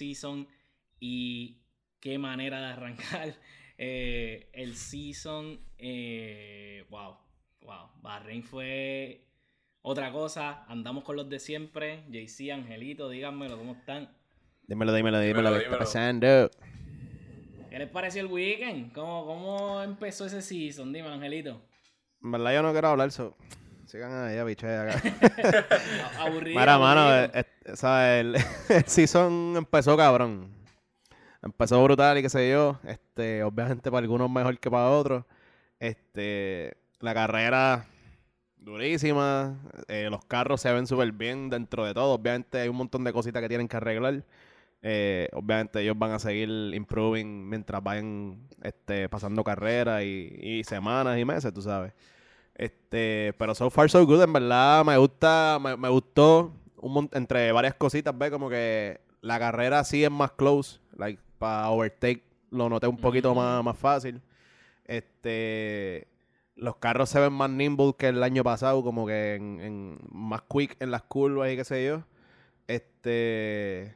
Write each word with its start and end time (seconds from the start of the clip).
season 0.00 0.48
y 0.98 1.58
qué 2.00 2.18
manera 2.18 2.60
de 2.60 2.66
arrancar 2.66 3.34
eh, 3.78 4.50
el 4.54 4.74
season. 4.76 5.60
Eh, 5.76 6.84
wow, 6.88 7.18
wow. 7.62 7.90
Bahrein 8.02 8.42
fue 8.42 9.26
otra 9.82 10.10
cosa. 10.10 10.64
Andamos 10.68 11.04
con 11.04 11.16
los 11.16 11.28
de 11.28 11.38
siempre. 11.38 12.04
JC, 12.08 12.50
Angelito, 12.52 13.08
díganmelo, 13.10 13.58
¿cómo 13.58 13.74
están? 13.74 14.16
Dímelo, 14.66 14.94
dímelo, 14.94 15.20
dímelo, 15.20 15.52
¿qué 15.52 15.64
está 15.64 15.78
pasando? 15.78 16.50
¿Qué 17.68 17.78
les 17.78 17.88
pareció 17.90 18.22
el 18.22 18.28
weekend? 18.28 18.92
¿Cómo, 18.92 19.26
cómo 19.26 19.82
empezó 19.82 20.26
ese 20.26 20.40
season? 20.42 20.92
Dime, 20.92 21.08
Angelito. 21.08 21.60
En 22.22 22.32
verdad 22.32 22.54
yo 22.54 22.62
no 22.62 22.72
quiero 22.72 22.88
hablar, 22.88 23.10
so... 23.10 23.36
Sigan 23.86 24.12
allá, 24.12 24.44
biche, 24.44 24.68
acá. 24.68 25.02
Aburrido. 26.20 26.60
Mira, 26.60 26.78
mano, 26.78 27.00
aburrido. 27.00 27.40
eh, 27.40 27.44
¿sabes? 27.76 28.20
El, 28.20 28.36
el 28.76 28.84
season 28.86 29.54
empezó 29.56 29.96
cabrón. 29.96 30.48
Empezó 31.42 31.82
brutal 31.82 32.18
y 32.18 32.22
qué 32.22 32.28
sé 32.28 32.50
yo. 32.50 32.78
Este, 32.84 33.42
obviamente 33.42 33.90
para 33.90 34.02
algunos 34.02 34.30
mejor 34.30 34.58
que 34.58 34.70
para 34.70 34.90
otros. 34.90 35.24
Este, 35.78 36.76
la 37.00 37.14
carrera 37.14 37.86
durísima. 38.58 39.58
eh, 39.88 40.08
los 40.10 40.24
carros 40.26 40.60
se 40.60 40.72
ven 40.72 40.86
súper 40.86 41.12
bien 41.12 41.50
dentro 41.50 41.84
de 41.84 41.94
todo. 41.94 42.12
Obviamente 42.14 42.58
hay 42.60 42.68
un 42.68 42.76
montón 42.76 43.04
de 43.04 43.12
cositas 43.12 43.42
que 43.42 43.48
tienen 43.48 43.68
que 43.68 43.76
arreglar. 43.76 44.24
Eh, 44.82 45.28
obviamente 45.34 45.80
ellos 45.82 45.98
van 45.98 46.12
a 46.12 46.18
seguir 46.18 46.48
improving 46.74 47.48
mientras 47.48 47.82
vayan 47.82 48.48
este, 48.62 49.08
pasando 49.10 49.44
carreras 49.44 50.02
y, 50.04 50.34
y 50.40 50.64
semanas 50.64 51.18
y 51.18 51.24
meses, 51.24 51.52
tú 51.52 51.62
sabes. 51.62 51.92
Este, 52.54 53.34
pero 53.38 53.54
so 53.54 53.70
far 53.70 53.90
so 53.90 54.04
good, 54.06 54.22
en 54.22 54.32
verdad 54.32 54.84
me 54.84 54.96
gusta, 54.98 55.58
me, 55.62 55.76
me 55.76 55.88
gustó 55.88 56.52
un 56.80 57.08
entre 57.12 57.52
varias 57.52 57.74
cositas, 57.74 58.16
ve 58.16 58.30
como 58.30 58.48
que 58.50 59.00
la 59.22 59.38
carrera 59.38 59.84
sí 59.84 60.02
es 60.04 60.10
más 60.10 60.32
close, 60.32 60.80
like 60.96 61.20
para 61.38 61.68
overtake 61.70 62.22
lo 62.50 62.68
noté 62.68 62.86
un 62.88 62.96
poquito 62.96 63.34
más, 63.34 63.62
más 63.64 63.76
fácil. 63.78 64.20
Este, 64.84 66.08
los 66.56 66.76
carros 66.76 67.08
se 67.08 67.20
ven 67.20 67.32
más 67.32 67.48
nimble 67.50 67.94
que 67.96 68.08
el 68.08 68.22
año 68.22 68.42
pasado, 68.42 68.82
como 68.82 69.06
que 69.06 69.34
en, 69.36 69.60
en- 69.60 69.98
más 70.10 70.42
quick 70.48 70.76
en 70.80 70.90
las 70.90 71.02
curvas 71.02 71.50
y 71.52 71.56
qué 71.56 71.64
sé 71.64 71.86
yo. 71.86 72.02
Este, 72.66 73.94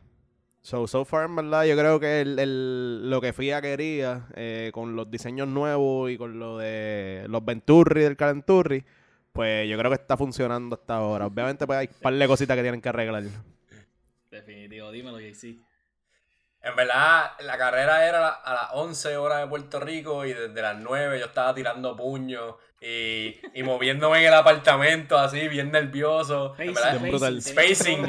so 0.62 0.86
so 0.86 1.04
far 1.04 1.26
en 1.26 1.36
verdad 1.36 1.64
yo 1.64 1.76
creo 1.76 2.00
que 2.00 2.20
el, 2.20 2.38
el- 2.38 3.10
lo 3.10 3.20
que 3.20 3.32
FIA 3.32 3.60
quería 3.60 4.26
eh, 4.34 4.70
con 4.72 4.96
los 4.96 5.10
diseños 5.10 5.48
nuevos 5.48 6.10
y 6.10 6.16
con 6.18 6.38
lo 6.38 6.58
de 6.58 7.26
los 7.28 7.44
Venturi 7.44 8.02
del 8.02 8.16
Calenturri, 8.16 8.84
pues 9.34 9.68
yo 9.68 9.76
creo 9.76 9.90
que 9.90 9.96
está 9.96 10.16
funcionando 10.16 10.76
hasta 10.76 10.94
ahora. 10.96 11.26
Obviamente 11.26 11.66
pues 11.66 11.78
hay 11.80 11.88
un 11.92 12.00
par 12.00 12.14
de 12.14 12.26
cositas 12.26 12.56
que 12.56 12.62
tienen 12.62 12.80
que 12.80 12.88
arreglar. 12.88 13.24
Definitivo, 14.30 14.90
dímelo, 14.90 15.20
JC. 15.20 15.58
En 16.62 16.76
verdad, 16.76 17.32
la 17.40 17.58
carrera 17.58 18.06
era 18.08 18.18
a 18.18 18.20
la- 18.22 18.28
a 18.30 18.54
las 18.54 18.68
11 18.72 19.16
horas 19.18 19.40
de 19.42 19.46
Puerto 19.48 19.80
Rico 19.80 20.24
y 20.24 20.32
desde 20.32 20.62
las 20.62 20.78
9 20.78 21.18
yo 21.18 21.26
estaba 21.26 21.54
tirando 21.54 21.94
puños 21.94 22.54
y, 22.80 23.38
y 23.52 23.62
moviéndome 23.62 24.20
en 24.20 24.26
el 24.28 24.34
apartamento 24.34 25.18
así, 25.18 25.46
bien 25.48 25.70
nervioso. 25.70 26.54
En 26.58 26.72
verdad, 26.72 26.98
brutal. 27.00 27.42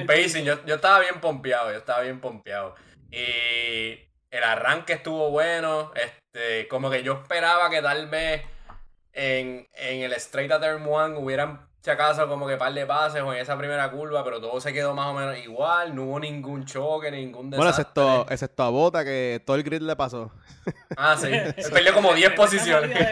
Pacing, 0.07 0.45
yo, 0.45 0.65
yo 0.65 0.75
estaba 0.75 0.99
bien 0.99 1.19
pompeado, 1.19 1.71
yo 1.71 1.77
estaba 1.79 2.01
bien 2.01 2.21
pompeado. 2.21 2.75
Y 3.11 3.99
el 4.31 4.43
arranque 4.43 4.93
estuvo 4.93 5.29
bueno, 5.31 5.91
este, 5.95 6.67
como 6.69 6.89
que 6.89 7.03
yo 7.03 7.13
esperaba 7.23 7.69
que 7.69 7.81
tal 7.81 8.07
vez 8.09 8.41
en, 9.15 9.67
en 9.73 10.01
el 10.03 10.13
Straight 10.13 10.51
at 10.51 10.61
Turn 10.61 10.85
1 10.85 11.19
hubieran, 11.19 11.67
si 11.81 11.89
acaso, 11.89 12.27
como 12.27 12.47
que 12.47 12.57
par 12.57 12.73
de 12.73 12.85
pases 12.85 13.21
o 13.23 13.33
en 13.33 13.39
esa 13.39 13.57
primera 13.57 13.89
curva, 13.91 14.23
pero 14.23 14.41
todo 14.41 14.59
se 14.61 14.73
quedó 14.73 14.93
más 14.93 15.07
o 15.07 15.13
menos 15.13 15.37
igual, 15.39 15.95
no 15.95 16.03
hubo 16.03 16.19
ningún 16.19 16.65
choque, 16.65 17.09
ningún 17.11 17.49
Bueno, 17.49 17.71
desastre. 17.71 18.03
excepto, 18.03 18.25
excepto 18.31 18.63
a 18.63 18.69
Bota 18.69 19.03
que 19.05 19.41
todo 19.45 19.55
el 19.57 19.63
grid 19.63 19.81
le 19.81 19.95
pasó. 19.95 20.31
Ah, 20.97 21.15
sí, 21.17 21.27
él 21.57 21.71
perdió 21.71 21.93
como 21.93 22.13
10 22.13 22.33
Esa 22.33 22.35
posiciones. 22.35 22.91
Está 22.91 23.11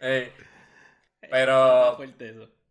pero. 1.30 1.98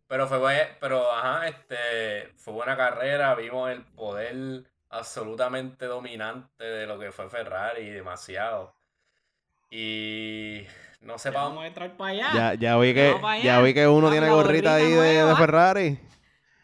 Pero 0.08 0.28
fue 0.28 0.76
pero 0.78 1.10
ajá, 1.10 1.48
este 1.48 2.32
fue 2.36 2.52
buena 2.52 2.76
carrera, 2.76 3.34
vimos 3.34 3.70
el 3.70 3.82
poder 3.84 4.64
absolutamente 4.90 5.86
dominante 5.86 6.64
de 6.64 6.86
lo 6.86 6.98
que 6.98 7.12
fue 7.12 7.30
Ferrari, 7.30 7.88
demasiado. 7.90 8.74
Y 9.70 10.66
no 11.02 11.18
sé 11.18 11.28
Ya 11.30 11.34
para 11.34 11.48
vamos 11.48 11.64
a 11.64 11.66
entrar 11.66 11.96
para 11.96 12.10
allá. 12.10 12.28
Ya, 12.34 12.54
ya 12.54 12.78
vi 12.78 12.94
que, 12.94 13.14
ya 13.42 13.60
vi 13.60 13.74
que 13.74 13.86
uno 13.86 14.02
Vamos, 14.06 14.10
tiene 14.12 14.28
gorrita 14.30 14.74
ahí 14.76 14.90
de. 14.90 15.34
Ferrari. 15.36 15.98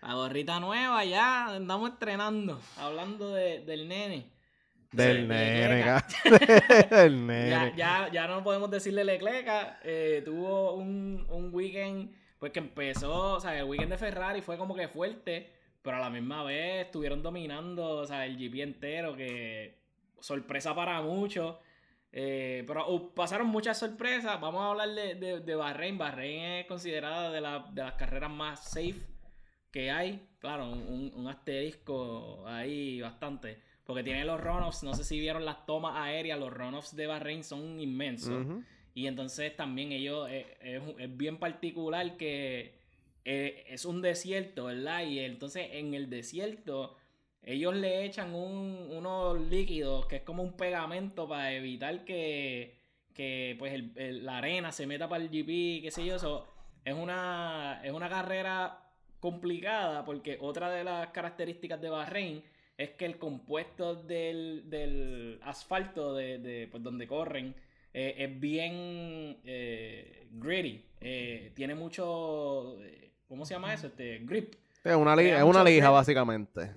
La 0.02 0.14
gorrita 0.14 0.60
nueva, 0.60 1.04
ya 1.04 1.46
andamos 1.48 1.90
estrenando. 1.90 2.60
Hablando 2.78 3.34
de- 3.34 3.60
del 3.60 3.88
nene. 3.88 4.30
Del 4.92 5.22
Sí, 5.22 5.26
nene, 5.28 5.94
Del 6.90 7.26
Ya, 7.50 7.64
nene. 7.64 7.72
ya, 7.76 8.08
ya 8.10 8.26
no 8.26 8.42
podemos 8.42 8.70
decirle 8.70 9.04
Leclerc. 9.04 9.46
eh, 9.84 10.22
tuvo 10.24 10.74
un, 10.74 11.26
un 11.28 11.50
weekend 11.52 12.10
pues 12.38 12.52
que 12.52 12.60
empezó, 12.60 13.34
o 13.34 13.40
sea, 13.40 13.58
el 13.58 13.64
weekend 13.64 13.90
de 13.90 13.98
Ferrari 13.98 14.40
fue 14.40 14.56
como 14.56 14.74
que 14.76 14.86
fuerte, 14.88 15.52
pero 15.82 15.96
a 15.96 16.00
la 16.00 16.08
misma 16.08 16.44
vez 16.44 16.86
estuvieron 16.86 17.20
dominando, 17.22 17.84
o 17.98 18.06
sea, 18.06 18.24
el 18.24 18.36
GP 18.38 18.62
entero, 18.62 19.16
que 19.16 19.76
sorpresa 20.20 20.72
para 20.74 21.02
muchos. 21.02 21.56
Eh, 22.12 22.64
pero 22.66 22.90
uh, 22.90 23.14
pasaron 23.14 23.46
muchas 23.48 23.78
sorpresas. 23.78 24.40
Vamos 24.40 24.62
a 24.62 24.70
hablar 24.70 24.88
de, 24.90 25.14
de, 25.14 25.40
de 25.40 25.54
Bahrein. 25.54 25.98
Bahrein 25.98 26.42
es 26.42 26.66
considerada 26.66 27.30
de, 27.30 27.40
la- 27.40 27.66
de 27.72 27.82
las 27.82 27.94
carreras 27.94 28.30
más 28.30 28.64
safe 28.64 28.96
que 29.70 29.90
hay. 29.90 30.28
Claro, 30.38 30.70
un, 30.70 31.12
un 31.14 31.28
asterisco 31.28 32.44
ahí 32.46 33.00
bastante. 33.00 33.60
Porque 33.84 34.02
tiene 34.04 34.24
los 34.26 34.38
runoffs, 34.38 34.82
no 34.82 34.92
sé 34.92 35.02
si 35.02 35.18
vieron 35.18 35.46
las 35.46 35.64
tomas 35.64 35.96
aéreas, 35.96 36.38
los 36.38 36.52
runoffs 36.52 36.94
de 36.94 37.06
Bahrein 37.06 37.42
son 37.42 37.80
inmensos. 37.80 38.46
Y 38.92 39.06
entonces 39.06 39.56
también 39.56 39.92
ellos, 39.92 40.28
eh, 40.30 40.46
es, 40.60 40.82
es 40.98 41.16
bien 41.16 41.38
particular 41.38 42.18
que 42.18 42.74
eh, 43.24 43.64
es 43.68 43.86
un 43.86 44.02
desierto, 44.02 44.66
¿verdad? 44.66 45.04
Y 45.04 45.20
entonces 45.20 45.68
en 45.72 45.94
el 45.94 46.10
desierto 46.10 46.97
ellos 47.52 47.74
le 47.74 48.04
echan 48.04 48.34
un- 48.34 48.88
unos 48.90 49.40
líquidos 49.40 50.06
que 50.06 50.16
es 50.16 50.22
como 50.22 50.42
un 50.42 50.52
pegamento 50.56 51.28
para 51.28 51.52
evitar 51.52 52.04
que, 52.04 52.76
que 53.14 53.56
pues 53.58 53.72
el- 53.72 53.92
el- 53.96 54.24
la 54.26 54.38
arena 54.38 54.70
se 54.72 54.86
meta 54.86 55.08
para 55.08 55.22
el 55.22 55.30
GP, 55.30 55.80
qué 55.82 55.90
sé 55.90 56.04
yo. 56.04 56.16
Eso 56.16 56.46
es 56.84 56.94
una, 56.94 57.80
es 57.84 57.92
una 57.92 58.08
carrera 58.08 58.78
complicada 59.20 60.04
porque 60.04 60.38
otra 60.40 60.70
de 60.70 60.84
las 60.84 61.08
características 61.08 61.80
de 61.80 61.90
Bahrein 61.90 62.42
es 62.76 62.90
que 62.90 63.06
el 63.06 63.18
compuesto 63.18 63.94
del, 63.96 64.70
del 64.70 65.40
asfalto 65.42 66.14
de, 66.14 66.38
de, 66.38 66.68
pues, 66.70 66.82
donde 66.82 67.08
corren 67.08 67.54
eh, 67.92 68.14
es 68.18 68.38
bien 68.40 69.38
eh, 69.44 70.26
gritty. 70.32 70.84
Eh, 71.00 71.50
tiene 71.54 71.74
mucho. 71.74 72.76
eh, 72.84 73.10
¿Cómo 73.26 73.44
se 73.44 73.54
llama 73.54 73.74
eso? 73.74 73.88
Este, 73.88 74.18
grip. 74.20 74.54
Es 74.84 74.94
una, 74.94 75.16
li- 75.16 75.24
Crea 75.24 75.38
es 75.38 75.42
una 75.42 75.60
mucho 75.60 75.64
lija, 75.64 75.86
grip. 75.86 75.94
básicamente. 75.94 76.70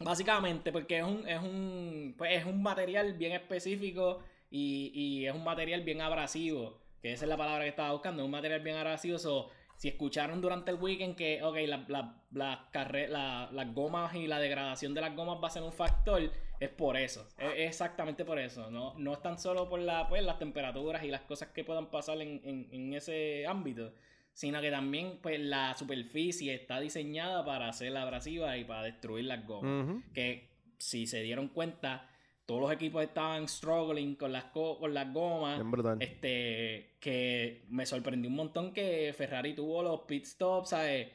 Básicamente, 0.00 0.72
porque 0.72 0.98
es 0.98 1.04
un, 1.04 1.28
es 1.28 1.40
un, 1.40 2.14
pues 2.16 2.32
es 2.38 2.46
un 2.46 2.62
material 2.62 3.12
bien 3.14 3.32
específico 3.32 4.20
y, 4.50 4.90
y 4.94 5.26
es 5.26 5.34
un 5.34 5.44
material 5.44 5.82
bien 5.82 6.00
abrasivo. 6.00 6.78
Que 7.02 7.12
esa 7.12 7.24
es 7.24 7.28
la 7.28 7.36
palabra 7.36 7.64
que 7.64 7.70
estaba 7.70 7.92
buscando. 7.92 8.22
Es 8.22 8.24
un 8.24 8.30
material 8.30 8.60
bien 8.60 8.76
abrasivo. 8.76 9.18
so, 9.18 9.50
si 9.76 9.88
escucharon 9.88 10.40
durante 10.40 10.70
el 10.70 10.76
weekend 10.78 11.16
que, 11.16 11.42
ok, 11.42 11.56
la- 11.66 12.08
la- 12.32 13.48
las 13.52 13.74
gomas 13.74 14.14
y 14.14 14.26
la 14.26 14.38
degradación 14.38 14.92
de 14.94 15.00
las 15.00 15.14
gomas 15.16 15.38
va 15.42 15.48
a 15.48 15.50
ser 15.50 15.62
un 15.62 15.72
factor, 15.72 16.20
es 16.60 16.68
por 16.68 16.96
eso. 16.96 17.26
Es, 17.38 17.68
exactamente 17.68 18.24
por 18.24 18.38
eso. 18.38 18.70
No, 18.70 18.94
no 18.98 19.12
es 19.14 19.22
tan 19.22 19.38
solo 19.38 19.68
por 19.68 19.80
la, 19.80 20.08
pues, 20.08 20.22
las 20.22 20.38
temperaturas 20.38 21.02
y 21.04 21.08
las 21.08 21.22
cosas 21.22 21.48
que 21.50 21.64
puedan 21.64 21.86
pasar 21.90 22.20
en- 22.20 22.68
en 22.70 22.92
ese 22.94 23.46
ámbito, 23.46 23.92
sino 24.40 24.58
que 24.62 24.70
también 24.70 25.18
pues, 25.20 25.38
la 25.38 25.76
superficie 25.76 26.54
está 26.54 26.80
diseñada 26.80 27.44
para 27.44 27.70
ser 27.74 27.94
abrasiva 27.94 28.56
y 28.56 28.64
para 28.64 28.84
destruir 28.84 29.26
las 29.26 29.46
gomas 29.46 30.02
que 30.14 30.48
si 30.78 31.06
se 31.06 31.20
dieron 31.22 31.48
cuenta, 31.48 32.08
todos 32.46 32.62
los 32.62 32.72
equipos 32.72 33.02
estaban 33.02 33.46
struggling 33.46 34.14
con 34.16 34.32
las, 34.32 34.44
co- 34.44 34.78
con 34.78 34.94
las 34.94 35.12
gomas. 35.12 35.60
Brutal. 35.70 35.98
Este, 36.00 36.96
que 37.00 37.66
me 37.68 37.84
sorprendió 37.84 38.30
un 38.30 38.36
montón 38.36 38.72
que 38.72 39.12
Ferrari 39.14 39.54
tuvo 39.54 39.82
los 39.82 40.00
pit 40.08 40.24
stops, 40.24 40.70
¿sabes? 40.70 41.08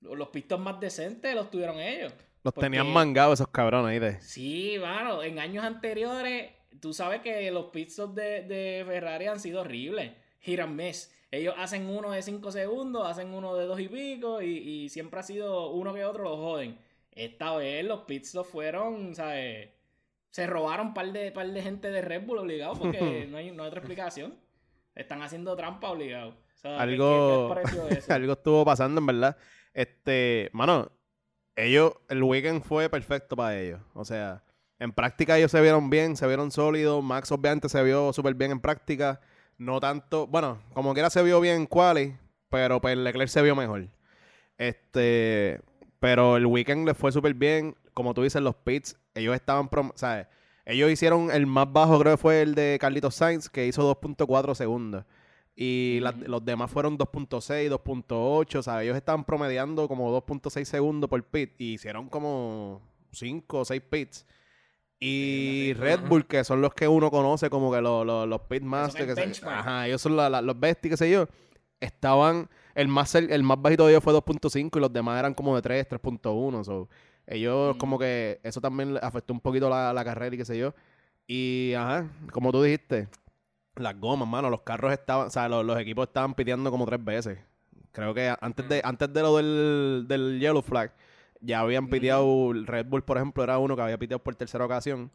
Los 0.00 0.28
pit 0.28 0.44
stops 0.44 0.62
más 0.62 0.78
decentes 0.78 1.34
los 1.34 1.50
tuvieron 1.50 1.80
ellos. 1.80 2.12
Los 2.44 2.54
porque- 2.54 2.66
tenían 2.66 2.92
mangados 2.92 3.40
esos 3.40 3.48
cabrones 3.48 3.90
ahí 3.90 3.98
de. 3.98 4.20
Sí, 4.20 4.76
mano, 4.80 5.24
en 5.24 5.40
años 5.40 5.64
anteriores, 5.64 6.52
tú 6.80 6.94
sabes 6.94 7.22
que 7.22 7.50
los 7.50 7.66
pit 7.72 7.90
stops 7.90 8.14
de, 8.14 8.42
de 8.42 8.84
Ferrari 8.86 9.26
han 9.26 9.40
sido 9.40 9.62
horribles. 9.62 10.12
Hit 10.42 10.60
and 10.60 10.76
miss. 10.76 11.12
Ellos 11.30 11.54
hacen 11.58 11.88
uno 11.90 12.10
de 12.12 12.22
5 12.22 12.50
segundos, 12.52 13.06
hacen 13.06 13.34
uno 13.34 13.54
de 13.54 13.66
2 13.66 13.80
y 13.80 13.88
pico, 13.88 14.40
y, 14.42 14.46
y 14.56 14.88
siempre 14.88 15.20
ha 15.20 15.22
sido 15.22 15.70
uno 15.72 15.92
que 15.92 16.04
otro 16.04 16.24
lo 16.24 16.36
joden. 16.36 16.78
Esta 17.12 17.54
vez 17.56 17.84
los 17.84 18.00
pit 18.02 18.24
stops 18.24 18.48
fueron, 18.48 19.14
¿sabes? 19.14 19.68
Se 20.30 20.46
robaron 20.46 20.88
un 20.88 20.94
par 20.94 21.12
de, 21.12 21.30
par 21.32 21.46
de 21.48 21.62
gente 21.62 21.90
de 21.90 22.00
Red 22.00 22.24
Bull 22.26 22.38
obligado 22.38 22.74
porque 22.78 23.26
no 23.30 23.38
hay, 23.38 23.50
no 23.50 23.62
hay 23.62 23.68
otra 23.68 23.80
explicación. 23.80 24.34
Están 24.94 25.22
haciendo 25.22 25.54
trampa 25.56 25.90
obligado. 25.90 26.30
O 26.30 26.56
sea, 26.56 26.76
¿qué- 26.76 26.82
Algo- 26.82 26.96
qué- 26.96 27.34
qué 27.34 27.36
os 27.36 27.52
pareció 27.82 27.88
eso? 27.98 28.12
Algo 28.14 28.32
estuvo 28.32 28.64
pasando, 28.64 29.00
en 29.00 29.06
verdad. 29.06 29.36
Este, 29.74 30.48
mano, 30.52 30.90
ellos, 31.56 31.92
el 32.08 32.22
weekend 32.22 32.62
fue 32.62 32.88
perfecto 32.88 33.36
para 33.36 33.58
ellos. 33.58 33.80
O 33.94 34.04
sea, 34.04 34.42
en 34.78 34.92
práctica 34.92 35.36
ellos 35.36 35.50
se 35.50 35.60
vieron 35.60 35.90
bien, 35.90 36.16
se 36.16 36.26
vieron 36.26 36.50
sólidos. 36.50 37.02
Max 37.02 37.30
obviamente 37.32 37.68
se 37.68 37.82
vio 37.82 38.12
súper 38.12 38.34
bien 38.34 38.50
en 38.52 38.60
práctica. 38.60 39.20
No 39.58 39.80
tanto, 39.80 40.26
bueno, 40.26 40.60
como 40.72 40.94
quiera 40.94 41.10
se 41.10 41.22
vio 41.22 41.40
bien 41.40 41.56
en 41.56 41.66
quali, 41.66 42.16
pero 42.48 42.80
pues 42.80 42.96
Leclerc 42.96 43.28
se 43.28 43.42
vio 43.42 43.56
mejor. 43.56 43.88
Este, 44.56 45.60
pero 46.00 46.36
el 46.36 46.46
weekend 46.46 46.86
les 46.86 46.96
fue 46.96 47.12
súper 47.12 47.34
bien. 47.34 47.76
Como 47.94 48.14
tú 48.14 48.22
dices, 48.22 48.40
los 48.42 48.54
pits, 48.54 48.96
ellos 49.14 49.34
estaban, 49.34 49.68
prom- 49.68 49.92
¿sabes? 49.96 50.26
Ellos 50.64 50.90
hicieron 50.90 51.30
el 51.30 51.46
más 51.46 51.72
bajo, 51.72 51.98
creo 51.98 52.12
que 52.14 52.20
fue 52.22 52.42
el 52.42 52.54
de 52.54 52.78
Carlitos 52.80 53.14
Sainz, 53.14 53.48
que 53.48 53.66
hizo 53.66 53.82
2.4 53.82 54.54
segundos. 54.54 55.04
Y 55.56 55.98
la- 56.02 56.12
los 56.12 56.44
demás 56.44 56.70
fueron 56.70 56.96
2.6, 56.96 57.68
2.8. 57.68 58.58
O 58.58 58.62
sea, 58.62 58.82
ellos 58.82 58.96
estaban 58.96 59.24
promediando 59.24 59.88
como 59.88 60.12
2.6 60.12 60.68
segundos 60.68 61.10
por 61.10 61.22
pit. 61.24 61.52
Y 61.58 61.74
hicieron 61.74 62.08
como 62.08 62.80
5 63.12 63.60
o 63.60 63.64
6 63.64 63.82
pits. 63.90 64.24
Y 65.00 65.74
Red 65.74 66.00
Bull, 66.08 66.26
que 66.26 66.42
son 66.44 66.60
los 66.60 66.74
que 66.74 66.88
uno 66.88 67.10
conoce 67.10 67.48
como 67.50 67.72
que 67.72 67.80
los, 67.80 68.04
los, 68.04 68.26
los 68.28 68.40
pitmasters. 68.42 69.14
que 69.14 69.34
se- 69.34 69.46
ajá, 69.46 69.86
ellos 69.86 70.00
son 70.02 70.16
la- 70.16 70.28
la- 70.28 70.42
los 70.42 70.58
besties, 70.58 70.90
qué 70.92 70.96
sé 70.96 71.10
yo. 71.10 71.26
Estaban, 71.80 72.48
el 72.74 72.88
más, 72.88 73.14
el 73.14 73.42
más 73.44 73.62
bajito 73.62 73.86
de 73.86 73.92
ellos 73.92 74.02
fue 74.02 74.12
2.5 74.12 74.78
y 74.78 74.80
los 74.80 74.92
demás 74.92 75.18
eran 75.20 75.34
como 75.34 75.54
de 75.54 75.62
3, 75.62 75.86
3.1. 75.88 76.64
So, 76.64 76.88
ellos 77.26 77.76
Mm. 77.76 77.78
como 77.78 77.98
que 77.98 78.40
eso 78.42 78.60
también 78.60 78.98
afectó 79.00 79.32
un 79.32 79.40
poquito 79.40 79.68
la, 79.70 79.92
la 79.92 80.04
carrera 80.04 80.34
y 80.34 80.38
qué 80.38 80.44
sé 80.44 80.58
yo. 80.58 80.74
Y, 81.28 81.74
ajá, 81.74 82.08
como 82.32 82.50
tú 82.50 82.62
dijiste, 82.62 83.08
las 83.76 83.98
gomas, 84.00 84.26
mano, 84.26 84.50
los 84.50 84.62
carros 84.62 84.92
estaban, 84.92 85.28
o 85.28 85.30
sea, 85.30 85.48
los, 85.48 85.64
los 85.64 85.78
equipos 85.78 86.08
estaban 86.08 86.34
pidiendo 86.34 86.70
como 86.72 86.84
tres 86.86 87.04
veces. 87.04 87.38
Creo 87.92 88.12
que 88.14 88.34
antes 88.40 88.68
de, 88.68 88.80
antes 88.84 89.12
de 89.12 89.22
lo 89.22 89.36
del, 89.36 90.06
del 90.08 90.40
Yellow 90.40 90.62
Flag, 90.62 90.92
ya 91.40 91.60
habían 91.60 91.88
piteado, 91.88 92.52
Red 92.52 92.86
Bull, 92.86 93.04
por 93.04 93.16
ejemplo, 93.16 93.42
era 93.44 93.58
uno 93.58 93.76
que 93.76 93.82
había 93.82 93.98
piteado 93.98 94.22
por 94.22 94.34
tercera 94.34 94.64
ocasión. 94.64 95.10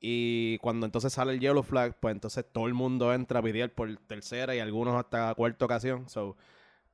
Y 0.00 0.58
cuando 0.58 0.86
entonces 0.86 1.12
sale 1.12 1.32
el 1.32 1.40
Yellow 1.40 1.62
Flag, 1.62 1.98
pues 2.00 2.12
entonces 2.14 2.44
todo 2.52 2.66
el 2.66 2.74
mundo 2.74 3.12
entra 3.12 3.40
a 3.40 3.42
pitear 3.42 3.70
por 3.70 3.96
tercera 4.06 4.54
y 4.54 4.60
algunos 4.60 4.96
hasta 4.96 5.34
cuarta 5.34 5.64
ocasión. 5.64 6.08
So, 6.08 6.36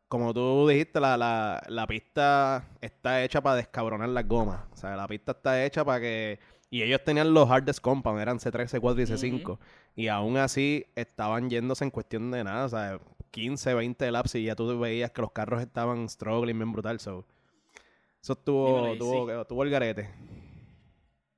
como 0.09 0.33
tú 0.33 0.69
dijiste, 0.69 1.01
la, 1.01 1.17
la, 1.17 1.63
la 1.69 1.87
pista 1.87 2.69
está 2.81 3.23
hecha 3.25 3.43
para 3.43 3.57
descabronar 3.57 4.09
las 4.09 4.27
gomas. 4.27 4.61
O 4.73 4.77
sea, 4.77 4.97
la 4.97 5.07
pista 5.09 5.33
está 5.33 5.65
hecha 5.65 5.85
para 5.85 6.01
que... 6.01 6.39
Y 6.71 6.83
ellos 6.83 7.05
tenían 7.05 7.35
los 7.35 7.49
hardest 7.49 7.81
compound, 7.81 8.21
eran 8.21 8.39
C3, 8.39 8.69
C4 8.81 9.03
y 9.03 9.33
C5. 9.33 9.59
Y 9.97 10.09
aún 10.09 10.37
así 10.39 10.87
estaban 10.97 11.51
yéndose 11.51 11.85
en 11.85 11.91
cuestión 11.91 12.31
de 12.31 12.43
nada. 12.43 12.65
O 12.65 12.69
sea, 12.69 13.01
15, 13.31 13.75
20 13.75 14.11
laps 14.13 14.35
y 14.37 14.45
ya 14.45 14.57
tú 14.57 14.79
veías 14.79 15.11
que 15.11 15.23
los 15.23 15.33
carros 15.33 15.61
estaban 15.61 16.09
struggling 16.09 16.59
bien 16.59 16.73
brutal. 16.73 17.01
So. 17.01 17.27
Eso 18.25 18.33
estuvo, 18.33 18.97
tuvo, 18.97 19.45
tuvo 19.45 19.65
el 19.65 19.71
garete. 19.71 20.09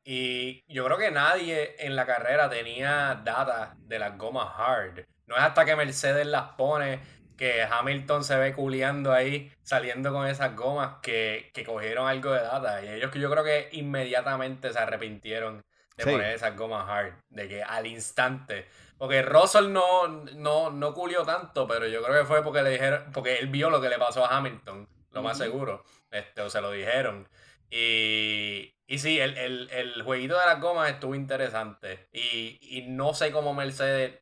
Y 0.04 0.62
yo 0.72 0.84
creo 0.84 0.98
que 0.98 1.10
nadie 1.10 1.74
en 1.84 1.96
la 1.96 2.06
carrera 2.06 2.48
tenía 2.48 3.20
data 3.24 3.74
de 3.80 3.98
las 3.98 4.16
gomas 4.16 4.48
hard. 4.56 5.04
No 5.26 5.36
es 5.36 5.42
hasta 5.42 5.64
que 5.64 5.74
Mercedes 5.74 6.26
las 6.26 6.50
pone 6.52 7.00
que 7.36 7.62
Hamilton 7.64 8.22
se 8.24 8.36
ve 8.36 8.54
culeando 8.54 9.12
ahí, 9.12 9.52
saliendo 9.62 10.12
con 10.12 10.26
esas 10.28 10.54
gomas, 10.56 11.00
que, 11.02 11.50
que 11.52 11.64
cogieron 11.64 12.06
algo 12.08 12.30
de 12.32 12.40
data. 12.42 12.82
Y 12.84 12.88
ellos 12.88 13.10
que 13.10 13.18
yo 13.20 13.30
creo 13.30 13.42
que 13.44 13.68
inmediatamente 13.72 14.72
se 14.72 14.78
arrepintieron 14.78 15.64
de 15.96 16.04
Sí. 16.04 16.10
poner 16.10 16.34
esas 16.34 16.56
gomas 16.56 16.88
hard. 16.88 17.14
De 17.28 17.48
que 17.48 17.62
al 17.64 17.86
instante. 17.86 18.66
Porque 18.96 19.22
Russell 19.22 19.72
no, 19.72 20.06
no, 20.08 20.70
no 20.70 20.94
culió 20.94 21.24
tanto, 21.24 21.66
pero 21.66 21.86
yo 21.88 22.02
creo 22.02 22.20
que 22.20 22.26
fue 22.26 22.42
porque 22.44 22.62
le 22.62 22.70
dijeron, 22.70 23.10
porque 23.12 23.38
él 23.38 23.48
vio 23.48 23.70
lo 23.70 23.80
que 23.80 23.88
le 23.88 23.98
pasó 23.98 24.24
a 24.24 24.36
Hamilton, 24.36 24.88
lo 25.10 25.22
más 25.22 25.36
seguro. 25.36 25.84
Este, 26.18 26.40
o 26.42 26.50
se 26.50 26.60
lo 26.60 26.70
dijeron. 26.72 27.28
Y, 27.70 28.74
y 28.86 28.98
sí, 28.98 29.18
el, 29.20 29.36
el, 29.38 29.70
el 29.70 30.02
jueguito 30.02 30.38
de 30.38 30.46
las 30.46 30.60
gomas 30.60 30.90
estuvo 30.90 31.14
interesante. 31.14 32.08
Y, 32.12 32.58
y 32.62 32.82
no 32.88 33.14
sé 33.14 33.32
cómo 33.32 33.54
Mercedes 33.54 34.20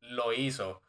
lo 0.00 0.32
hizo, 0.32 0.82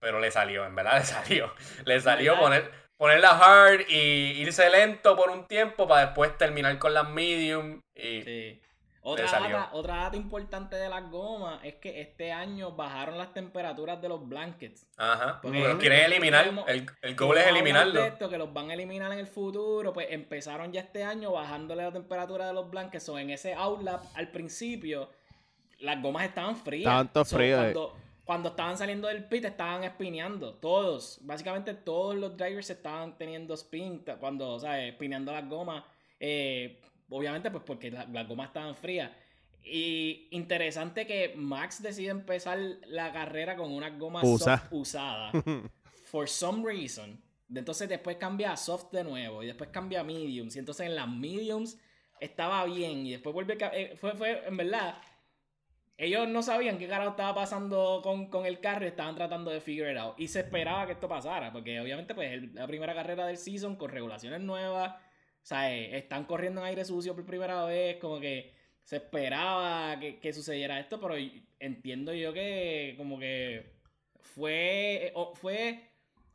pero 0.00 0.20
le 0.20 0.30
salió, 0.30 0.64
en 0.66 0.74
verdad 0.74 0.98
le 1.00 1.04
salió. 1.04 1.54
Le 1.84 2.00
salió 2.00 2.32
¿Verdad? 2.32 2.42
poner, 2.42 2.72
ponerla 2.96 3.30
hard 3.30 3.82
y 3.88 4.40
irse 4.42 4.70
lento 4.70 5.16
por 5.16 5.30
un 5.30 5.46
tiempo 5.46 5.88
para 5.88 6.06
después 6.06 6.36
terminar 6.38 6.78
con 6.78 6.94
las 6.94 7.08
medium. 7.10 7.80
Y, 7.94 8.22
Sí. 8.22 8.62
Otra 9.02 9.24
data, 9.26 9.70
otra 9.72 9.96
data 9.96 10.16
importante 10.16 10.76
de 10.76 10.88
las 10.88 11.08
gomas 11.10 11.60
es 11.64 11.76
que 11.76 12.00
este 12.00 12.32
año 12.32 12.72
bajaron 12.72 13.16
las 13.16 13.32
temperaturas 13.32 14.02
de 14.02 14.08
los 14.08 14.28
blankets. 14.28 14.86
Ajá. 14.96 15.40
Porque 15.40 15.70
es- 15.70 15.76
quieren 15.76 16.04
eliminar. 16.04 16.46
El, 16.66 16.86
el 17.02 17.16
goal 17.16 17.38
es 17.38 17.46
eliminarlo. 17.46 18.04
esto, 18.04 18.28
que 18.28 18.36
los 18.36 18.52
van 18.52 18.70
a 18.70 18.74
eliminar 18.74 19.12
en 19.12 19.18
el 19.20 19.26
futuro, 19.26 19.92
pues 19.92 20.08
empezaron 20.10 20.72
ya 20.72 20.80
este 20.80 21.04
año 21.04 21.32
bajándole 21.32 21.82
la 21.84 21.92
temperatura 21.92 22.46
de 22.48 22.52
los 22.52 22.68
blankets. 22.70 23.04
So, 23.04 23.18
en 23.18 23.30
ese 23.30 23.54
outlap, 23.54 24.04
al 24.14 24.28
principio, 24.30 25.08
las 25.80 26.02
gomas 26.02 26.24
estaban 26.24 26.56
frías. 26.56 26.82
Estaban 26.88 27.12
todas 27.12 27.28
So, 27.28 27.36
frías, 27.36 27.60
Cuando, 27.60 27.96
cuando 28.24 28.48
estaban 28.50 28.76
saliendo 28.76 29.08
del 29.08 29.24
pit, 29.24 29.44
estaban 29.44 29.84
espineando. 29.84 30.54
Todos. 30.54 31.18
Básicamente 31.22 31.72
todos 31.72 32.14
los 32.16 32.36
drivers 32.36 32.68
estaban 32.68 33.16
teniendo 33.16 33.54
spin. 33.54 34.04
Cuando, 34.20 34.50
o 34.54 34.60
sea, 34.60 34.84
espineando 34.84 35.32
las 35.32 35.48
gomas. 35.48 35.84
eh, 36.20 36.80
obviamente, 37.10 37.50
pues 37.50 37.62
porque 37.64 37.90
la- 37.90 38.06
las 38.06 38.26
gomas 38.28 38.48
estaban 38.48 38.74
frías. 38.74 39.10
Y 39.64 40.28
interesante 40.30 41.06
que 41.06 41.34
Max 41.36 41.82
decide 41.82 42.10
empezar 42.10 42.58
la 42.86 43.12
carrera 43.12 43.56
con 43.56 43.70
unas 43.72 43.98
gomas 43.98 44.24
Usa. 44.24 44.58
soft 44.58 44.72
usadas. 44.72 45.32
For 46.04 46.28
some 46.28 46.64
reason. 46.64 47.20
Entonces 47.54 47.88
después 47.88 48.16
cambia 48.16 48.52
a 48.52 48.56
soft 48.56 48.92
de 48.92 49.04
nuevo. 49.04 49.42
Y 49.42 49.46
después 49.46 49.70
cambia 49.70 50.00
a 50.00 50.04
mediums. 50.04 50.56
Y 50.56 50.58
entonces 50.58 50.86
en 50.86 50.94
las 50.94 51.08
mediums 51.08 51.78
estaba 52.20 52.64
bien. 52.64 53.06
Y 53.06 53.10
después 53.12 53.34
vuelve 53.34 53.62
a... 53.62 53.68
eh, 53.76 53.96
fue, 53.96 54.14
fue, 54.14 54.46
en 54.46 54.56
verdad... 54.56 54.96
Ellos 56.00 56.28
no 56.28 56.42
sabían 56.44 56.78
qué 56.78 56.86
carajo 56.86 57.10
estaba 57.10 57.34
pasando 57.34 58.00
con, 58.04 58.30
con 58.30 58.46
el 58.46 58.60
carro 58.60 58.84
y 58.84 58.88
estaban 58.88 59.16
tratando 59.16 59.50
de 59.50 59.60
figure 59.60 59.90
it 59.90 59.98
out. 59.98 60.14
Y 60.16 60.28
se 60.28 60.40
esperaba 60.40 60.86
que 60.86 60.92
esto 60.92 61.08
pasara, 61.08 61.52
porque 61.52 61.80
obviamente 61.80 62.14
pues 62.14 62.32
el- 62.32 62.54
la 62.54 62.68
primera 62.68 62.94
carrera 62.94 63.26
del 63.26 63.36
season 63.36 63.74
con 63.74 63.90
regulaciones 63.90 64.40
nuevas, 64.40 64.94
sea, 65.48 65.74
eh, 65.74 65.96
están 65.98 66.24
corriendo 66.24 66.60
en 66.60 66.66
aire 66.68 66.84
sucio 66.84 67.14
por 67.14 67.24
primera 67.24 67.64
vez, 67.64 67.96
como 67.96 68.20
que 68.20 68.52
se 68.82 68.96
esperaba 68.96 69.98
que, 70.00 70.18
que 70.18 70.32
sucediera 70.32 70.78
esto, 70.80 71.00
pero 71.00 71.14
entiendo 71.60 72.12
yo 72.14 72.32
que 72.32 72.94
como 72.96 73.18
que 73.18 73.72
fue, 74.20 75.10
o- 75.14 75.34
fue 75.34 75.82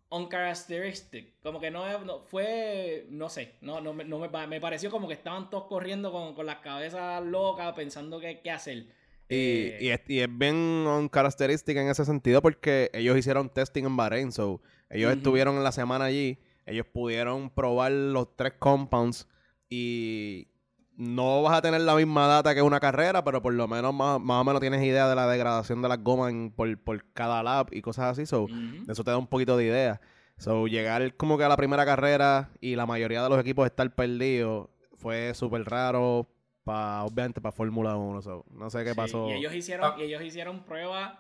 uncharacteristic, 0.10 1.40
como 1.42 1.60
que 1.60 1.72
no, 1.72 2.00
no- 2.06 2.20
fue, 2.22 3.06
no 3.10 3.30
sé, 3.30 3.54
no, 3.62 3.82
no, 3.82 3.94
me- 3.94 4.04
no 4.06 4.20
me, 4.20 4.48
me 4.48 4.62
pareció 4.62 4.90
como 4.92 5.08
que 5.08 5.14
estaban 5.14 5.50
todos 5.50 5.66
corriendo 5.66 6.12
con, 6.12 6.34
con 6.36 6.46
las 6.46 6.58
cabezas 6.58 7.24
locas 7.24 7.74
pensando 7.74 8.20
qué, 8.20 8.40
qué 8.42 8.52
hacer. 8.52 8.78
Y, 8.78 9.36
Eh, 9.36 9.78
y 9.82 9.90
es, 9.90 10.02
y 10.08 10.20
es 10.20 10.38
bien 10.38 10.56
un 10.56 11.10
característica 11.10 11.82
en 11.82 11.90
ese 11.90 12.06
sentido 12.06 12.42
porque 12.42 12.90
ellos 12.94 13.18
hicieron 13.18 13.50
testing 13.50 13.86
en 13.86 13.96
Bahrein, 13.98 14.32
so 14.32 14.62
ellos 14.90 15.14
estuvieron 15.14 15.56
en 15.56 15.64
la 15.64 15.72
semana 15.72 16.06
allí, 16.06 16.38
ellos 16.66 16.86
pudieron 16.92 17.50
probar 17.50 17.92
los 17.92 18.36
tres 18.36 18.54
compounds 18.60 19.28
y 19.70 20.48
no 20.96 21.42
vas 21.42 21.58
a 21.58 21.62
tener 21.62 21.82
la 21.82 21.96
misma 21.96 22.28
data 22.28 22.54
que 22.54 22.62
una 22.62 22.80
carrera, 22.80 23.24
pero 23.24 23.42
por 23.42 23.54
lo 23.54 23.68
menos 23.68 23.94
más, 23.94 24.20
más 24.22 24.42
o 24.42 24.44
menos 24.44 24.62
tienes 24.62 24.84
idea 24.84 25.08
de 25.10 25.16
la 25.16 25.28
degradación 25.28 25.82
de 25.82 25.90
las 25.90 26.04
gomas 26.04 26.32
en- 26.32 26.52
por, 26.52 26.78
por 26.80 27.04
cada 27.14 27.42
lap 27.42 27.70
y 27.74 27.82
cosas 27.82 28.06
así, 28.12 28.26
so 28.26 28.48
eso 28.88 29.04
te 29.04 29.10
da 29.12 29.18
un 29.18 29.28
poquito 29.28 29.58
de 29.58 29.66
idea. 29.66 30.02
So, 30.38 30.68
llegar 30.68 31.16
como 31.16 31.38
que 31.38 31.44
a 31.44 31.50
la 31.50 31.58
primera 31.58 31.86
carrera 31.86 32.50
y 32.62 32.76
la 32.76 32.86
mayoría 32.86 33.24
de 33.24 33.30
los 33.30 33.40
equipos 33.40 33.66
estar 33.66 33.90
perdidos 33.94 34.70
fue 34.98 35.34
súper 35.34 35.64
raro, 35.64 36.28
pa, 36.64 37.04
obviamente 37.04 37.42
para 37.42 37.52
Fórmula 37.52 37.96
1. 37.96 38.22
so, 38.22 38.46
no 38.52 38.70
sé 38.70 38.84
qué 38.84 38.92
Sí, 38.92 38.96
pasó. 38.96 39.28
Y 39.30 39.34
ellos 39.34 39.54
hicieron, 39.54 39.92
Ah. 39.94 39.96
y 40.00 40.04
ellos 40.04 40.22
hicieron 40.24 40.64
pruebas 40.64 41.14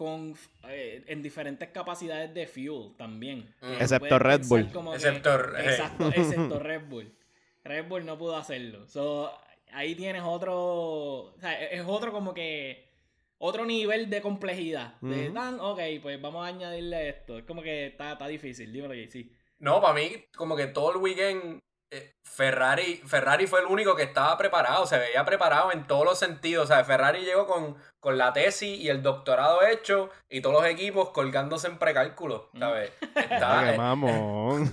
con 0.00 0.34
eh, 0.66 1.04
en 1.08 1.22
diferentes 1.22 1.68
capacidades 1.68 2.32
de 2.32 2.46
fuel 2.46 2.94
también. 2.96 3.54
Mm. 3.60 3.76
Que 3.76 3.82
Excepto 3.82 4.18
Red 4.18 4.46
Bull. 4.48 4.72
como 4.72 4.92
que- 4.92 4.96
Excepto, 4.96 5.56
eh. 5.58 5.62
exacto, 5.66 6.08
excepto 6.16 6.58
Red 6.58 6.88
Bull. 6.88 7.12
Red 7.64 7.86
Bull 7.86 8.06
no 8.06 8.16
pudo 8.16 8.34
hacerlo. 8.34 8.88
So, 8.88 9.30
ahí 9.72 9.94
tienes 9.94 10.22
otro. 10.24 10.54
O 10.56 11.34
sea, 11.38 11.52
es 11.62 11.84
otro 11.86 12.12
como 12.12 12.32
que. 12.32 12.88
Otro 13.36 13.66
nivel 13.66 14.08
de 14.08 14.22
complejidad. 14.22 14.94
De 15.02 15.28
tan, 15.30 15.60
ok, 15.60 15.80
pues 16.00 16.20
vamos 16.20 16.44
a 16.46 16.48
añadirle 16.48 17.10
esto. 17.10 17.36
Es 17.38 17.44
como 17.44 17.60
que 17.62 17.88
está, 17.88 18.12
está 18.12 18.26
difícil, 18.26 18.72
dímelo 18.72 18.94
que 18.94 19.10
sí. 19.10 19.30
No, 19.58 19.82
para 19.82 19.94
mí, 19.94 20.10
como 20.34 20.56
que 20.56 20.66
todo 20.68 20.92
el 20.92 20.96
weekend, 20.98 21.58
Ferrari, 22.22 23.02
Ferrari 23.06 23.46
fue 23.46 23.60
el 23.60 23.66
único 23.66 23.96
que 23.96 24.04
estaba 24.04 24.38
preparado, 24.38 24.86
se 24.86 24.96
veía 24.98 25.24
preparado 25.24 25.72
en 25.72 25.86
todos 25.86 26.04
los 26.06 26.18
sentidos. 26.18 26.64
O 26.64 26.66
sea, 26.68 26.84
Ferrari 26.84 27.24
llegó 27.24 27.46
con, 27.46 27.76
con 27.98 28.16
la 28.16 28.32
tesis 28.32 28.78
y 28.78 28.88
el 28.88 29.02
doctorado 29.02 29.62
hecho 29.62 30.08
y 30.28 30.40
todos 30.40 30.62
los 30.62 30.64
equipos 30.70 31.10
colgándose 31.10 31.66
en 31.66 31.78
precálculo, 31.78 32.48
¿sabes? 32.58 32.92
Ah, 33.16 33.20
Está- 33.20 33.64
qué 33.64 33.70
eh, 33.74 33.76
mamón. 33.76 34.72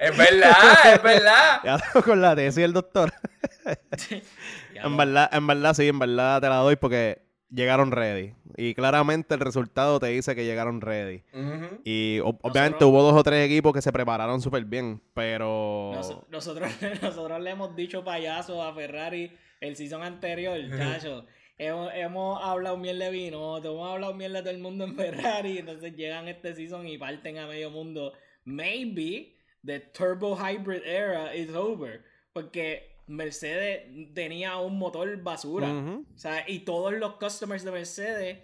es 0.00 0.16
verdad, 0.16 0.94
es 0.94 1.02
verdad. 1.02 1.60
Ya 1.64 1.78
con 2.02 2.20
la 2.22 2.34
tesis 2.36 2.62
del 2.62 2.72
doctor. 2.72 3.12
Ya 4.74 4.82
En 4.82 4.96
verdad, 4.96 5.28
en 5.32 5.46
verdad, 5.46 5.74
sí, 5.74 5.88
en 5.88 5.98
verdad 5.98 6.40
te 6.40 6.48
la 6.48 6.56
doy 6.56 6.76
porque 6.76 7.23
llegaron 7.54 7.90
ready. 7.92 8.32
Y 8.56 8.74
claramente 8.74 9.34
el 9.34 9.40
resultado 9.40 10.00
te 10.00 10.06
dice 10.08 10.34
que 10.34 10.44
llegaron 10.44 10.80
ready. 10.80 11.22
Y 11.84 12.18
obviamente 12.20 12.84
hubo 12.84 13.02
dos 13.02 13.14
o 13.14 13.22
tres 13.22 13.46
equipos 13.46 13.72
que 13.72 13.82
se 13.82 13.92
prepararon 13.92 14.40
súper 14.40 14.64
bien, 14.64 15.00
pero... 15.14 15.92
Nos- 15.94 16.28
nosotros, 16.30 16.70
nosotros 17.02 17.40
le 17.40 17.50
hemos 17.50 17.74
dicho 17.76 18.02
payaso 18.04 18.62
a 18.62 18.74
Ferrari 18.74 19.32
el 19.60 19.76
season 19.76 20.02
anterior, 20.02 20.58
chacho. 20.76 21.24
Hemos, 21.56 21.90
hemos 21.94 22.42
hablado 22.42 22.76
miel 22.76 22.98
de 22.98 23.10
vino, 23.10 23.58
hemos 23.58 23.88
hablado 23.88 24.12
miel 24.14 24.32
de 24.32 24.40
todo 24.40 24.50
el 24.50 24.58
mundo 24.58 24.84
en 24.84 24.96
Ferrari, 24.96 25.58
entonces 25.58 25.94
llegan 25.94 26.26
este 26.28 26.54
season 26.54 26.86
y 26.88 26.98
parten 26.98 27.38
a 27.38 27.46
medio 27.46 27.70
mundo. 27.70 28.12
Maybe 28.44 29.36
the 29.64 29.80
turbo 29.80 30.36
hybrid 30.36 30.82
era 30.84 31.34
is 31.34 31.54
over, 31.54 32.02
porque 32.32 32.93
Mercedes 33.06 33.82
tenía 34.14 34.56
un 34.56 34.78
motor 34.78 35.16
basura. 35.22 35.68
O 35.68 36.18
sea, 36.18 36.44
y 36.48 36.60
todos 36.60 36.92
los 36.94 37.14
customers 37.16 37.64
de 37.64 37.70
Mercedes 37.70 38.38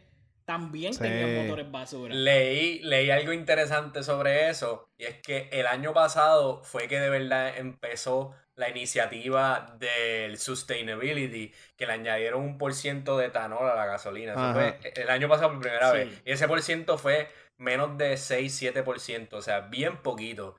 también 0.45 0.93
Sí. 0.93 1.01
tenían 1.01 1.47
motores 1.47 1.71
basura. 1.71 2.15
Leí, 2.15 2.81
leí 2.81 3.11
algo 3.11 3.33
interesante 3.33 4.03
sobre 4.03 4.49
eso, 4.51 4.89
y 4.99 5.05
es 5.05 5.19
que 5.21 5.49
el 5.53 5.67
año 5.67 5.93
pasado 5.95 6.63
fue 6.65 6.89
que 6.89 6.99
de 6.99 7.09
verdad 7.09 7.57
empezó 7.57 8.35
la 8.57 8.69
iniciativa 8.69 9.77
del 9.79 10.37
sustainability, 10.39 11.53
que 11.77 11.87
le 11.87 11.93
añadieron 11.93 12.43
un 12.43 12.59
por 12.59 12.75
ciento 12.75 13.17
de 13.17 13.27
etanol 13.27 13.71
a 13.71 13.75
la 13.77 13.87
gasolina. 13.87 14.33
Eso 14.33 14.41
Ajá. 14.41 14.53
fue 14.83 14.93
el 15.03 15.09
año 15.09 15.29
pasado 15.29 15.51
por 15.53 15.61
primera 15.61 15.93
Sí. 15.93 15.99
vez. 15.99 16.23
Y 16.27 16.33
ese 16.33 16.49
por 16.49 16.61
ciento 16.61 16.99
fue 16.99 17.29
menos 17.57 17.97
de 17.97 18.17
6-7%, 18.17 19.37
o 19.37 19.43
sea, 19.43 19.61
bien 19.61 19.99
poquito. 20.03 20.57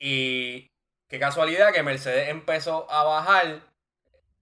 Y 0.00 0.69
qué 1.10 1.18
casualidad 1.18 1.72
que 1.72 1.82
Mercedes 1.82 2.28
empezó 2.30 2.90
a 2.90 3.04
bajar. 3.04 3.60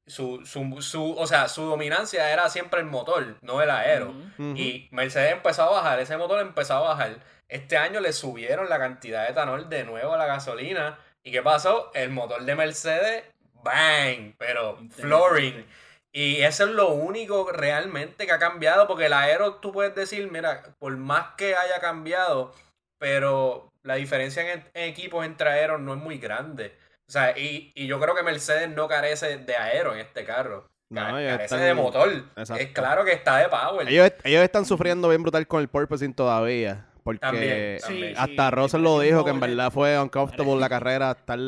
Su, 0.07 0.47
su, 0.47 0.81
su, 0.81 1.19
o 1.19 1.27
sea, 1.27 1.49
su 1.49 1.63
dominancia 1.63 2.33
era 2.33 2.49
siempre 2.49 2.81
el 2.81 2.87
motor, 2.87 3.37
no 3.43 3.61
el 3.61 3.71
aero. 3.71 4.15
Y 4.39 4.89
Mercedes 4.91 5.33
empezó 5.33 5.65
a 5.65 5.71
bajar, 5.71 5.99
ese 5.99 6.17
motor 6.17 6.41
empezó 6.41 6.75
a 6.75 6.81
bajar. 6.81 7.19
Este 7.49 7.77
año 7.77 8.01
le 8.01 8.13
subieron 8.13 8.69
la 8.69 8.79
cantidad 8.79 9.25
de 9.25 9.33
etanol 9.33 9.69
de 9.69 9.85
nuevo 9.85 10.15
a 10.15 10.19
la 10.19 10.27
gasolina. 10.27 10.99
¿Y 11.23 11.33
qué 11.33 11.43
pasó? 11.43 11.91
El 11.95 12.11
motor 12.11 12.43
de 12.45 12.55
Mercedes, 12.55 13.25
bang, 13.63 14.35
pero 14.39 14.79
flooring. 14.91 15.67
Y 16.13 16.41
eso 16.41 16.65
es 16.65 16.71
lo 16.71 16.89
único 16.89 17.51
realmente 17.53 18.27
que 18.27 18.33
ha 18.33 18.39
cambiado, 18.39 18.87
porque 18.87 19.07
el 19.07 19.13
aero 19.13 19.57
tú 19.57 19.73
puedes 19.73 19.95
decir, 19.95 20.31
mira, 20.31 20.63
por 20.79 20.97
más 20.97 21.35
que 21.37 21.55
haya 21.55 21.81
cambiado, 21.81 22.55
pero 22.99 23.71
la 23.89 23.95
diferencia 23.97 24.53
en, 24.53 24.65
en 24.75 24.85
equipos 24.91 25.25
entre 25.25 25.49
aeros 25.49 25.81
no 25.81 25.95
es 25.95 26.01
muy 26.01 26.19
grande. 26.19 26.75
O 27.09 27.11
sea, 27.11 27.37
y, 27.39 27.73
y 27.75 27.87
yo 27.87 27.99
creo 27.99 28.15
que 28.15 28.23
Mercedes 28.23 28.69
no 28.69 28.87
carece 28.87 29.39
de 29.39 29.57
aero 29.57 29.95
en 29.95 30.01
este 30.01 30.25
carro. 30.25 30.69
No, 30.91 31.01
carece 31.03 31.45
están- 31.45 31.61
de 31.61 31.75
motor. 31.75 32.11
Exacto. 32.37 32.63
Es 32.63 32.71
claro 32.73 33.05
que 33.05 33.13
está 33.13 33.39
de 33.39 33.49
power. 33.49 33.89
Ellos, 33.89 34.13
ellos 34.25 34.43
están 34.43 34.65
sufriendo 34.67 35.09
bien 35.09 35.23
brutal 35.23 35.47
con 35.47 35.61
el 35.63 35.69
porpoising 35.69 36.13
todavía. 36.15 36.85
Porque 37.03 37.21
También, 37.21 37.79
Sí, 37.81 37.87
también. 37.87 38.15
hasta 38.19 38.51
sí, 38.51 38.55
Russell 38.55 38.83
lo 38.83 39.01
dijo 39.01 39.25
que 39.25 39.31
en 39.31 39.41
verdad 39.41 39.71
fue 39.73 39.99
uncomfortable 39.99 40.57
la 40.61 40.69
carrera, 40.69 41.13
estar 41.19 41.39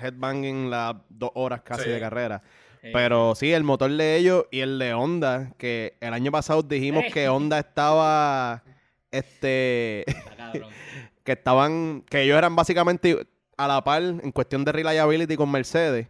headbanging 0.00 0.70
las 0.70 0.94
dos 1.10 1.30
horas 1.34 1.60
casi 1.62 1.84
Sí. 1.84 1.90
de 1.90 2.00
carrera. 2.00 2.42
Sí. 2.82 2.88
Pero 2.92 3.34
sí, 3.34 3.52
el 3.52 3.62
motor 3.64 3.90
de 3.90 4.16
ellos 4.16 4.46
y 4.50 4.60
el 4.60 4.78
de 4.78 4.94
Honda, 4.94 5.52
que 5.58 5.96
el 6.00 6.14
año 6.14 6.32
pasado 6.32 6.62
dijimos 6.62 7.04
Eh. 7.06 7.10
que 7.12 7.28
Honda 7.28 7.58
estaba, 7.58 8.62
este, 9.10 10.08
Está 10.10 10.36
cabrón. 10.36 10.70
que 11.24 11.32
estaban, 11.32 12.02
que 12.08 12.22
ellos 12.22 12.36
eran 12.38 12.54
básicamente 12.56 13.26
a 13.56 13.68
la 13.68 13.82
par 13.84 14.02
en 14.02 14.32
cuestión 14.32 14.64
de 14.64 14.72
reliability 14.72 15.36
con 15.36 15.50
Mercedes. 15.50 16.08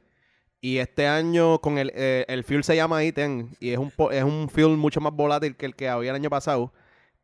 Y 0.60 0.78
este 0.78 1.06
año 1.06 1.60
con 1.60 1.76
el, 1.78 1.92
eh, 1.94 2.24
el 2.28 2.42
fuel 2.42 2.64
se 2.64 2.74
llama 2.74 3.04
I-10 3.04 3.56
y 3.60 3.70
es 3.70 3.78
un, 3.78 3.92
es 4.12 4.24
un 4.24 4.48
fuel 4.48 4.76
mucho 4.78 5.00
más 5.00 5.12
volátil 5.12 5.56
que 5.56 5.66
el 5.66 5.76
que 5.76 5.88
había 5.88 6.10
el 6.10 6.16
año 6.16 6.30
pasado. 6.30 6.72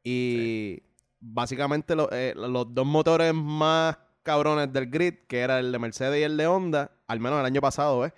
Y 0.04 0.82
básicamente 1.20 1.94
lo- 1.96 2.10
eh, 2.12 2.34
los 2.36 2.72
dos 2.74 2.86
motores 2.86 3.32
más 3.34 3.98
cabrones 4.22 4.72
del 4.72 4.86
grid, 4.90 5.14
que 5.28 5.40
era 5.40 5.58
el 5.58 5.72
de 5.72 5.78
Mercedes 5.78 6.20
y 6.20 6.22
el 6.24 6.36
de 6.36 6.46
Honda, 6.46 6.90
al 7.06 7.20
menos 7.20 7.40
el 7.40 7.46
año 7.46 7.60
pasado, 7.62 8.04
¿eh? 8.06 8.12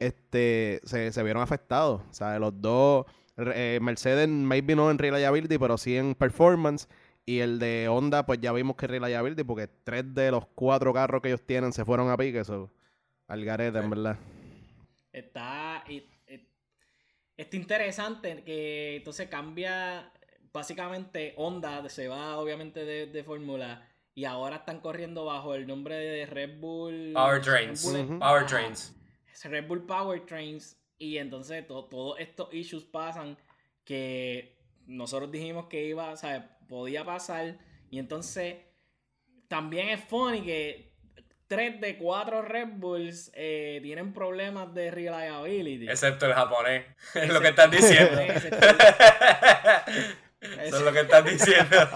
este, 0.00 0.80
se, 0.84 1.12
se 1.12 1.22
vieron 1.22 1.42
afectados. 1.42 2.02
O 2.10 2.12
sea, 2.12 2.38
los 2.40 2.60
dos, 2.60 3.06
eh, 3.36 3.78
Mercedes 3.80 4.28
maybe 4.28 4.74
no 4.74 4.90
en 4.90 4.98
reliability, 4.98 5.56
pero 5.58 5.78
sí 5.78 5.96
en 5.96 6.14
performance. 6.16 6.88
Y 7.26 7.38
el 7.40 7.58
de 7.58 7.88
Honda, 7.88 8.26
pues 8.26 8.40
ya 8.40 8.52
vimos 8.52 8.76
que 8.76 8.86
reliability, 8.86 9.44
porque 9.44 9.66
tres 9.66 10.14
de 10.14 10.30
los 10.30 10.46
cuatro 10.54 10.92
carros 10.92 11.22
que 11.22 11.28
ellos 11.28 11.42
tienen 11.46 11.72
se 11.72 11.84
fueron 11.84 12.10
a 12.10 12.16
pique, 12.16 12.40
eso 12.40 12.70
al 13.28 13.44
garete, 13.44 13.78
en 13.78 13.88
verdad. 13.88 14.18
Está, 15.12 15.82
está 17.36 17.56
interesante 17.56 18.42
que 18.44 18.96
entonces 18.96 19.28
cambia, 19.28 20.12
básicamente 20.52 21.32
Honda 21.36 21.88
se 21.88 22.08
va 22.08 22.36
obviamente 22.38 22.84
de, 22.84 23.06
de 23.06 23.24
Fórmula 23.24 23.88
y 24.14 24.26
ahora 24.26 24.56
están 24.56 24.80
corriendo 24.80 25.24
bajo 25.24 25.54
el 25.54 25.66
nombre 25.66 25.96
de 25.96 26.26
Red 26.26 26.58
Bull. 26.60 27.12
Powertrains. 27.14 27.92
Red 27.92 28.04
Bull-. 28.06 28.18
Ajá, 28.22 28.28
Red 29.44 29.66
Bull 29.66 29.86
Powertrains 29.86 30.76
y 30.98 31.16
entonces 31.18 31.66
to- 31.66 31.86
todos 31.86 32.20
estos 32.20 32.52
issues 32.52 32.84
pasan 32.84 33.36
que 33.84 34.56
nosotros 34.86 35.30
dijimos 35.32 35.66
que 35.66 35.86
iba, 35.86 36.10
o 36.10 36.16
sea, 36.16 36.53
podía 36.68 37.04
pasar 37.04 37.58
y 37.90 37.98
entonces 37.98 38.56
también 39.48 39.88
es 39.88 40.00
funny 40.04 40.42
que 40.42 40.92
tres 41.46 41.80
de 41.80 41.96
cuatro 41.98 42.42
Red 42.42 42.68
Bulls 42.76 43.30
eh, 43.34 43.80
tienen 43.82 44.12
problemas 44.12 44.72
de 44.74 44.90
reliability. 44.90 45.88
Excepto 45.88 46.26
el 46.26 46.34
japonés. 46.34 46.84
Es 47.14 47.32
lo 47.32 47.40
que 47.40 47.48
están 47.48 47.70
diciendo. 47.70 48.20
Excepto- 48.20 48.66
Eso 50.60 50.76
es 50.76 50.82
lo 50.82 50.92
que 50.92 51.00
están 51.00 51.24
diciendo. 51.24 51.76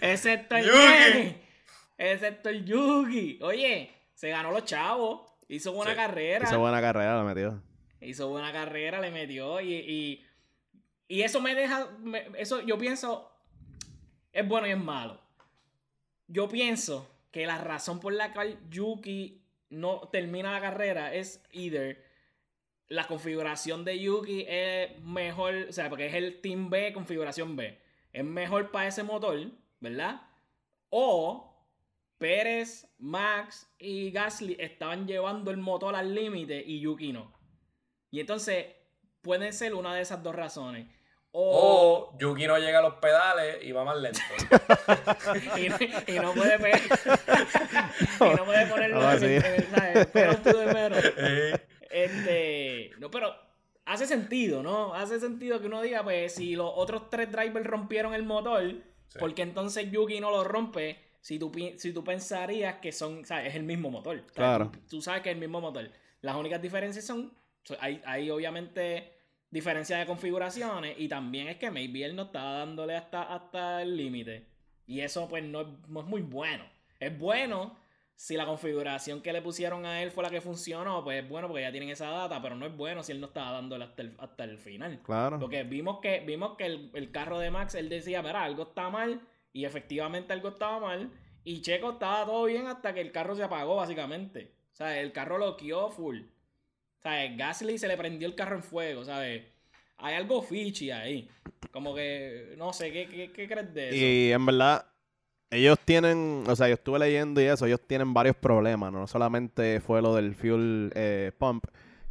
Excepto 0.00 0.56
el 0.56 0.64
Yugi. 0.66 1.36
Excepto 1.98 2.48
el 2.48 2.64
Yugi. 2.64 3.38
Oye, 3.42 3.90
se 4.14 4.30
ganó 4.30 4.50
los 4.52 4.64
chavos. 4.64 5.22
Hizo 5.48 5.72
buena 5.72 5.92
Sí. 5.92 5.96
carrera. 5.96 6.44
Hizo 6.44 6.58
buena 6.58 6.80
carrera, 6.80 7.16
la 7.16 7.24
metió. 7.24 7.62
Hizo 8.00 8.28
buena 8.28 8.52
carrera, 8.52 9.00
le 9.00 9.10
metió. 9.10 9.60
Y, 9.60 9.74
y, 9.74 10.26
y 11.08 11.22
eso 11.22 11.40
me 11.40 11.54
deja. 11.54 11.88
eso 12.36 12.60
yo 12.60 12.78
pienso. 12.78 13.32
Es 14.32 14.46
bueno 14.46 14.66
y 14.66 14.70
es 14.70 14.78
malo. 14.78 15.20
Yo 16.28 16.48
pienso 16.48 17.10
que 17.32 17.46
la 17.46 17.58
razón 17.58 17.98
por 17.98 18.12
la 18.12 18.32
cual 18.32 18.58
Yuki 18.70 19.42
no 19.70 20.08
termina 20.12 20.52
la 20.52 20.60
carrera 20.60 21.14
es 21.14 21.42
either 21.52 22.04
la 22.88 23.06
configuración 23.06 23.84
de 23.84 23.98
Yuki 23.98 24.44
es 24.48 24.98
mejor, 25.02 25.54
o 25.68 25.72
sea, 25.72 25.88
porque 25.88 26.06
es 26.06 26.14
el 26.14 26.40
Team 26.40 26.70
B, 26.70 26.92
configuración 26.92 27.54
B. 27.56 27.78
Es 28.12 28.24
mejor 28.24 28.70
para 28.70 28.88
ese 28.88 29.02
motor, 29.02 29.38
¿verdad? 29.80 30.22
O 30.90 31.54
Pérez, 32.16 32.88
Max 32.98 33.70
y 33.78 34.10
Gasly 34.10 34.56
estaban 34.58 35.06
llevando 35.06 35.50
el 35.50 35.58
motor 35.58 35.94
al 35.94 36.14
límite 36.14 36.62
y 36.66 36.80
Yuki 36.80 37.12
no. 37.12 37.32
Y 38.10 38.20
entonces 38.20 38.66
pueden 39.20 39.52
ser 39.52 39.74
una 39.74 39.94
de 39.94 40.00
esas 40.00 40.22
dos 40.22 40.34
razones. 40.34 40.86
O, 41.32 42.12
O 42.14 42.18
Yuki 42.18 42.46
no 42.46 42.58
llega 42.58 42.78
a 42.78 42.82
los 42.82 42.94
pedales 42.94 43.62
y 43.62 43.72
va 43.72 43.84
más 43.84 43.96
lento. 43.98 44.20
y, 45.58 45.68
no, 45.68 45.76
y 46.06 46.18
no 46.18 46.32
puede 46.32 46.58
pe- 46.58 46.82
y 48.32 48.36
no 48.36 48.44
puede 48.44 48.66
ponerlo 48.66 49.00
Ah, 49.06 49.14
en, 49.14 49.20
sí. 49.20 49.26
en. 49.26 50.08
Pero 50.12 50.36
tú 50.38 50.56
de 50.56 50.66
menos. 50.74 50.98
Eh, 51.16 51.60
Este, 51.90 52.90
no, 52.98 53.10
pero 53.10 53.34
hace 53.84 54.06
sentido, 54.06 54.62
¿no? 54.62 54.94
Hace 54.94 55.20
sentido 55.20 55.60
que 55.60 55.66
uno 55.66 55.80
diga, 55.82 56.02
pues, 56.02 56.34
si 56.34 56.54
los 56.56 56.70
otros 56.74 57.08
tres 57.10 57.30
drivers 57.32 57.66
rompieron 57.66 58.14
el 58.14 58.22
motor, 58.24 58.62
Sí. 59.08 59.18
porque 59.18 59.40
entonces 59.42 59.90
Yuki 59.90 60.20
no 60.20 60.30
lo 60.30 60.44
rompe? 60.44 61.02
Si 61.22 61.38
tú, 61.38 61.50
pi- 61.50 61.78
si 61.78 61.92
tú 61.94 62.04
pensarías 62.04 62.76
que 62.76 62.92
son, 62.92 63.24
¿sabes? 63.24 63.48
Es 63.48 63.54
el 63.54 63.62
mismo 63.62 63.90
motor. 63.90 64.20
Claro. 64.34 64.70
Tú, 64.70 64.80
tú 64.88 65.00
sabes 65.02 65.22
que 65.22 65.30
es 65.30 65.34
el 65.34 65.40
mismo 65.40 65.60
motor. 65.62 65.90
Las 66.20 66.36
únicas 66.36 66.60
diferencias 66.60 67.06
son, 67.06 67.32
so- 67.64 67.76
hay, 67.80 68.02
hay 68.04 68.30
obviamente 68.30 69.17
diferencias 69.50 70.00
de 70.00 70.06
configuraciones 70.06 70.96
y 70.98 71.08
también 71.08 71.48
es 71.48 71.56
que 71.56 71.70
maybe 71.70 72.04
él 72.04 72.16
no 72.16 72.24
estaba 72.24 72.58
dándole 72.58 72.96
hasta, 72.96 73.22
hasta 73.22 73.82
el 73.82 73.96
límite. 73.96 74.46
Y 74.86 75.00
eso 75.00 75.28
pues 75.28 75.44
no 75.44 75.60
es, 75.62 75.66
no 75.88 76.00
es 76.00 76.06
muy 76.06 76.22
bueno. 76.22 76.64
Es 76.98 77.16
bueno 77.18 77.76
si 78.14 78.36
la 78.36 78.46
configuración 78.46 79.22
que 79.22 79.32
le 79.32 79.40
pusieron 79.40 79.86
a 79.86 80.02
él 80.02 80.10
fue 80.10 80.24
la 80.24 80.30
que 80.30 80.40
funcionó, 80.40 81.04
pues 81.04 81.22
es 81.22 81.28
bueno 81.28 81.46
porque 81.46 81.62
ya 81.62 81.70
tienen 81.70 81.90
esa 81.90 82.10
data, 82.10 82.42
pero 82.42 82.56
no 82.56 82.66
es 82.66 82.76
bueno 82.76 83.04
si 83.04 83.12
él 83.12 83.20
no 83.20 83.28
estaba 83.28 83.52
dándole 83.52 83.84
hasta 83.84 84.02
el, 84.02 84.16
hasta 84.18 84.44
el 84.44 84.58
final. 84.58 85.00
Claro. 85.04 85.38
Porque 85.38 85.62
vimos 85.62 86.00
que, 86.00 86.20
vimos 86.20 86.56
que 86.56 86.66
el, 86.66 86.90
el 86.94 87.12
carro 87.12 87.38
de 87.38 87.52
Max, 87.52 87.76
él 87.76 87.88
decía, 87.88 88.20
mira, 88.20 88.42
algo 88.42 88.64
está 88.64 88.90
mal, 88.90 89.20
y 89.52 89.66
efectivamente 89.66 90.32
algo 90.32 90.48
estaba 90.48 90.80
mal, 90.80 91.12
y 91.44 91.62
Checo 91.62 91.92
estaba 91.92 92.26
todo 92.26 92.44
bien 92.46 92.66
hasta 92.66 92.92
que 92.92 93.00
el 93.00 93.12
carro 93.12 93.36
se 93.36 93.44
apagó, 93.44 93.76
básicamente. 93.76 94.52
O 94.72 94.76
sea, 94.76 95.00
el 95.00 95.12
carro 95.12 95.38
loqueó 95.38 95.88
full. 95.90 96.22
El 97.04 97.36
Gasly 97.36 97.78
se 97.78 97.88
le 97.88 97.96
prendió 97.96 98.28
el 98.28 98.34
carro 98.34 98.56
en 98.56 98.62
fuego, 98.62 99.04
¿sabes? 99.04 99.44
Hay 99.98 100.14
algo 100.14 100.42
fishy 100.42 100.90
ahí. 100.90 101.28
Como 101.72 101.94
que, 101.94 102.54
no 102.56 102.72
sé, 102.72 102.92
¿qué, 102.92 103.06
qué, 103.08 103.32
qué 103.32 103.48
crees 103.48 103.74
de 103.74 103.88
eso? 103.88 103.96
Y 103.96 104.32
en 104.32 104.44
verdad, 104.46 104.86
ellos 105.50 105.78
tienen, 105.84 106.44
o 106.46 106.54
sea, 106.56 106.68
yo 106.68 106.74
estuve 106.74 106.98
leyendo 106.98 107.40
y 107.40 107.44
eso, 107.44 107.66
ellos 107.66 107.80
tienen 107.86 108.12
varios 108.12 108.36
problemas, 108.36 108.92
no 108.92 109.06
solamente 109.06 109.80
fue 109.80 110.02
lo 110.02 110.14
del 110.14 110.34
fuel 110.34 110.92
eh, 110.94 111.32
pump, 111.38 111.64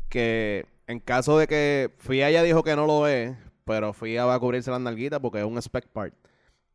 que 0.09 0.65
en 0.87 0.99
caso 0.99 1.37
de 1.37 1.47
que 1.47 1.91
FIA 1.99 2.31
ya 2.31 2.43
dijo 2.43 2.63
que 2.63 2.75
no 2.75 2.85
lo 2.87 3.07
es, 3.07 3.35
pero 3.65 3.93
FIA 3.93 4.25
va 4.25 4.35
a 4.35 4.39
cubrirse 4.39 4.71
las 4.71 4.81
nalguitas 4.81 5.19
porque 5.19 5.39
es 5.39 5.45
un 5.45 5.57
spec 5.61 5.87
part. 5.87 6.13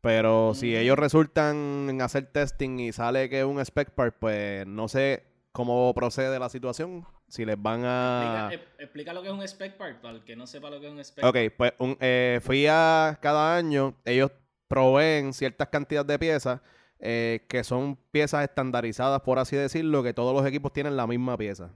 Pero 0.01 0.53
si 0.53 0.71
Mm. 0.73 0.75
ellos 0.75 0.99
resultan 0.99 1.87
en 1.89 2.01
hacer 2.01 2.25
testing 2.27 2.79
y 2.79 2.91
sale 2.91 3.29
que 3.29 3.39
es 3.39 3.45
un 3.45 3.59
spec 3.59 3.91
part, 3.91 4.15
pues 4.19 4.67
no 4.67 4.87
sé 4.87 5.23
cómo 5.51 5.93
procede 5.93 6.37
la 6.39 6.49
situación. 6.49 7.05
Si 7.33 7.45
les 7.45 7.59
van 7.59 7.81
a... 7.83 8.49
Explica, 8.51 8.53
eh, 8.53 8.83
explica 8.83 9.11
lo 9.13 9.23
que 9.23 9.29
es 9.29 9.33
un 9.33 9.41
spec 9.41 9.75
part, 9.75 9.99
para 10.01 10.13
el 10.17 10.23
que 10.23 10.35
no 10.35 10.45
sepa 10.45 10.69
lo 10.69 10.79
que 10.79 10.85
es 10.85 10.93
un 10.93 10.99
spec 11.03 11.25
Ok, 11.25 11.37
pues 11.57 11.73
un, 11.79 11.97
eh, 11.99 12.39
FIA 12.43 13.17
cada 13.23 13.55
año, 13.57 13.95
ellos 14.05 14.29
proveen 14.67 15.33
ciertas 15.33 15.69
cantidades 15.69 16.05
de 16.07 16.19
piezas 16.19 16.61
eh, 16.99 17.43
que 17.49 17.63
son 17.63 17.95
piezas 18.11 18.43
estandarizadas, 18.43 19.21
por 19.21 19.39
así 19.39 19.55
decirlo, 19.55 20.03
que 20.03 20.13
todos 20.13 20.35
los 20.35 20.45
equipos 20.47 20.71
tienen 20.73 20.95
la 20.95 21.07
misma 21.07 21.35
pieza. 21.35 21.71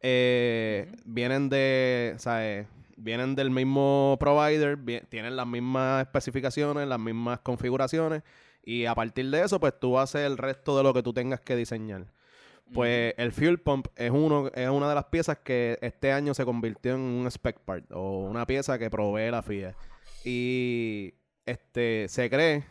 Eh. 0.00 0.92
Vienen 1.04 1.48
de, 1.48 2.14
¿sabes? 2.18 2.68
Vienen 2.96 3.34
del 3.34 3.50
mismo 3.50 4.16
provider, 4.20 4.76
vi- 4.76 5.00
tienen 5.08 5.34
las 5.34 5.48
mismas 5.48 6.02
especificaciones, 6.02 6.86
las 6.86 7.00
mismas 7.00 7.40
configuraciones, 7.40 8.22
y 8.62 8.84
a 8.84 8.94
partir 8.94 9.28
de 9.30 9.42
eso, 9.42 9.58
pues 9.58 9.74
tú 9.80 9.98
haces 9.98 10.20
el 10.22 10.38
resto 10.38 10.76
de 10.76 10.84
lo 10.84 10.94
que 10.94 11.02
tú 11.02 11.12
tengas 11.12 11.40
que 11.40 11.56
diseñar. 11.56 12.06
Pues 12.72 13.14
el 13.16 13.32
fuel 13.32 13.58
pump 13.58 13.86
es 13.96 14.10
uno 14.10 14.48
es 14.54 14.68
una 14.68 14.88
de 14.88 14.94
las 14.94 15.06
piezas 15.06 15.38
que 15.38 15.78
este 15.80 16.12
año 16.12 16.34
se 16.34 16.44
convirtió 16.44 16.94
en 16.94 17.00
un 17.00 17.26
spec 17.30 17.60
part 17.60 17.90
o 17.92 18.18
una 18.20 18.46
pieza 18.46 18.78
que 18.78 18.90
provee 18.90 19.30
la 19.30 19.42
FIA. 19.42 19.74
Y 20.24 21.14
este 21.46 22.06
se 22.08 22.28
cree, 22.28 22.64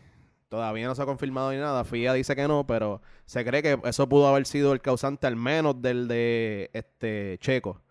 todavía 0.50 0.86
no 0.88 0.94
se 0.96 1.02
ha 1.02 1.06
confirmado 1.06 1.52
ni 1.52 1.58
nada, 1.58 1.84
FIA 1.84 2.14
dice 2.14 2.36
que 2.36 2.48
no, 2.48 2.68
pero 2.68 3.02
se 3.26 3.44
cree 3.44 3.64
que 3.64 3.80
eso 3.86 4.08
pudo 4.08 4.28
haber 4.28 4.46
sido 4.46 4.74
el 4.74 4.82
causante 4.82 5.26
al 5.28 5.36
menos 5.36 5.82
del 5.82 6.08
de 6.08 6.70
este 6.74 7.38
Checo, 7.40 7.82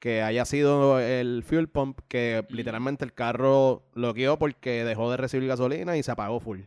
que 0.00 0.22
haya 0.22 0.44
sido 0.44 0.98
el 0.98 1.44
fuel 1.46 1.68
pump 1.68 2.00
que 2.08 2.44
Mm. 2.50 2.54
literalmente 2.54 3.04
el 3.04 3.12
carro 3.14 3.84
bloqueó 3.94 4.38
porque 4.38 4.84
dejó 4.84 5.10
de 5.10 5.16
recibir 5.16 5.48
gasolina 5.48 5.96
y 5.96 6.02
se 6.02 6.10
apagó 6.10 6.40
full. 6.40 6.62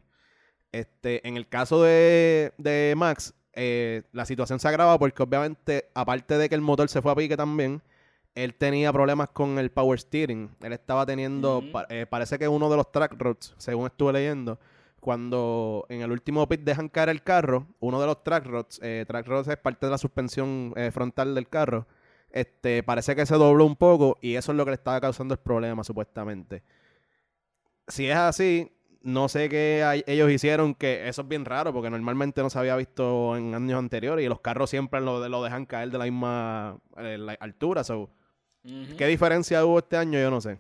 Este, 0.72 1.28
en 1.28 1.36
el 1.36 1.48
caso 1.48 1.82
de, 1.82 2.54
de 2.58 2.94
Max, 2.96 3.34
eh, 3.62 4.04
la 4.14 4.26
situación 4.26 4.60
se 4.60 4.68
agrava 4.70 4.98
porque 4.98 5.22
obviamente, 5.22 5.90
aparte 5.94 6.38
de 6.38 6.48
que 6.48 6.56
el 6.56 6.62
motor 6.62 6.88
se 6.88 7.02
fue 7.02 7.12
a 7.12 7.16
pique 7.16 7.36
también, 7.36 7.82
él 8.36 8.54
tenía 8.56 8.94
problemas 8.94 9.30
con 9.32 9.60
el 9.60 9.70
power 9.70 10.00
steering. 10.00 10.50
Él 10.62 10.72
estaba 10.72 11.06
teniendo, 11.06 11.60
pa- 11.72 11.86
eh, 11.90 12.06
parece 12.10 12.40
que 12.40 12.48
uno 12.48 12.70
de 12.70 12.78
los 12.78 12.90
track 12.92 13.16
roads, 13.18 13.54
según 13.58 13.88
estuve 13.88 14.14
leyendo, 14.14 14.60
cuando 15.02 15.86
en 15.90 16.02
el 16.02 16.12
último 16.12 16.48
pit 16.48 16.62
dejan 16.62 16.88
caer 16.90 17.10
el 17.10 17.22
carro, 17.22 17.68
uno 17.80 18.00
de 18.00 18.06
los 18.08 18.24
track 18.24 18.46
rods, 18.46 18.80
eh, 18.82 19.04
track 19.08 19.28
rods 19.28 19.48
es 19.50 19.58
parte 19.58 19.86
de 19.88 19.92
la 19.92 19.98
suspensión 19.98 20.74
frontal 20.94 21.36
del 21.36 21.50
carro, 21.50 21.86
este, 22.32 22.84
parece 22.84 23.16
que 23.16 23.26
se 23.26 23.36
dobló 23.36 23.66
un 23.66 23.76
poco 23.76 24.18
y 24.22 24.36
eso 24.36 24.52
es 24.52 24.58
lo 24.58 24.64
que 24.64 24.72
le 24.72 24.76
estaba 24.76 25.02
causando 25.02 25.34
el 25.34 25.40
problema, 25.40 25.84
supuestamente. 25.84 26.64
Si 27.88 28.08
es 28.08 28.16
así, 28.16 28.72
no 29.02 29.30
sé 29.30 29.48
qué 29.50 29.84
hay- 29.86 30.04
ellos 30.08 30.30
hicieron, 30.30 30.76
que 30.76 31.08
eso 31.08 31.22
es 31.22 31.28
bien 31.28 31.46
raro, 31.46 31.72
porque 31.74 31.90
normalmente 31.90 32.42
no 32.42 32.50
se 32.50 32.60
había 32.60 32.76
visto 32.76 33.36
en 33.38 33.56
años 33.56 33.80
anteriores 33.80 34.26
y 34.26 34.30
los 34.30 34.42
carros 34.42 34.70
siempre 34.70 35.00
lo, 35.02 35.28
lo 35.28 35.44
dejan 35.44 35.66
caer 35.66 35.90
de 35.90 35.98
la 35.98 36.06
misma 36.06 36.78
eh, 36.98 37.18
la 37.18 37.34
altura. 37.40 37.84
so. 37.84 38.10
¿Qué 38.98 39.08
diferencia 39.08 39.64
hubo 39.66 39.80
este 39.80 39.96
año? 39.98 40.20
Yo 40.20 40.30
no 40.30 40.42
sé. 40.42 40.58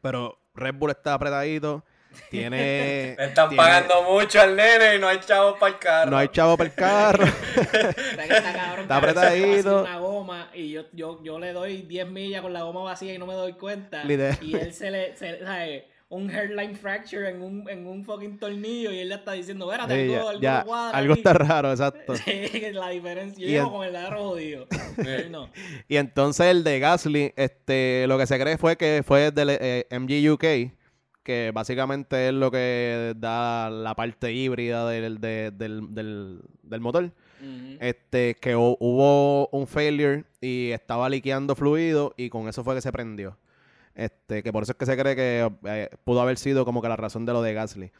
Pero 0.00 0.38
Red 0.54 0.74
Bull 0.74 0.90
está 0.90 1.12
apretadito, 1.14 1.84
tiene... 2.30 2.56
Le 3.18 3.24
están 3.26 3.50
tiene- 3.50 3.62
pagando 3.62 4.02
mucho 4.04 4.40
al 4.40 4.56
nene 4.56 4.96
y 4.96 4.98
no 4.98 5.06
hay 5.08 5.20
chavos 5.20 5.58
para 5.58 5.74
el 5.74 5.78
carro. 5.78 6.10
No 6.10 6.16
hay 6.16 6.28
chavo 6.28 6.56
para 6.56 6.70
el 6.70 6.74
carro. 6.74 7.24
Está 7.56 8.52
cabrón, 8.54 8.86
apretadito. 8.90 9.82
una 9.82 9.98
goma 9.98 10.50
y 10.54 10.70
yo, 10.70 10.82
yo, 10.92 11.22
yo 11.22 11.38
le 11.38 11.52
doy 11.52 11.82
10 11.82 12.08
millas 12.08 12.40
con 12.42 12.52
la 12.52 12.62
goma 12.62 12.82
vacía 12.82 13.14
y 13.14 13.18
no 13.18 13.26
me 13.26 13.34
doy 13.34 13.52
cuenta. 13.52 14.02
Literal. 14.04 14.38
Y 14.40 14.56
él 14.56 14.72
se 14.72 14.90
le, 14.90 15.16
se, 15.16 15.40
¿sabes? 15.44 15.84
Un 16.12 16.28
hairline 16.28 16.74
fracture 16.74 17.28
en 17.30 17.40
un, 17.40 17.70
en 17.70 17.86
un 17.86 18.04
fucking 18.04 18.36
tornillo 18.38 18.90
y 18.92 18.98
él 18.98 19.08
le 19.10 19.14
está 19.14 19.30
diciendo, 19.32 19.70
espérate, 19.72 19.94
Sí, 19.94 20.12
algo, 20.14 20.14
ya, 20.14 20.28
algo 20.30 20.40
ya, 20.42 20.58
no 20.58 20.66
cuadra 20.66 20.98
algo 20.98 21.12
aquí". 21.12 21.20
está 21.20 21.32
raro, 21.34 21.70
exacto. 21.70 22.14
Sí, 22.24 22.50
la 22.72 22.88
diferencia. 22.90 23.46
Yo 23.48 23.70
con 23.70 23.86
el 23.86 23.94
agarro 23.94 24.24
jodido. 24.30 24.66
Sí, 24.96 25.28
no. 25.30 25.48
Y 25.88 25.96
entonces 25.96 26.46
el 26.46 26.64
de 26.64 26.80
Gasly, 26.80 27.32
este, 27.36 28.06
lo 28.08 28.18
que 28.18 28.26
se 28.26 28.38
cree 28.40 28.58
fue 28.58 28.76
que 28.76 29.02
fue 29.06 29.30
del 29.30 29.50
eh, 29.50 29.86
MG 29.90 30.32
UK, 30.32 30.72
que 31.22 31.52
básicamente 31.54 32.26
es 32.28 32.34
lo 32.34 32.50
que 32.50 33.12
da 33.16 33.70
la 33.70 33.94
parte 33.94 34.32
híbrida 34.32 34.88
del, 34.88 35.20
de- 35.20 35.52
del, 35.52 35.94
del, 35.94 36.40
del 36.62 36.80
motor. 36.80 37.12
Este, 37.80 38.34
que 38.34 38.56
hu- 38.56 38.76
hubo 38.80 39.46
un 39.48 39.66
failure 39.66 40.24
y 40.40 40.70
estaba 40.72 41.08
liqueando 41.08 41.54
fluido 41.54 42.12
y 42.16 42.28
con 42.30 42.48
eso 42.48 42.62
fue 42.64 42.74
que 42.74 42.80
se 42.82 42.90
prendió. 42.92 43.38
Este, 44.00 44.42
que 44.42 44.50
por 44.50 44.62
eso 44.62 44.72
es 44.72 44.78
que 44.78 44.86
se 44.86 44.96
cree 44.96 45.14
que 45.14 45.50
eh, 45.64 45.90
pudo 46.04 46.22
haber 46.22 46.38
sido 46.38 46.64
como 46.64 46.80
que 46.80 46.88
la 46.88 46.96
razón 46.96 47.26
de 47.26 47.32
lo 47.34 47.42
de 47.42 47.52
Gasly. 47.52 47.92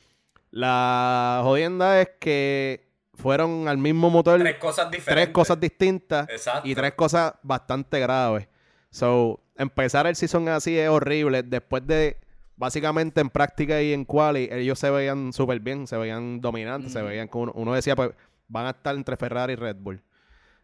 La 0.51 1.41
jodienda 1.45 2.01
es 2.01 2.09
que 2.19 2.89
fueron 3.15 3.69
al 3.69 3.77
mismo 3.77 4.09
motor 4.09 4.41
Tres 4.41 4.57
cosas 4.57 4.91
diferentes. 4.91 5.25
tres 5.27 5.29
cosas 5.35 5.61
distintas 5.61 6.29
Exacto. 6.31 6.67
y 6.67 6.75
tres 6.75 6.95
cosas 6.95 7.35
bastante 7.43 8.01
graves. 8.01 8.49
So, 8.91 9.41
empezar 9.57 10.07
el 10.07 10.17
season 10.17 10.49
así 10.49 10.79
es 10.79 10.89
horrible. 10.89 11.43
Después 11.43 11.87
de, 11.87 12.17
básicamente 12.57 13.21
en 13.21 13.29
práctica 13.29 13.83
y 13.83 13.93
en 13.93 14.07
quali, 14.07 14.49
ellos 14.51 14.79
se 14.79 14.91
veían 14.91 15.35
súper 15.35 15.61
bien, 15.61 15.87
se 15.87 15.99
veían 15.99 16.41
dominantes, 16.41 16.93
se 16.93 17.03
veían 17.03 17.29
como 17.29 17.45
uno, 17.45 17.53
uno 17.57 17.75
decía, 17.75 17.95
pues 17.95 18.11
van 18.49 18.67
a 18.67 18.71
estar 18.71 18.97
entre 18.97 19.19
Ferrari 19.19 19.53
y 19.53 19.57
Red 19.57 19.77
Bull. 19.77 20.03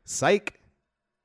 Psych, 0.02 0.58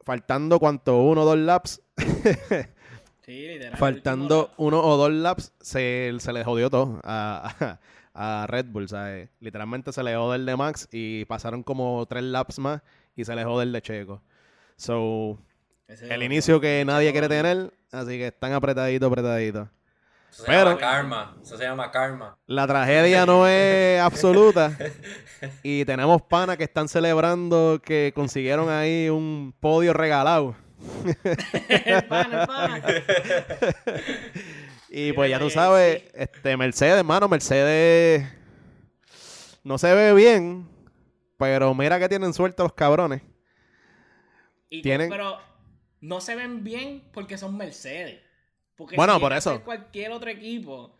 faltando 0.01 0.59
cuánto, 0.59 1.01
uno 1.01 1.21
o 1.21 1.25
dos 1.25 1.37
laps, 1.37 1.81
Sí, 3.25 3.47
literal. 3.47 3.77
faltando 3.77 4.51
uno 4.57 4.81
o 4.83 4.97
dos 4.97 5.11
laps, 5.11 5.53
se, 5.61 6.11
se 6.19 6.33
le 6.33 6.43
jodió 6.43 6.69
todo 6.69 6.99
a, 7.03 7.77
a, 8.13 8.43
a 8.43 8.47
Red 8.47 8.65
Bull, 8.67 8.89
¿sabes? 8.89 9.29
Literalmente 9.39 9.91
se 9.93 10.01
le 10.03 10.15
jodió 10.15 10.33
el 10.35 10.45
de 10.45 10.55
Max 10.55 10.87
y 10.91 11.25
pasaron 11.25 11.61
como 11.63 12.05
tres 12.07 12.23
laps 12.23 12.57
más 12.59 12.81
y 13.15 13.23
se 13.25 13.35
le 13.35 13.43
jodió 13.43 13.61
el 13.61 13.71
de 13.71 13.81
Checo. 13.81 14.21
So. 14.75 15.37
Ese 15.87 16.11
el 16.13 16.23
inicio 16.23 16.59
que 16.61 16.83
nadie 16.85 17.11
quiere 17.11 17.27
tener, 17.27 17.71
así 17.91 18.17
que 18.17 18.27
están 18.27 18.53
apretaditos, 18.53 19.07
apretaditos. 19.07 19.67
Eso 20.31 20.43
se 20.43 20.47
Pero- 20.47 20.69
llama 20.69 20.77
karma. 20.79 21.37
Eso 21.43 21.57
se 21.57 21.63
llama 21.65 21.91
karma. 21.91 22.37
La 22.47 22.65
tragedia 22.65 23.25
no 23.25 23.45
es 23.47 23.99
absoluta. 24.01 24.75
Y 25.63 25.83
tenemos 25.85 26.21
panas 26.21 26.55
que 26.57 26.63
están 26.65 26.87
celebrando 26.87 27.81
que 27.83 28.11
consiguieron 28.15 28.69
ahí 28.69 29.09
un 29.09 29.53
podio 29.59 29.91
regalado. 29.91 30.55
El 31.69 32.03
pan, 32.05 32.33
el 32.33 32.47
pan. 32.47 32.83
Y 34.89 35.13
pues 35.13 35.29
ya 35.29 35.39
tú 35.39 35.49
sabes, 35.49 36.03
este 36.13 36.57
Mercedes, 36.57 36.97
hermano, 36.99 37.27
Mercedes 37.29 38.27
no 39.63 39.77
se 39.77 39.93
ve 39.93 40.13
bien, 40.13 40.67
pero 41.37 41.73
mira 41.73 41.97
que 41.99 42.09
tienen 42.09 42.33
suerte 42.33 42.61
los 42.63 42.73
cabrones. 42.73 43.21
Y- 44.69 44.81
Tienen- 44.81 45.09
Pero 45.09 45.37
no 46.01 46.19
se 46.21 46.35
ven 46.35 46.63
bien 46.63 47.03
porque 47.13 47.37
son 47.37 47.55
Mercedes. 47.57 48.21
Porque 48.75 48.95
Bueno, 48.95 49.15
si 49.15 49.19
por 49.21 49.33
eso. 49.33 49.61
cualquier 49.63 50.11
otro 50.11 50.29
equipo, 50.29 50.97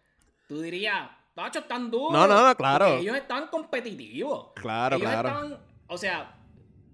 tú 0.48 0.62
dirías, 0.62 1.10
Tacho, 1.34 1.60
están 1.60 1.89
duros. 1.89 2.12
No, 2.12 2.28
no, 2.28 2.46
no, 2.48 2.56
claro. 2.56 2.98
Ellos 2.98 3.15
están 3.15 3.48
competitivos. 3.48 4.52
Claro, 4.56 4.98
ellos 4.98 5.10
claro. 5.10 5.30
Están, 5.30 5.60
o 5.88 5.98
sea, 5.98 6.36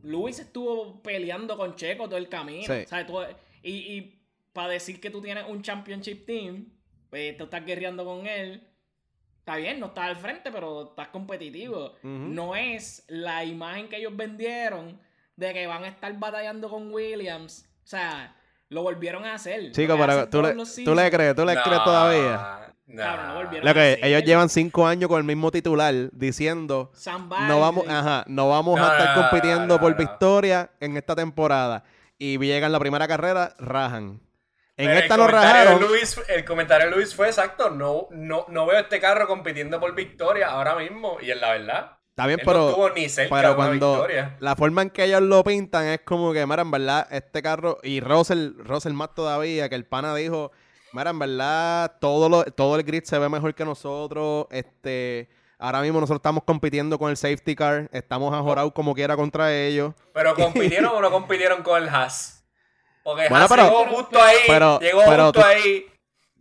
Luis 0.08 0.40
estuvo 0.40 1.02
peleando 1.02 1.58
con 1.58 1.76
Checo 1.76 2.06
todo 2.06 2.18
el 2.18 2.30
camino. 2.30 2.66
Sí. 2.66 2.86
¿sabes? 2.88 3.06
Tú- 3.08 3.20
y 3.64 3.72
y 3.72 4.22
para 4.54 4.70
decir 4.70 5.00
que 5.00 5.10
tú 5.10 5.22
tienes 5.22 5.46
un 5.48 5.62
championship 5.62 6.26
team, 6.26 6.66
pues 7.10 7.38
tú 7.38 7.44
estás 7.46 7.66
guerreando 7.66 8.04
con 8.06 8.26
él. 8.26 8.68
Está 9.40 9.56
bien, 9.58 9.80
no 9.80 9.88
estás 9.88 10.06
al 10.06 10.16
frente, 10.18 10.52
pero 10.52 10.90
estás 10.90 11.08
competitivo. 11.10 11.94
No 12.36 12.56
es 12.56 13.04
la 13.08 13.46
imagen 13.46 13.88
que 13.88 13.98
ellos 13.98 14.16
vendieron 14.16 15.00
de 15.36 15.54
que 15.54 15.68
van 15.68 15.84
a 15.84 15.88
estar 15.88 16.12
batallando 16.18 16.70
con 16.70 16.92
Williams. 16.92 17.70
O 17.84 17.88
sea, 17.88 18.36
lo 18.70 18.82
volvieron 18.82 19.24
a 19.26 19.36
hacer. 19.36 19.72
Chico, 19.72 19.96
pero 19.98 20.30
tú 20.30 20.42
le, 20.42 20.50
tú 20.86 20.96
crees, 21.10 21.36
tú 21.36 21.46
le 21.46 21.54
crees 21.64 21.84
todavía. 21.86 22.76
Cabrón, 22.96 23.28
no 23.28 23.36
volvieron 23.36 23.68
Lo 23.68 23.74
que 23.74 24.00
ellos 24.02 24.24
llevan 24.24 24.50
cinco 24.50 24.88
años 24.88 25.10
con 25.10 25.18
el 25.20 25.24
mismo 25.26 25.52
titular 25.52 25.94
diciendo 26.14 26.92
no 27.48 27.60
vamos, 27.60 27.86
ajá, 27.88 28.24
no 28.28 28.50
vamos 28.50 28.78
No, 28.78 28.86
a 28.86 28.92
estar 28.92 29.16
no, 29.16 29.16
no, 29.16 29.22
compitiendo 29.30 29.76
no, 29.76 29.80
por 29.80 29.92
no. 29.92 29.98
victoria 29.98 30.72
en 30.80 30.96
esta 30.98 31.16
temporada. 31.16 31.84
Y 32.18 32.38
llegan 32.40 32.72
la 32.72 32.80
primera 32.80 33.08
carrera, 33.08 33.56
rajan. 33.60 34.22
En 34.78 34.94
Pero 34.94 35.00
esta 35.00 35.16
el 35.16 35.18
no 35.18 35.26
comentario 35.26 35.66
de 35.66 35.76
rajaron. 35.76 35.80
Luis, 35.80 36.22
el 36.30 36.46
comentario 36.46 36.90
de 36.90 36.96
Luis 36.96 37.16
fue 37.16 37.28
exacto. 37.28 37.70
No, 37.72 38.08
no, 38.12 38.46
no 38.50 38.66
veo 38.66 38.80
este 38.80 39.00
carro 39.00 39.28
compitiendo 39.28 39.80
por 39.80 39.94
victoria 39.96 40.50
ahora 40.50 40.76
mismo. 40.76 41.18
Y 41.22 41.32
es 41.32 41.40
la 41.42 41.52
verdad. 41.52 41.98
Está 42.10 42.28
bien, 42.28 42.40
Él 42.40 42.50
no 42.52 42.54
pero, 42.54 42.70
estuvo 42.70 42.90
ni 42.92 43.10
cerca 43.10 43.36
pero 43.36 43.56
cuando 43.56 44.04
victoria. 44.04 44.38
la 44.40 44.56
forma 44.56 44.82
en 44.82 44.90
que 44.90 45.04
ellos 45.06 45.22
lo 45.22 45.44
pintan 45.44 45.86
es 45.86 46.02
como 46.02 46.34
que, 46.34 46.46
mira, 46.48 46.64
en 46.64 46.72
verdad, 46.72 47.08
este 47.12 47.42
carro, 47.44 47.78
y 47.84 48.00
Russell, 48.02 48.54
Russell 48.58 48.94
más 48.94 49.14
todavía, 49.14 49.70
que 49.70 49.76
el 49.76 49.86
pana 49.86 50.16
dijo, 50.16 50.52
mira, 50.94 51.10
en 51.12 51.20
verdad, 51.20 51.94
todo, 52.00 52.30
lo, 52.30 52.44
todo 52.46 52.76
el 52.76 52.84
grid 52.84 53.04
se 53.04 53.18
ve 53.20 53.30
mejor 53.30 53.54
que 53.56 53.66
nosotros, 53.66 54.48
este, 54.52 55.30
ahora 55.60 55.82
mismo 55.82 56.00
nosotros 56.00 56.20
estamos 56.20 56.44
compitiendo 56.44 56.98
con 57.00 57.10
el 57.10 57.18
safety 57.18 57.56
car, 57.56 57.90
estamos 57.92 58.34
ajorados 58.34 58.72
como 58.74 58.94
quiera 58.96 59.16
contra 59.16 59.54
ellos. 59.56 59.94
Pero 60.14 60.34
compitieron 60.36 60.96
o 60.96 61.02
no 61.02 61.12
compitieron 61.12 61.64
con 61.64 61.82
el 61.82 61.90
Haas. 61.90 62.46
Porque 63.04 63.30
Bueno, 63.30 63.44
Haas 63.44 63.50
pero- 63.52 63.64
llegó 63.64 63.86
justo 63.96 64.22
ahí. 64.22 64.38
pero- 64.48 64.80
llegó 64.80 65.02
pero 65.08 65.24
justo 65.26 65.40
tú- 65.42 65.46
ahí 65.46 65.86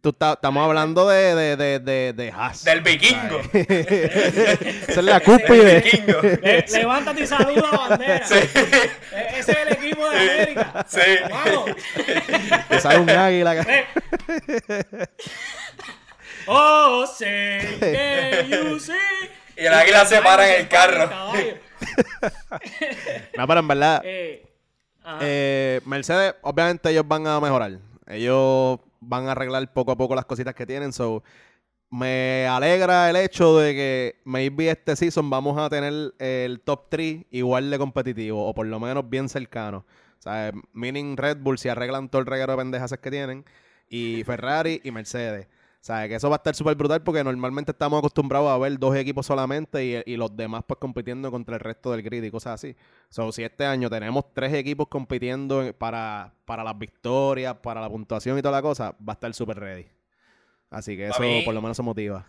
Tú 0.03 0.11
está- 0.11 0.35
estamos 0.35 0.65
hablando 0.65 1.09
de, 1.09 1.35
de, 1.35 1.57
de, 1.57 1.79
de, 1.81 2.13
de 2.13 2.31
Haas. 2.31 2.63
del 2.63 2.81
vikingo. 2.81 3.41
Esa 3.53 4.93
es 4.93 4.97
la 5.05 5.15
Del 5.19 5.23
cúspide. 5.23 6.39
Le- 6.43 6.65
levántate 6.79 7.23
y 7.23 7.27
saluda 7.27 7.69
a 7.73 7.89
bandera. 7.89 8.25
Sí, 8.27 8.35
E- 8.37 9.39
Ese 9.39 9.53
es 9.53 9.59
el 9.67 9.76
equipo 9.97 10.11
de 10.11 10.19
América. 10.19 10.87
sí. 10.89 11.01
Te 12.69 12.81
sale 12.81 12.99
un 13.01 13.11
águila. 13.11 13.55
Eh. 13.69 13.87
Oh, 16.49 17.05
say 17.07 17.77
que 17.81 18.47
you 18.49 18.79
see. 18.79 18.93
Y 19.57 19.67
el 19.67 19.75
águila 19.75 20.05
se 20.05 20.21
para 20.23 20.55
en 20.55 20.61
el 20.63 20.69
carro. 20.69 21.11
No, 23.37 23.47
pero 23.47 23.61
en 23.61 23.69
verdad, 23.69 24.03
Eh, 24.05 24.47
eh, 25.21 25.81
Mercedes, 25.85 26.35
obviamente 26.43 26.91
ellos 26.91 27.07
van 27.07 27.27
a 27.27 27.41
mejorar. 27.41 27.73
Ellos 28.07 28.79
van 29.01 29.29
a 29.29 29.33
arreglar 29.33 29.71
poco 29.73 29.93
a 29.93 29.97
poco 29.97 30.15
las 30.15 30.25
cositas 30.25 30.55
que 30.55 30.67
tienen. 30.67 30.93
So, 30.93 31.23
me 31.91 32.47
alegra 32.49 33.09
el 33.11 33.17
hecho 33.17 33.59
de 33.59 33.75
que 33.75 34.21
maybe 34.25 34.71
este 34.71 34.97
season 34.97 35.31
vamos 35.31 35.59
a 35.59 35.69
tener 35.71 36.13
el 36.19 36.61
top 36.61 36.87
3 36.91 37.25
igual 37.31 37.71
de 37.71 37.79
competitivo, 37.79 38.47
o 38.47 38.55
por 38.55 38.67
lo 38.67 38.81
menos 38.81 39.09
bien 39.09 39.29
cercano. 39.29 39.85
O 40.19 40.23
sea, 40.23 40.53
meaning 40.73 41.17
Red 41.17 41.39
Bull 41.39 41.59
si 41.59 41.69
arreglan 41.69 42.09
todo 42.09 42.21
el 42.21 42.27
reguero 42.27 42.53
de 42.53 42.59
pendejas 42.59 42.93
que 43.01 43.11
tienen, 43.11 43.45
y 43.89 44.23
Ferrari 44.25 44.81
y 44.85 44.91
Mercedes. 44.91 45.47
O 45.81 45.87
sea, 45.87 46.09
que 46.09 46.17
eso 46.17 46.29
va 46.29 46.37
a 46.37 46.39
estar 46.39 46.55
súper 46.57 46.75
brutal 46.75 47.03
porque 47.05 47.23
normalmente 47.23 47.71
estamos 47.71 48.01
acostumbrados 48.01 48.51
a 48.51 48.59
ver 48.59 48.77
dos 48.77 48.97
equipos 48.97 49.25
solamente 49.25 50.03
y, 50.05 50.17
los 50.17 50.37
demás 50.37 50.65
pues 50.67 50.79
compitiendo 50.81 51.31
contra 51.31 51.55
el 51.55 51.61
resto 51.61 51.93
del 51.93 52.03
grid 52.03 52.25
y 52.25 52.31
cosas 52.33 52.55
así. 52.55 52.75
So, 53.09 53.31
si 53.31 53.45
este 53.45 53.65
año 53.65 53.89
tenemos 53.89 54.25
tres 54.35 54.53
equipos 54.55 54.89
compitiendo 54.89 55.63
en- 55.63 55.73
para, 55.75 56.35
para 56.45 56.65
las 56.65 56.77
victorias, 56.77 57.55
para 57.63 57.81
la 57.81 57.89
puntuación 57.89 58.37
y 58.37 58.43
toda 58.43 58.57
la 58.57 58.63
cosa, 58.63 58.97
va 59.01 59.13
a 59.13 59.15
estar 59.15 59.33
súper 59.33 59.61
ready. 59.61 59.96
Así 60.71 60.97
que 60.97 61.09
eso 61.09 61.21
mí- 61.21 61.43
por 61.45 61.55
lo 61.55 61.63
menos 61.63 61.77
se 61.77 61.83
motiva. 61.83 62.27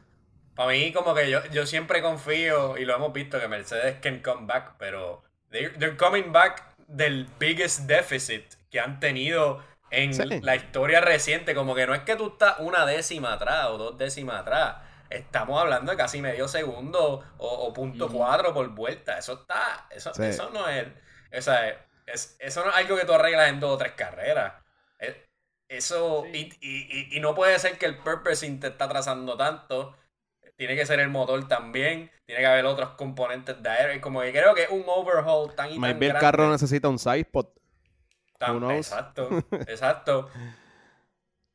Para 0.56 0.70
mí, 0.72 0.92
como 0.92 1.14
que 1.14 1.30
yo, 1.30 1.44
yo 1.52 1.66
siempre 1.68 2.02
confío, 2.02 2.78
y 2.78 2.86
lo 2.86 2.96
hemos 2.96 3.14
visto, 3.14 3.40
que 3.40 3.48
Mercedes 3.48 3.98
can 4.02 4.20
come 4.22 4.48
back, 4.48 4.74
pero 4.80 5.24
they're, 5.52 5.70
they're 5.78 5.98
coming 5.98 6.32
back 6.32 6.64
del 6.88 7.28
biggest 7.40 7.82
deficit 7.82 8.54
que 8.72 8.80
han 8.80 9.00
tenido 9.00 9.64
en 9.92 10.14
Sí. 10.14 10.24
la 10.42 10.56
historia 10.56 11.00
reciente. 11.02 11.54
Como 11.54 11.76
que 11.76 11.86
no 11.86 11.94
es 11.94 12.02
que 12.02 12.16
tú 12.16 12.28
estás 12.30 12.56
una 12.60 12.86
décima 12.86 13.34
atrás 13.34 13.68
o 13.68 13.78
dos 13.78 13.98
décimas 13.98 14.42
atrás. 14.42 14.78
Estamos 15.10 15.62
hablando 15.62 15.92
de 15.92 15.98
casi 15.98 16.22
medio 16.22 16.48
segundo 16.48 17.24
o, 17.38 17.48
o 17.48 17.74
punto 17.74 18.10
cuatro 18.10 18.54
por 18.54 18.68
vuelta. 18.70 19.18
Eso 19.18 19.34
está. 19.42 19.88
Eso, 19.92 20.14
Sí. 20.14 20.24
eso 20.26 20.50
no 20.54 20.68
es. 20.68 20.86
O 21.38 21.42
sea, 21.42 21.70
es- 22.06 22.36
eso 22.40 22.64
no 22.66 22.72
es 22.72 22.78
algo 22.78 22.98
que 22.98 23.06
tú 23.06 23.14
arreglas 23.14 23.50
en 23.50 23.60
dos 23.60 23.76
o 23.76 23.78
tres 23.78 23.94
carreras. 23.94 24.54
Es- 25.00 25.16
Eso. 25.70 26.24
Sí. 26.32 26.58
Y, 26.62 26.68
y- 26.68 27.00
y- 27.14 27.18
y 27.18 27.20
no 27.20 27.36
puede 27.36 27.58
ser 27.60 27.78
que 27.78 27.86
el 27.86 27.98
purposing 28.00 28.60
te 28.60 28.68
está 28.68 28.86
atrasando 28.86 29.36
tanto. 29.38 29.96
Tiene 30.56 30.76
que 30.76 30.86
ser 30.86 31.00
el 31.00 31.10
motor 31.10 31.48
también. 31.48 32.10
Tiene 32.26 32.42
que 32.42 32.48
haber 32.48 32.66
otros 32.66 32.92
componentes 32.92 33.62
de 33.62 33.70
aire. 33.70 34.02
Como 34.02 34.22
que 34.22 34.32
creo 34.32 34.56
que 34.56 34.64
es 34.64 34.70
un 34.72 34.84
overhaul 34.88 35.54
tan 35.56 35.72
y 35.74 35.80
tan 35.80 35.82
Maybe 35.82 36.08
el 36.08 36.14
grande. 36.14 36.20
carro 36.20 36.50
necesita 36.52 36.90
un 36.90 37.00
side 37.00 37.20
spot. 37.22 37.54
Tan- 38.40 38.56
who 38.56 38.60
knows? 38.60 38.92
exacto, 38.92 39.30
exacto. 39.68 40.30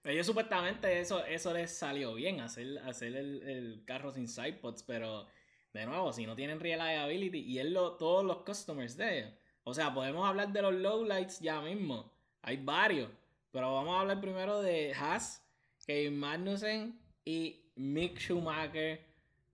Ellos 0.05 0.27
supuestamente 0.27 1.01
eso, 1.01 1.25
eso 1.25 1.53
les 1.53 1.77
salió 1.77 2.15
bien, 2.15 2.41
hacer, 2.41 2.79
hacer 2.81 3.15
el, 3.15 3.43
el 3.49 3.85
carro 3.87 4.11
sin 4.13 4.27
sidepods, 4.29 4.83
pero 4.83 5.27
de 5.73 5.87
nuevo, 5.87 6.13
si 6.13 6.27
no 6.27 6.35
tienen 6.35 6.59
reliability, 6.59 7.39
y 7.39 7.61
es 7.61 7.67
lo, 7.67 7.93
todos 7.97 8.25
los 8.25 8.39
customers 8.39 8.97
de 8.97 9.19
ellos. 9.21 9.33
O 9.65 9.75
sea, 9.75 9.95
podemos 9.95 10.29
hablar 10.29 10.49
de 10.53 10.61
los 10.63 10.75
lowlights 10.75 11.39
ya 11.41 11.61
mismo. 11.61 12.13
Hay 12.43 12.57
varios. 12.57 13.11
Pero 13.53 13.75
vamos 13.75 13.97
a 13.97 14.01
hablar 14.01 14.21
primero 14.21 14.61
de 14.63 14.95
Haas, 14.95 15.43
Kevin 15.87 16.19
Magnussen 16.19 16.99
y 17.25 17.61
Mick 17.77 18.19
Schumacher 18.19 19.01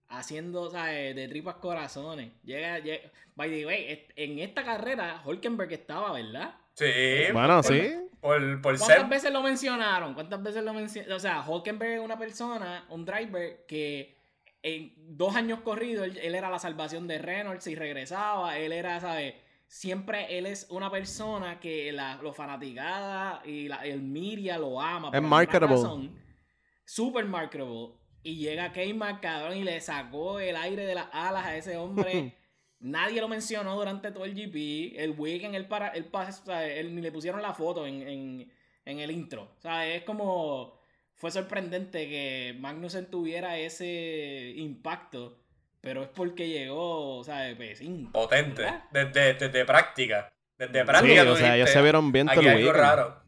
haciendo, 0.09 0.71
¿sabes? 0.71 1.15
De 1.15 1.29
tripas 1.29 1.57
corazones. 1.57 2.31
Llega, 2.45 2.79
llega- 2.79 3.11
by 3.35 3.51
the 3.51 3.67
way, 3.67 4.07
en 4.17 4.39
esta 4.39 4.65
carrera 4.65 5.23
Hulkenberg 5.25 5.73
estaba, 5.73 6.13
¿verdad? 6.13 6.55
Sí. 6.75 6.87
Bueno, 7.33 7.61
por- 7.63 7.65
sí. 7.75 7.95
Por, 8.21 8.61
por 8.63 8.79
¿Cuántas 8.79 8.99
ser. 9.01 9.07
veces 9.09 9.33
lo 9.33 9.43
mencionaron? 9.43 10.15
¿Cuántas 10.15 10.43
veces 10.43 10.65
lo 10.65 10.73
mencionaron? 10.73 11.17
O 11.17 11.21
sea, 11.21 11.43
Hulkenberg 11.47 11.93
es 11.93 12.01
una 12.01 12.19
persona, 12.19 12.85
un 12.89 13.05
driver 13.05 13.65
que 13.69 14.17
en 14.63 14.93
dos 15.17 15.37
años 15.37 15.61
corridos 15.61 16.05
él, 16.07 16.19
él 16.19 16.35
era 16.35 16.51
la 16.51 16.59
salvación 16.59 17.07
de 17.07 17.19
Reynolds 17.19 17.67
y 17.69 17.75
regresaba. 17.77 18.59
Él 18.59 18.73
era, 18.73 18.99
¿sabes? 19.01 19.35
Siempre 19.69 20.39
él 20.39 20.47
es 20.47 20.67
una 20.71 20.91
persona 20.91 21.61
que 21.61 21.93
la, 21.93 22.17
lo 22.23 22.33
fanaticada 22.33 23.43
y 23.45 23.69
la, 23.69 23.77
el 23.85 24.01
media 24.01 24.57
lo 24.57 24.81
ama. 24.81 25.09
alguna 25.09 25.29
marketable. 25.29 25.69
razón. 25.69 26.19
Super 26.87 27.27
marketable. 27.27 27.91
Y 28.23 28.37
llega 28.37 28.73
cabrón, 29.21 29.59
y 29.59 29.65
le 29.65 29.81
sacó 29.81 30.41
el 30.41 30.57
aire 30.57 30.87
de 30.87 30.95
las 30.95 31.09
alas 31.13 31.45
a 31.45 31.57
ese 31.57 31.77
hombre. 31.77 32.35
Nadie 32.81 33.21
lo 33.21 33.29
mencionó 33.29 33.77
durante 33.77 34.11
todo 34.11 34.25
el 34.25 34.35
GP. 34.35 34.99
El 34.99 35.11
weekend, 35.19 35.55
él 35.55 35.67
para, 35.67 35.89
él 35.89 36.95
ni 36.95 37.03
le 37.03 37.13
pusieron 37.13 37.43
la 37.43 37.53
foto 37.53 37.87
en, 37.87 38.03
en, 38.09 38.53
en 38.87 38.99
el 39.01 39.11
intro. 39.11 39.53
O 39.59 39.61
sea, 39.61 39.87
es 39.87 40.03
como. 40.03 40.79
Fue 41.15 41.31
sorprendente 41.31 42.09
que 42.09 42.57
Magnussen 42.59 43.11
tuviera 43.11 43.59
ese 43.59 44.55
impacto. 44.57 45.37
Pero 45.81 46.03
es 46.03 46.09
porque 46.09 46.49
llegó, 46.49 47.19
o 47.19 47.25
sea, 47.25 47.51
P5. 47.57 48.13
Potente. 48.13 48.63
¿verdad? 48.63 48.85
Desde, 48.91 49.35
desde 49.35 49.65
práctica. 49.65 50.33
Desde 50.59 50.85
práctica. 50.85 51.23
o 51.31 51.37
sea, 51.37 51.57
ellos 51.57 51.71
se 51.71 51.81
vieron 51.83 52.11
bien 52.13 52.27
todo 52.27 52.49
algo 52.49 52.73
raro. 52.73 53.23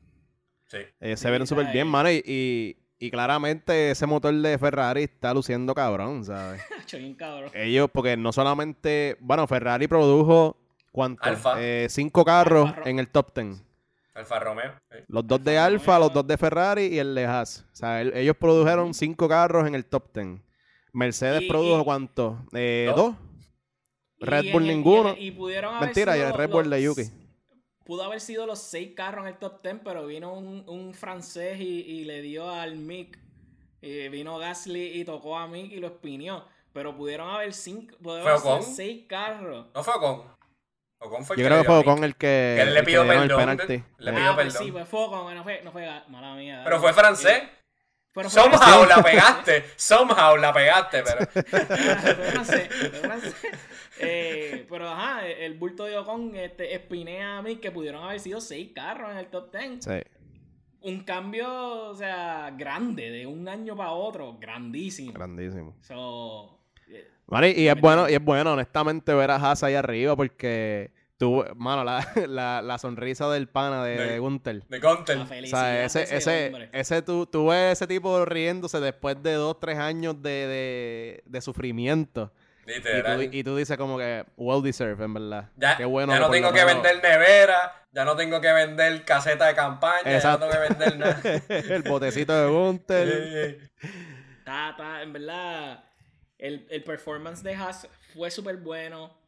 Sí. 0.67 0.79
Ellos 1.01 1.19
Sí, 1.21 1.25
se 1.25 1.29
vieron 1.31 1.47
súper 1.47 1.67
bien, 1.73 1.87
mano. 1.87 2.11
Y, 2.11 2.23
y, 2.27 2.77
y 2.99 3.11
claramente 3.11 3.93
ese 3.93 4.07
motor 4.07 4.35
de 4.35 4.59
Ferrari 4.59 5.05
está 5.05 5.33
luciendo 5.33 5.75
cabrón, 5.75 6.25
¿sabes? 6.25 6.61
Bien 6.93 7.15
cabrón. 7.15 7.51
Ellos, 7.55 7.89
porque 7.93 8.17
no 8.17 8.33
solamente. 8.33 9.17
Bueno, 9.21 9.47
Ferrari 9.47 9.87
produjo. 9.87 10.57
¿Cuánto? 10.93 11.23
Alfa. 11.23 11.55
Eh, 11.63 11.87
cinco 11.89 12.25
carros 12.25 12.71
Alfa 12.71 12.91
en 12.91 12.99
el 12.99 13.09
top 13.09 13.33
ten. 13.33 13.63
Alfa 14.13 14.41
Romeo. 14.41 14.73
Los 15.07 15.25
dos 15.27 15.43
de 15.45 15.57
Alfa 15.57 15.67
Alfa, 15.75 15.93
Romeo. 15.93 16.07
los 16.09 16.15
dos 16.15 16.27
de 16.27 16.37
Ferrari 16.37 16.87
y 16.87 16.99
el 16.99 17.15
de 17.15 17.27
Haas. 17.27 17.65
O 17.73 17.77
sea, 17.77 18.01
el- 18.01 18.13
ellos 18.17 18.35
produjeron 18.37 18.93
cinco 18.93 19.29
carros 19.29 19.69
en 19.69 19.77
el 19.77 19.85
top 19.85 20.11
ten. 20.13 20.43
Mercedes 20.93 21.43
Y- 21.43 21.49
produjo 21.49 21.81
y- 21.81 21.85
¿cuánto? 21.85 22.39
Eh, 22.53 22.93
Dos. 22.95 23.15
Red 24.19 24.53
Bull 24.53 24.63
en 24.63 24.69
ninguno. 24.69 25.11
el- 25.11 25.23
Y, 25.23 25.31
pudieron 25.31 25.75
haber 25.75 25.89
Mentira, 25.89 26.17
y 26.17 26.21
el 26.21 26.33
Red 26.35 26.51
Bull 26.51 26.69
de 26.69 26.83
Yuki. 26.83 27.03
Pudo 27.85 28.05
haber 28.05 28.21
sido 28.21 28.47
los 28.47 28.59
seis 28.61 28.93
carros 28.95 29.23
en 29.27 29.33
el 29.33 29.39
top 29.39 29.63
10, 29.63 29.77
pero 29.83 30.07
vino 30.07 30.33
un, 30.33 30.63
un 30.69 30.95
francés 30.95 31.59
y, 31.61 31.81
y 31.81 32.05
le 32.05 32.21
dio 32.23 32.49
al 32.49 32.77
Mick. 32.77 33.19
Y 33.81 34.09
vino 34.09 34.39
Gasly 34.39 35.01
y 35.01 35.05
tocó 35.05 35.39
a 35.39 35.47
Mick 35.49 35.73
y 35.73 35.77
lo 35.81 35.87
espinió. 35.89 36.45
Pero 36.73 36.95
pudieron 36.97 37.29
haber 37.31 37.53
cinco, 37.55 37.97
pudieron 38.01 38.23
¿Fue 38.23 38.51
haber 38.51 38.61
Ocon? 38.61 38.63
seis 38.75 39.07
carros. 39.09 39.67
No 39.75 39.83
fue 39.83 39.95
Ocon. 39.95 40.23
Ocon 41.01 41.25
fue 41.25 41.35
el 41.37 41.43
Yo 41.43 41.49
creo 41.49 41.59
que 41.63 41.65
fue 41.67 41.75
dio 41.77 41.81
a 41.81 41.85
con 41.85 41.95
Mick. 41.95 42.05
el 42.05 42.13
que, 42.17 42.27
Que 42.57 42.63
él 42.63 42.75
le 42.75 42.83
pidió 42.85 43.03
el 43.03 43.09
perdón, 43.09 43.39
penalti. 43.39 43.67
le 43.99 44.11
Eh, 44.11 44.15
pidió 44.15 44.31
ah, 44.31 44.35
pues 44.35 44.47
perdón. 44.53 44.65
sí, 44.67 44.73
pues 44.73 44.89
fue 44.89 45.01
Ocon, 45.05 45.35
no 45.35 45.43
fue, 45.43 45.63
no 45.65 45.73
fue 45.73 45.89
mala 46.09 46.35
mía. 46.37 46.61
Pero 46.63 46.79
fue 46.81 46.93
francés. 46.93 47.43
Pero 48.13 48.29
Somehow 48.29 48.85
la 48.87 49.03
pegaste. 49.03 49.65
Somehow 49.77 50.37
la 50.37 50.53
pegaste, 50.53 51.03
pero. 51.03 51.27
Eh, 54.03 54.65
pero 54.71 54.89
ajá, 54.89 55.27
el 55.27 55.59
bulto 55.59 55.85
de 55.85 55.99
Ocon 55.99 56.35
este, 56.35 56.75
espinea 56.75 57.37
a 57.37 57.43
mí 57.43 57.57
que 57.57 57.71
pudieron 57.71 58.03
haber 58.03 58.19
sido 58.19 58.41
seis 58.41 58.71
carros 58.75 59.11
en 59.11 59.19
el 59.19 59.27
top 59.27 59.55
10. 59.55 59.85
Sí. 59.85 59.91
un 60.81 61.05
cambio, 61.05 61.91
o 61.91 61.95
sea, 61.95 62.51
grande, 62.57 63.11
de 63.11 63.27
un 63.27 63.47
año 63.47 63.77
para 63.77 63.91
otro, 63.91 64.39
grandísimo. 64.41 65.13
Grandísimo. 65.13 65.77
So, 65.83 66.59
eh, 66.89 67.11
Mano, 67.27 67.47
y 67.49 67.69
es 67.69 67.79
bueno, 67.79 68.09
y 68.09 68.15
es 68.15 68.25
bueno, 68.25 68.55
honestamente, 68.55 69.13
ver 69.13 69.33
a 69.33 69.37
Haas 69.37 69.63
ahí 69.65 69.75
arriba 69.75 70.17
porque 70.17 70.93
tú, 71.21 71.45
mano, 71.55 71.85
la, 71.85 72.05
la, 72.29 72.63
la 72.63 72.79
sonrisa 72.79 73.31
del 73.31 73.47
pana 73.47 73.85
de, 73.85 73.97
De- 73.97 74.07
de 74.13 74.19
Gunther. 74.19 74.63
De 74.67 74.79
la 74.79 74.83
Contel. 74.89 75.21
O 75.21 75.27
sea, 75.47 75.85
ese, 75.85 76.03
ese, 76.17 76.69
ese, 76.73 77.03
tú, 77.03 77.27
tú 77.27 77.49
ves 77.49 77.73
ese 77.75 77.87
tipo 77.87 78.25
riéndose 78.25 78.81
después 78.81 79.23
de 79.23 79.35
dos, 79.35 79.61
tres 79.61 79.79
años 79.79 80.21
de, 80.23 80.31
de, 80.31 81.23
de 81.27 81.41
sufrimiento. 81.43 82.33
Y 82.67 82.81
tú, 82.81 83.23
y 83.33 83.45
tú 83.45 83.57
dices 83.57 83.77
como 83.77 83.99
que 83.99 84.25
well 84.37 84.63
deserved, 84.63 85.03
en 85.05 85.13
verdad. 85.15 85.51
Ya, 85.57 85.77
Qué 85.77 85.85
bueno. 85.85 86.13
ya 86.13 86.21
no 86.21 86.31
tengo 86.31 86.53
que 86.53 86.65
menos- 86.65 86.83
vender 86.83 87.03
nevera, 87.03 87.87
ya 87.93 88.05
no 88.05 88.17
tengo 88.17 88.41
que 88.41 88.53
vender 88.53 89.05
caseta 89.05 89.47
de 89.49 89.55
campaña, 89.55 90.03
Exacto. 90.15 90.49
ya 90.49 90.59
no 90.59 90.69
tengo 90.69 90.77
que 90.79 90.85
vender 90.89 90.99
nada. 90.99 91.43
el 91.75 91.83
botecito 91.83 92.33
de 92.33 92.49
Gunther. 92.49 93.59
Sí. 93.81 93.89
Está, 94.39 94.71
está, 94.71 95.03
en 95.03 95.13
verdad, 95.13 95.85
el, 96.39 96.67
el 96.71 96.83
performance 96.85 97.43
de 97.43 97.55
Haas 97.55 97.89
fue 98.15 98.31
súper 98.31 98.57
bueno. 98.57 99.19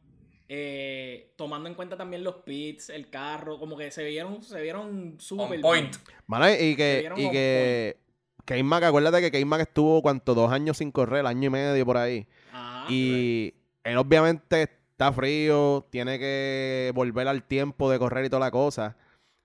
Eh, 0.49 1.31
tomando 1.35 1.69
en 1.69 1.75
cuenta 1.75 1.97
también 1.97 2.23
los 2.23 2.35
pits, 2.37 2.89
el 2.89 3.09
carro, 3.09 3.57
como 3.57 3.77
que 3.77 3.91
se 3.91 4.03
vieron, 4.03 4.43
se 4.43 4.61
vieron 4.61 5.15
súper 5.19 5.57
On 5.57 5.61
point. 5.61 5.95
Mano, 6.27 6.49
y 6.49 6.75
que, 6.75 7.09
y 7.17 7.31
que 7.31 7.97
K-Mac, 8.45 8.83
acuérdate 8.83 9.21
que 9.21 9.39
K-Mac 9.39 9.61
estuvo 9.61 10.01
cuánto, 10.01 10.35
dos 10.35 10.51
años 10.51 10.77
sin 10.77 10.91
correr, 10.91 11.25
año 11.25 11.47
y 11.47 11.49
medio 11.49 11.85
por 11.85 11.97
ahí. 11.97 12.27
Ajá. 12.51 12.85
Y 12.89 13.53
él 13.83 13.97
obviamente 13.97 14.63
está 14.63 15.11
frío, 15.13 15.87
tiene 15.89 16.19
que 16.19 16.91
volver 16.93 17.27
al 17.27 17.43
tiempo 17.43 17.89
de 17.89 17.99
correr 17.99 18.25
y 18.25 18.29
toda 18.29 18.41
la 18.41 18.51
cosa. 18.51 18.95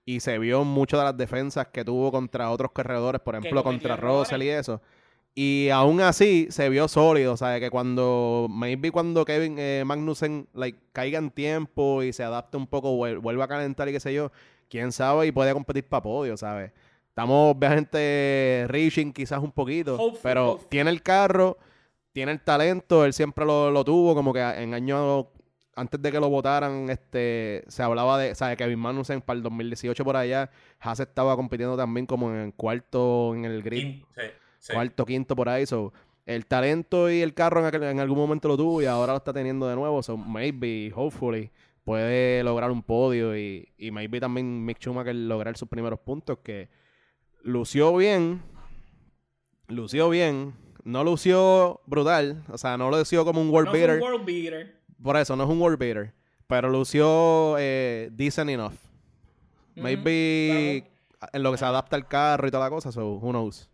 y 0.09 0.21
se 0.21 0.39
vio 0.39 0.63
mucho 0.63 0.97
de 0.97 1.03
las 1.03 1.15
defensas 1.15 1.67
que 1.67 1.85
tuvo 1.85 2.11
contra 2.11 2.49
otros 2.49 2.71
corredores, 2.71 3.21
por 3.21 3.35
ejemplo, 3.35 3.63
contra. 3.63 3.95
Russell 3.95 4.41
y 4.41 4.49
eso. 4.49 4.81
Y 5.41 5.69
aún 5.69 6.01
así 6.01 6.47
se 6.49 6.67
vio 6.67 6.89
sólido, 6.89 7.31
o 7.31 7.37
sea, 7.37 7.61
que 7.61 7.69
cuando, 7.69 8.47
maybe 8.49 8.91
cuando 8.91 9.23
Kevin 9.23 9.55
eh, 9.57 9.83
Magnussen 9.85 10.49
like, 10.53 10.77
caiga 10.91 11.17
en 11.17 11.31
tiempo 11.31 12.03
y 12.03 12.11
se 12.11 12.23
adapte 12.23 12.57
un 12.57 12.67
poco, 12.67 12.91
vuel- 12.97 13.19
vuelva 13.21 13.45
a 13.45 13.47
calentar 13.47 13.87
y 13.87 13.93
qué 13.93 14.01
sé 14.01 14.13
yo, 14.13 14.33
quién 14.69 14.91
sabe 14.91 15.27
y 15.27 15.31
puede 15.31 15.53
competir 15.53 15.85
para 15.87 16.03
podio, 16.03 16.35
¿sabes? 16.35 16.73
Estamos 17.07 17.55
obviamente 17.55 18.65
reaching 18.67 19.13
quizás 19.13 19.39
un 19.41 19.53
poquito, 19.53 19.95
Hopeful, 19.95 20.19
pero 20.21 20.51
hopeful. 20.51 20.67
tiene 20.69 20.89
el 20.89 21.01
carro, 21.01 21.57
tiene 22.11 22.33
el 22.33 22.41
talento, 22.41 23.05
él 23.05 23.13
siempre 23.13 23.45
lo, 23.45 23.71
lo 23.71 23.85
tuvo, 23.85 24.13
como 24.15 24.33
que 24.33 24.41
en 24.41 24.73
años 24.73 25.27
antes 25.75 26.01
de 26.01 26.11
que 26.11 26.19
lo 26.19 26.27
votaran, 26.29 26.89
este, 26.89 27.63
se 27.69 27.81
hablaba 27.81 28.17
de, 28.19 28.35
¿sabes? 28.35 28.57
Kevin 28.57 28.79
Magnussen 28.79 29.21
para 29.21 29.37
el 29.37 29.43
2018 29.43 30.03
por 30.03 30.17
allá, 30.17 30.49
Haas 30.81 30.99
estaba 30.99 31.37
compitiendo 31.37 31.77
también 31.77 32.05
como 32.05 32.33
en 32.35 32.51
cuarto 32.51 33.33
en 33.35 33.45
el 33.45 33.63
grid, 33.63 34.03
sí, 34.15 34.21
sí. 34.59 34.73
cuarto, 34.73 35.05
quinto 35.05 35.35
por 35.35 35.49
ahí, 35.49 35.65
so, 35.65 35.91
el 36.25 36.45
talento 36.45 37.09
y 37.09 37.21
el 37.21 37.33
carro 37.33 37.59
en, 37.59 37.65
aquel- 37.73 37.89
en 37.89 37.99
algún 37.99 38.17
momento 38.19 38.47
lo 38.47 38.55
tuvo 38.57 38.81
y 38.81 38.85
ahora 38.85 39.13
lo 39.13 39.17
está 39.17 39.33
teniendo 39.33 39.67
de 39.67 39.75
nuevo, 39.75 40.03
so 40.03 40.15
maybe, 40.15 40.91
hopefully, 40.95 41.49
puede 41.83 42.43
lograr 42.43 42.69
un 42.69 42.83
podio 42.83 43.35
y, 43.35 43.67
y 43.77 43.89
maybe 43.89 44.19
también 44.19 44.63
Mick 44.63 44.77
Schumacher 44.79 45.15
lograr 45.15 45.57
sus 45.57 45.67
primeros 45.67 45.99
puntos 45.99 46.37
que 46.43 46.69
lució 47.41 47.95
bien, 47.95 48.43
lució 49.67 50.09
bien, 50.09 50.53
no 50.83 51.03
lució 51.03 51.81
brutal, 51.87 52.43
o 52.51 52.57
sea, 52.57 52.77
no 52.77 52.89
lució 52.91 53.25
como 53.25 53.41
un 53.41 53.49
world 53.49 53.67
No 53.67 53.73
beater, 53.73 53.95
un 53.97 54.03
world 54.03 54.25
beater. 54.25 54.75
por 55.01 55.17
eso 55.17 55.35
no 55.35 55.43
es 55.45 55.49
un 55.49 55.59
world 55.61 55.79
beater, 55.79 56.13
pero 56.47 56.69
lució 56.69 57.55
eh, 57.57 58.09
decent 58.11 58.49
enough. 58.49 58.73
Maybe 59.75 60.91
en 61.33 61.43
lo 61.43 61.51
que 61.51 61.57
se 61.57 61.65
adapta 61.65 61.95
al 61.95 62.07
carro 62.07 62.47
y 62.47 62.51
toda 62.51 62.65
la 62.65 62.69
cosa, 62.69 62.91
so 62.91 63.13
who 63.15 63.29
knows. 63.31 63.69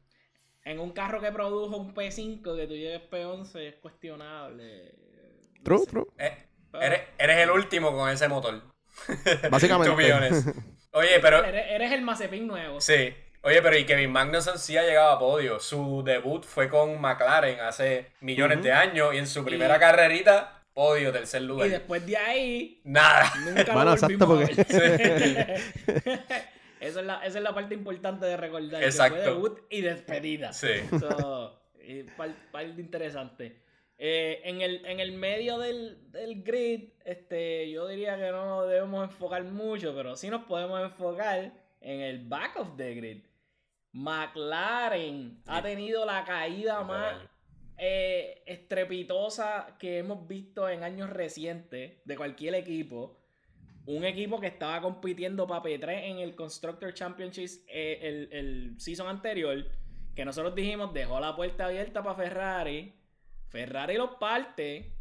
En 0.66 0.80
un 0.80 0.92
carro 0.92 1.22
que 1.22 1.32
produjo 1.32 1.78
un 1.78 1.94
P5 1.94 2.42
que 2.58 2.68
tú 2.68 2.74
lleves 2.74 3.02
P11 3.10 3.56
es 3.68 3.76
cuestionable. 3.76 4.94
No 5.60 5.64
True, 5.64 5.80
sé. 5.80 5.86
true. 5.86 6.06
Eh, 6.18 6.38
eres, 6.82 7.02
eres 7.18 7.38
el 7.38 7.52
último 7.52 7.92
con 7.96 8.10
ese 8.10 8.28
motor. 8.28 8.62
Básicamente. 9.52 9.94
Oye, 10.92 11.20
pero. 11.22 11.44
Eres, 11.44 11.66
eres 11.70 11.92
el 11.92 12.02
Mazepin 12.02 12.48
nuevo. 12.48 12.82
Sí. 12.82 13.14
Oye, 13.44 13.62
pero 13.62 13.78
y 13.78 13.86
Kevin 13.86 14.12
Magnussen 14.12 14.58
sí 14.58 14.76
ha 14.76 14.82
llegado 14.82 15.12
a 15.12 15.20
podio. 15.20 15.60
Su 15.60 16.02
debut 16.04 16.44
fue 16.44 16.68
con 16.68 17.00
McLaren 17.00 17.60
hace 17.60 18.08
millones 18.22 18.64
de 18.64 18.72
años 18.72 19.14
y 19.14 19.18
en 19.20 19.28
su 19.28 19.46
primera 19.46 19.76
Y- 19.76 19.80
carrerita, 19.80 20.64
podio, 20.74 21.12
tercer 21.12 21.44
Y 21.44 21.46
lugar. 21.46 21.70
después 21.70 22.04
de 22.08 22.18
ahí, 22.18 22.82
Nada. 22.86 23.32
nunca 23.46 23.72
Bueno, 23.72 23.86
lo 23.86 23.94
exacto, 23.94 24.26
porque- 24.28 24.62
a 24.62 24.80
ver. 24.80 25.62
Esa 26.80 27.00
es, 27.00 27.06
la, 27.06 27.26
esa 27.26 27.38
es 27.38 27.44
la 27.44 27.54
parte 27.54 27.74
importante 27.74 28.26
de 28.26 28.38
recordar. 28.38 28.80
que 28.82 28.86
Exacto. 28.88 29.16
fue 29.18 29.26
debut 29.26 29.60
y 29.70 29.82
despedida. 29.82 30.54
Sí. 30.54 30.68
So, 31.00 31.60
y 31.82 32.04
par- 32.04 32.36
parte 32.52 32.80
interesante. 32.82 33.62
Eh, 33.98 34.42
en, 34.44 34.62
el, 34.62 34.86
en 34.86 35.00
el 35.00 35.14
medio 35.14 35.58
del, 35.58 36.12
del 36.12 36.44
grid, 36.44 36.90
este, 37.06 37.70
yo 37.72 37.88
diría 37.88 38.18
que 38.18 38.30
no 38.32 38.46
nos 38.46 38.68
debemos 38.70 39.06
enfocar 39.06 39.44
mucho, 39.46 39.96
pero 39.96 40.18
sí 40.18 40.30
nos 40.30 40.44
podemos 40.46 40.82
enfocar 40.82 41.54
en 41.80 42.02
el 42.02 42.28
back 42.28 42.58
of 42.58 42.76
the 42.76 42.94
grid. 42.94 43.24
McLaren 43.94 45.42
ha 45.48 45.62
tenido 45.62 46.06
la 46.06 46.24
caída 46.26 46.84
más 46.84 47.16
eh, 47.78 48.44
estrepitosa 48.46 49.76
que 49.80 50.00
hemos 50.00 50.28
visto 50.28 50.68
en 50.70 50.84
años 50.84 51.10
recientes 51.10 51.94
de 52.04 52.16
cualquier 52.18 52.56
equipo. 52.56 53.18
Un 53.88 54.04
equipo 54.04 54.40
que 54.40 54.48
estaba 54.48 54.82
compitiendo 54.82 55.46
para 55.46 55.62
P3 55.62 56.04
en 56.06 56.18
el 56.20 56.36
Constructor 56.36 56.94
Championships 56.94 57.64
eh, 57.68 58.00
el, 58.02 58.30
el 58.32 58.80
season 58.80 59.08
anterior, 59.08 59.64
que 60.16 60.26
nosotros 60.26 60.56
dijimos 60.56 60.94
dejó 60.94 61.20
la 61.20 61.36
puerta 61.36 61.68
abierta 61.68 62.02
para 62.02 62.16
Ferrari. 62.16 62.94
Ferrari 63.50 63.96
los 63.96 64.12
parte. 64.20 64.92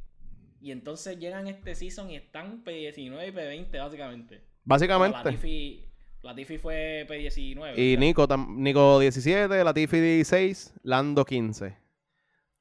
Y 0.61 0.71
entonces 0.71 1.19
llegan 1.19 1.47
este 1.47 1.75
season 1.75 2.11
y 2.11 2.17
están 2.17 2.65
P19 2.65 3.29
y 3.29 3.33
P20, 3.33 3.79
básicamente. 3.79 4.41
Básicamente. 4.65 5.19
Latifi, 5.23 5.85
Latifi 6.23 6.59
fue 6.59 7.07
P19. 7.09 7.77
Y 7.77 7.97
¿verdad? 7.97 8.07
Nico, 8.07 8.29
Nico 8.49 8.99
17, 8.99 9.63
Latifi 9.63 10.01
16, 10.01 10.75
Lando 10.83 11.25
15. 11.25 11.84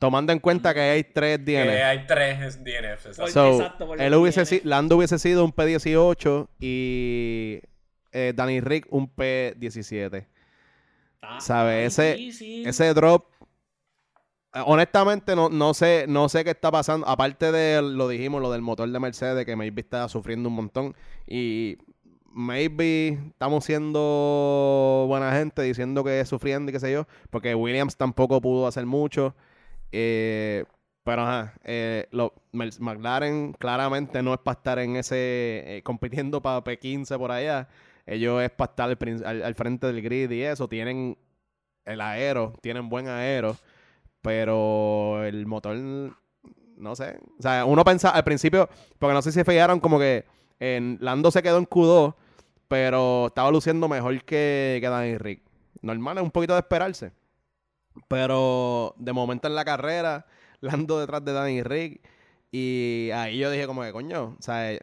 Tomando 0.04 0.34
en 0.34 0.40
cuenta 0.40 0.74
que 0.74 0.82
hay 0.82 1.04
tres 1.06 1.40
Que 1.40 1.64
DNF. 1.64 1.82
hay 1.82 2.06
tres 2.06 2.62
DNFs. 2.62 3.06
exacto. 3.06 3.28
So, 3.32 3.54
exacto, 3.54 3.88
por 3.88 4.02
él 4.02 4.14
hubiese 4.16 4.42
DNF. 4.42 4.50
si- 4.50 4.62
Lando 4.68 4.98
hubiese 4.98 5.18
sido 5.18 5.46
un 5.46 5.54
P18 5.54 6.50
y 6.60 7.62
eh, 8.12 8.34
Danny 8.36 8.60
Rick 8.60 8.88
un 8.90 9.08
P17. 9.16 10.26
Está- 11.16 11.40
¿sabe? 11.40 11.86
está 11.86 12.04
Ese- 12.10 12.18
difícil. 12.18 12.68
Ese 12.68 12.94
drop, 12.94 13.28
eh, 14.54 14.60
honestamente 14.66 15.38
no, 15.38 15.48
no 15.48 15.74
sé 15.74 16.04
no 16.10 16.28
sé 16.28 16.44
qué 16.44 16.50
está 16.52 16.70
pasando. 16.70 17.08
Aparte 17.08 17.54
de, 17.54 17.82
lo 17.82 18.10
dijimos, 18.10 18.42
lo 18.42 18.52
del 18.52 18.62
motor 18.62 18.90
de 18.90 19.00
Mercedes, 19.00 19.46
que 19.46 19.56
maybe 19.56 19.80
está 19.82 20.10
sufriendo 20.10 20.50
un 20.50 20.56
montón. 20.56 20.96
Y 21.28 21.78
maybe 22.36 23.20
estamos 23.30 23.64
siendo 23.64 25.06
buena 25.08 25.32
gente 25.34 25.62
diciendo 25.62 26.04
que 26.04 26.20
es 26.20 26.28
sufriendo 26.28 26.70
y 26.72 26.74
qué 26.74 26.80
sé 26.82 26.92
yo. 26.92 27.08
Porque 27.30 27.56
Williams 27.56 27.96
tampoco 27.96 28.42
pudo 28.42 28.68
hacer 28.68 28.86
mucho. 28.86 29.34
Eh, 29.96 30.66
pero 31.04 31.22
ajá, 31.22 31.54
eh, 31.64 32.08
McLaren 32.52 33.54
claramente 33.54 34.24
no 34.24 34.34
es 34.34 34.40
para 34.40 34.58
estar 34.58 34.80
en 34.80 34.96
ese, 34.96 35.78
eh, 35.78 35.82
compitiendo 35.84 36.42
para 36.42 36.64
P15 36.64 37.18
por 37.18 37.32
allá. 37.32 37.68
Ellos 38.06 38.42
es 38.42 38.50
para 38.52 38.72
estar 38.72 39.26
al, 39.26 39.56
frente 39.56 39.88
del 39.88 40.02
grid 40.02 40.32
y 40.32 40.42
eso. 40.42 40.68
Tienen 40.68 41.18
el 41.86 42.02
aero, 42.02 42.54
tienen 42.62 42.90
buen 42.90 43.08
aero, 43.08 43.56
pero 44.22 45.24
el 45.26 45.46
motor, 45.46 45.78
no 45.78 46.96
sé. 46.96 47.20
O 47.38 47.42
sea, 47.42 47.66
uno 47.66 47.84
pensa 47.84 48.10
al 48.10 48.24
principio, 48.24 48.70
porque 48.98 49.14
no 49.14 49.22
sé 49.22 49.32
si 49.32 49.44
fijaron 49.44 49.80
como 49.80 50.00
que 50.00 50.26
en 50.60 50.98
Lando 51.02 51.32
se 51.32 51.44
quedó 51.44 51.58
en 51.60 51.68
Q2, 51.68 52.16
pero 52.68 53.28
estaba 53.28 53.52
luciendo 53.52 53.88
mejor 53.88 54.24
que, 54.24 54.80
que 54.82 54.90
Danny 54.90 55.18
Rick. 55.18 55.44
Normal, 55.82 56.18
es 56.18 56.24
un 56.24 56.32
poquito 56.32 56.54
de 56.54 56.60
esperarse. 56.60 57.12
Pero 58.08 58.96
de 58.98 59.14
momento 59.14 59.48
en 59.48 59.56
la 59.56 59.66
carrera, 59.66 60.26
Lando 60.62 61.00
detrás 61.00 61.24
de 61.26 61.34
Danny 61.34 61.62
Rick. 61.64 62.02
Y 62.52 63.10
ahí 63.14 63.38
yo 63.40 63.50
dije 63.52 63.66
como 63.68 63.82
que, 63.82 63.92
coño, 63.92 64.36
o 64.40 64.42
sea, 64.42 64.78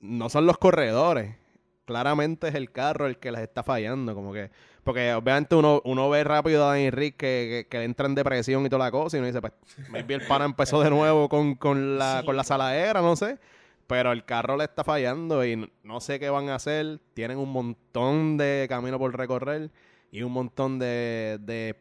no 0.00 0.28
son 0.28 0.46
los 0.46 0.58
corredores. 0.58 1.36
Claramente 1.84 2.48
es 2.48 2.54
el 2.54 2.72
carro 2.72 3.06
el 3.06 3.18
que 3.18 3.30
les 3.30 3.42
está 3.42 3.62
fallando. 3.62 4.14
Como 4.14 4.32
que, 4.32 4.50
porque 4.82 5.12
obviamente 5.12 5.54
uno, 5.54 5.82
uno 5.84 6.08
ve 6.08 6.24
rápido 6.24 6.64
a 6.64 6.70
Danny 6.70 6.90
Rick 6.90 7.16
que, 7.18 7.64
que, 7.64 7.68
que 7.70 7.78
le 7.78 7.84
entra 7.84 8.06
en 8.06 8.14
depresión 8.14 8.64
y 8.64 8.70
toda 8.70 8.86
la 8.86 8.90
cosa. 8.90 9.16
Y 9.16 9.20
uno 9.20 9.26
dice, 9.26 9.40
pues, 9.42 9.52
maybe 9.90 10.14
el 10.14 10.26
pana 10.26 10.46
empezó 10.46 10.82
de 10.82 10.90
nuevo 10.90 11.28
con, 11.28 11.54
con 11.56 11.98
la, 11.98 12.20
Sí. 12.20 12.26
con 12.26 12.36
la 12.36 12.44
saladera, 12.44 13.02
no 13.02 13.14
sé. 13.16 13.38
Pero 13.86 14.12
el 14.12 14.24
carro 14.24 14.56
le 14.56 14.64
está 14.64 14.82
fallando 14.82 15.44
y 15.44 15.70
no 15.82 16.00
sé 16.00 16.18
qué 16.18 16.30
van 16.30 16.48
a 16.48 16.54
hacer. 16.54 17.00
Tienen 17.12 17.36
un 17.38 17.52
montón 17.52 18.38
de 18.38 18.66
camino 18.68 18.98
por 18.98 19.14
recorrer 19.16 19.70
y 20.10 20.22
un 20.22 20.32
montón 20.32 20.78
de, 20.78 21.38
de 21.42 21.76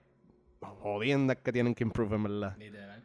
jodiendas 0.67 1.37
que 1.37 1.51
tienen 1.51 1.75
que 1.75 1.83
improve, 1.83 2.15
en 2.15 2.23
verdad. 2.23 2.57
Literal. 2.57 3.03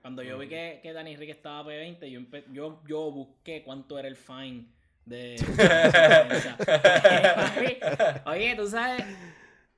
Cuando 0.00 0.22
yo 0.22 0.38
vi 0.38 0.48
que, 0.48 0.80
que 0.82 0.92
Danny 0.92 1.16
Rick 1.16 1.30
estaba 1.30 1.64
P20, 1.70 2.06
yo, 2.10 2.20
empe- 2.20 2.44
yo, 2.52 2.82
yo 2.86 3.10
busqué 3.10 3.62
cuánto 3.62 3.98
era 3.98 4.08
el 4.08 4.16
fine 4.16 4.66
de... 5.06 5.36
Oye, 8.26 8.54
tú 8.56 8.66
sabes, 8.68 9.04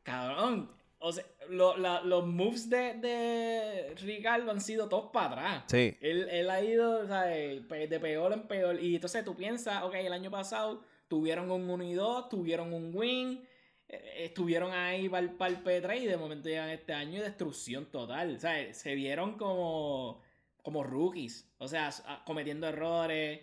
cabrón, 0.03 0.71
o 0.99 1.13
sea, 1.13 1.25
lo- 1.49 1.77
la- 1.77 2.01
los 2.01 2.27
moves 2.27 2.69
de, 2.69 2.95
de 2.95 3.95
Ricardo 4.01 4.51
han 4.51 4.61
sido 4.61 4.89
todos 4.89 5.11
para 5.13 5.27
atrás. 5.27 5.65
Sí. 5.69 5.97
Él, 6.01 6.29
él 6.31 6.51
ha 6.51 6.61
ido 6.63 7.07
¿sabes? 7.07 7.69
De 7.69 8.01
peor 8.01 8.33
en 8.33 8.43
peor. 8.43 8.81
Y 8.83 8.97
entonces 8.97 9.25
tú 9.25 9.37
piensas, 9.37 9.83
ok, 9.85 9.95
el 9.95 10.13
año 10.13 10.31
pasado 10.31 10.83
tuvieron 11.09 11.51
un 11.51 11.69
1 11.71 11.85
y 11.85 11.93
2, 11.95 12.29
tuvieron 12.29 12.73
un 12.73 12.91
win, 12.95 13.45
estuvieron 13.89 14.73
ahí 14.73 15.09
para 15.09 15.21
el, 15.27 15.63
P3 15.65 16.01
y 16.03 16.07
de 16.07 16.17
momento 16.17 16.49
llegan 16.49 16.71
este 16.71 16.93
año 16.93 17.19
y 17.19 17.21
destrucción 17.21 17.87
total. 17.87 18.35
O 18.37 18.39
sea, 18.39 18.73
se 18.75 18.95
vieron 18.95 19.37
como, 19.39 20.21
como 20.63 20.83
rookies. 20.83 21.49
O 21.59 21.69
sea, 21.69 21.89
s- 21.89 22.03
a- 22.07 22.25
cometiendo 22.25 22.67
errores, 22.69 23.41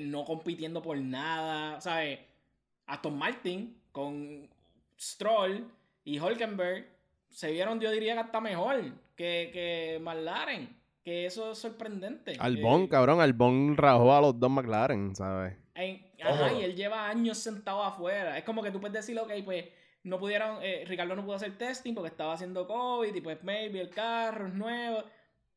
no 0.00 0.24
compitiendo 0.24 0.80
por 0.82 0.96
nada. 0.98 1.80
¿Sabes? 1.80 2.20
Aston 2.86 3.16
Martin 3.18 3.78
con 3.92 4.48
Stroll 4.98 5.66
y 6.04 6.18
Hulkenberg 6.18 6.86
se 7.30 7.50
vieron, 7.50 7.80
yo 7.80 7.90
diría 7.90 8.14
que 8.14 8.20
hasta 8.20 8.40
mejor 8.40 8.82
que, 9.16 9.50
que 9.52 9.98
McLaren. 10.02 10.82
Que 11.02 11.26
eso 11.26 11.52
es 11.52 11.58
sorprendente. 11.58 12.36
Albón, 12.40 12.84
Eh, 12.84 12.88
cabrón, 12.88 13.20
Albón 13.20 13.76
rajó 13.76 14.14
a 14.14 14.22
los 14.22 14.40
dos 14.40 14.50
McLaren, 14.50 15.14
¿sabes? 15.14 15.54
en- 15.74 16.02
ajá, 16.26 16.52
y 16.52 16.62
él 16.62 16.74
lleva 16.74 17.08
años 17.08 17.38
sentado 17.38 17.82
afuera. 17.82 18.38
Es 18.38 18.44
como 18.44 18.62
que 18.62 18.70
tú 18.70 18.80
puedes 18.80 18.94
decir, 18.94 19.18
ok, 19.18 19.32
pues 19.44 19.66
no 20.04 20.18
pudieron, 20.18 20.58
eh, 20.62 20.84
Ricardo 20.86 21.16
no 21.16 21.24
pudo 21.24 21.36
hacer 21.36 21.56
testing 21.56 21.94
porque 21.94 22.10
estaba 22.10 22.34
haciendo 22.34 22.66
COVID 22.66 23.14
y 23.14 23.20
pues 23.20 23.42
maybe 23.42 23.80
el 23.80 23.90
carro 23.90 24.46
es 24.46 24.54
nuevo. 24.54 25.04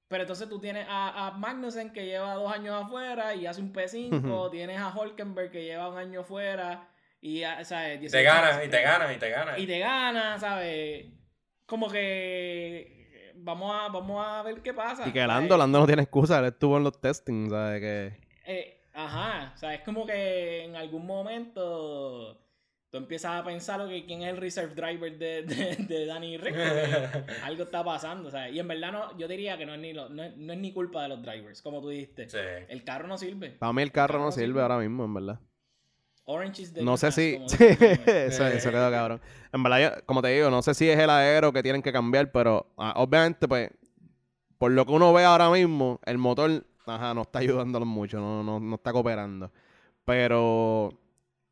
Pero 0.07 0.23
entonces 0.23 0.47
tú 0.47 0.59
tienes 0.59 0.87
a, 0.89 1.27
a 1.27 1.31
Magnussen 1.31 1.91
que 1.91 2.05
lleva 2.05 2.33
dos 2.35 2.51
años 2.51 2.81
afuera 2.81 3.35
y 3.35 3.45
hace 3.45 3.61
un 3.61 3.73
P5, 3.73 4.49
tienes 4.51 4.79
a 4.79 4.93
Hulkenberg 4.97 5.51
que 5.51 5.65
lleva 5.65 5.89
un 5.89 5.97
año 5.97 6.21
afuera 6.21 6.87
Y, 7.19 7.43
ah, 7.43 7.63
¿sabes? 7.65 7.95
Te 7.95 7.99
18 7.99 8.23
gana, 8.23 8.63
y 8.63 8.69
te 8.69 8.81
gana, 8.81 9.13
y 9.13 9.17
te 9.17 9.29
gana. 9.29 9.59
Y 9.59 9.67
te 9.67 9.79
gana, 9.79 10.39
¿sabes? 10.39 11.07
Como 11.65 11.89
que 11.89 13.33
vamos 13.35 13.75
a, 13.75 13.89
vamos 13.89 14.25
a 14.25 14.43
ver 14.43 14.61
qué 14.61 14.73
pasa. 14.73 15.07
Y 15.07 15.11
que 15.11 15.19
¿sabes? 15.19 15.35
Lando, 15.35 15.57
Lando 15.57 15.79
no 15.79 15.85
tiene 15.85 16.03
excusa, 16.03 16.39
él 16.39 16.45
estuvo 16.45 16.77
en 16.77 16.85
los 16.85 17.01
testings, 17.01 17.51
¿sabes? 17.51 17.81
Que... 17.81 18.27
Eh, 18.45 18.76
ajá, 18.97 19.51
o 19.55 19.57
sea, 19.57 19.73
es 19.75 19.81
como 19.81 20.05
que 20.05 20.63
en 20.65 20.75
algún 20.75 21.05
momento 21.05 22.39
tú 22.89 22.97
empiezas 22.97 23.39
a 23.41 23.43
pensar 23.43 23.79
lo 23.79 23.87
que 23.89 24.05
quién 24.05 24.21
es 24.23 24.29
el 24.29 24.37
reserve 24.37 24.73
driver 24.73 25.17
de, 25.17 25.43
de, 25.43 25.75
de 25.87 26.05
Danny 26.05 26.37
Rick. 26.37 26.55
porque 26.55 27.33
algo 27.43 27.63
está 27.63 27.83
pasando, 27.83 28.31
¿sabes? 28.31 28.53
Y 28.55 28.59
en 28.59 28.67
verdad 28.67 28.91
no, 28.91 29.17
yo 29.17 29.27
diría 29.27 29.57
que 29.57 29.65
no 29.65 29.73
es 29.75 29.79
ni 29.79 29.93
lo- 29.93 30.09
no 30.09 30.23
es, 30.23 30.35
no 30.37 30.53
es 30.53 30.59
ni 30.59 30.71
culpa 30.73 31.03
de 31.03 31.09
los 31.09 31.21
drivers, 31.21 31.61
como 31.61 31.81
tú 31.81 31.89
dijiste. 31.89 32.29
Sí. 32.29 32.37
El 32.69 32.83
carro 32.83 33.07
no 33.07 33.17
sirve. 33.17 33.51
Para 33.51 33.73
mí 33.73 33.81
el 33.81 33.91
carro 33.91 34.19
no 34.19 34.25
no 34.25 34.31
sirve 34.31 34.47
sirve. 34.47 34.61
ahora 34.61 34.77
mismo, 34.79 35.05
en 35.05 35.13
verdad. 35.13 35.39
Orange 36.29 36.61
is 36.63 36.73
the 36.73 36.81
No 36.83 36.97
sé 36.97 37.11
si... 37.11 37.39
Sí, 37.49 37.63
eso 37.65 38.71
quedó 38.71 38.91
cabrón. 38.91 39.21
En 39.53 39.63
verdad, 39.63 39.79
yo- 39.97 40.05
como 40.05 40.21
te 40.21 40.29
digo, 40.29 40.49
no 40.49 40.61
sé 40.61 40.73
si 40.73 40.89
es 40.89 40.97
el 40.99 41.09
aero 41.09 41.53
que 41.53 41.63
tienen 41.63 41.81
que 41.81 41.91
cambiar, 41.93 42.31
pero 42.31 42.73
ah, 42.77 42.93
obviamente, 42.97 43.47
pues, 43.47 43.69
por 44.57 44.71
lo 44.71 44.85
que 44.85 44.91
uno 44.93 45.13
ve 45.13 45.23
ahora 45.23 45.49
mismo, 45.49 45.99
el 46.05 46.17
motor, 46.17 46.65
ajá, 46.87 47.13
no 47.13 47.21
está 47.23 47.39
ayudándolos 47.39 47.87
mucho, 47.87 48.19
no, 48.19 48.43
no, 48.43 48.59
no 48.59 48.75
está 48.75 48.91
cooperando. 48.91 49.51
Pero 50.05 50.89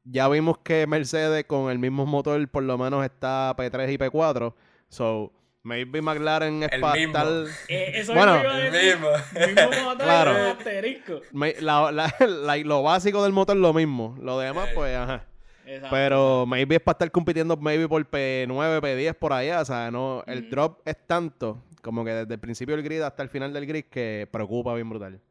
ya 0.04 0.28
vimos 0.30 0.58
que 0.60 0.88
Mercedes 0.88 1.46
con 1.46 1.70
el 1.70 1.80
mismo 1.80 2.06
motor 2.06 2.48
por 2.50 2.64
lo 2.64 2.78
menos 2.78 3.04
está 3.04 3.54
P3 3.56 3.94
y 3.94 3.98
P4. 3.98 4.54
So, 4.88 5.32
maybe 5.64 6.02
McLaren 6.02 6.64
es 6.64 6.72
El 6.72 6.80
para 6.82 6.94
mismo. 6.96 7.18
estar... 7.18 7.28
Eh, 7.68 7.92
eso 7.96 8.14
Bueno, 8.14 8.36
mismo 8.36 8.50
El 8.52 8.72
mismo. 8.72 9.08
Mismo 9.48 9.84
motor, 9.84 10.04
Claro. 10.06 10.32
con 10.32 10.42
asterisco. 10.58 11.22
may- 11.34 11.56
la- 11.60 11.92
la- 11.92 12.14
la- 12.28 12.58
lo 12.58 12.84
básico 12.84 13.24
del 13.24 13.34
motor 13.34 13.58
lo 13.58 13.74
mismo. 13.74 14.16
Lo 14.22 14.40
demás, 14.40 14.70
Eh. 14.70 14.72
pues, 14.76 14.96
ajá. 14.96 15.26
Exacto. 15.66 15.90
Pero 15.96 16.46
maybe 16.46 16.76
es 16.76 16.82
para 16.82 16.94
estar 16.96 17.12
compitiendo 17.12 17.58
maybe 17.58 17.88
por 17.88 18.04
P9, 18.10 18.82
P10 18.82 19.16
por 19.16 19.34
allá. 19.34 19.62
O 19.62 19.66
sea, 19.66 19.90
no, 19.92 20.24
el 20.28 20.50
drop 20.50 20.82
es 20.88 20.96
tanto 21.08 21.64
como 21.82 22.04
que 22.06 22.12
desde 22.12 22.34
el 22.34 22.40
principio 22.40 22.76
del 22.76 22.84
grid 22.84 23.02
hasta 23.02 23.24
el 23.24 23.30
final 23.30 23.52
del 23.54 23.66
grid 23.66 23.86
que 23.86 24.28
preocupa 24.32 24.74
bien 24.76 24.90
brutal. 24.90 25.22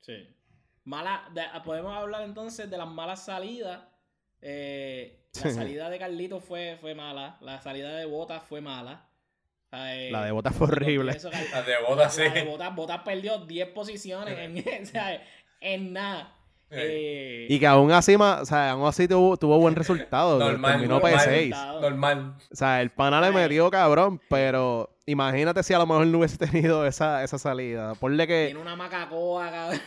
Sí. 0.00 0.28
Mala, 0.84 1.28
de- 1.34 1.44
podemos 1.64 1.94
hablar 1.96 2.22
entonces 2.22 2.70
de 2.70 2.78
las 2.78 2.88
malas 2.88 3.24
salidas. 3.24 3.80
Eh, 4.40 5.26
la 5.44 5.50
salida 5.50 5.90
de 5.90 5.98
Carlito 5.98 6.40
fue, 6.40 6.76
fue 6.80 6.94
mala. 6.94 7.36
La 7.40 7.60
salida 7.60 7.94
de 7.96 8.04
Botas 8.06 8.42
fue 8.42 8.60
mala. 8.60 9.04
Eh, 9.72 10.08
La 10.10 10.24
de 10.24 10.30
Botas 10.32 10.54
fue 10.54 10.66
horrible. 10.68 11.12
eso, 11.12 11.30
Las 11.30 11.66
de 11.66 11.74
botas, 11.86 12.14
sí. 12.14 12.22
La 12.22 12.32
de 12.32 12.44
Botas, 12.44 12.74
Botas 12.74 13.02
perdió 13.02 13.38
10 13.44 13.68
posiciones 13.68 14.38
en 15.60 15.92
nada. 15.92 16.34
Eh, 16.70 17.46
Y 17.48 17.58
que 17.58 17.66
aún 17.66 17.90
así, 17.92 18.16
ma- 18.18 18.40
o 18.42 18.44
sea, 18.44 18.72
aún 18.72 18.86
así 18.86 19.08
tuvo, 19.08 19.36
tuvo 19.36 19.58
buen 19.58 19.74
resultado. 19.76 20.38
Normal, 20.38 20.72
terminó 20.72 21.00
normal. 21.00 21.14
P6. 21.18 21.80
Normal. 21.80 22.34
O 22.52 22.54
sea, 22.56 22.82
el 22.82 22.90
pana 22.90 23.20
le 23.20 23.30
metió 23.30 23.70
cabrón, 23.70 24.20
pero 24.28 24.90
imagínate 25.06 25.62
si 25.62 25.72
a 25.72 25.78
lo 25.78 25.86
mejor 25.86 26.06
no 26.06 26.18
hubiese 26.18 26.36
tenido 26.36 26.84
esa, 26.86 27.24
esa 27.24 27.38
salida. 27.38 27.94
Ponle 27.94 28.26
que 28.26 28.46
tiene 28.46 28.60
una 28.60 28.76
macacoa, 28.76 29.50
cabrón. 29.50 29.80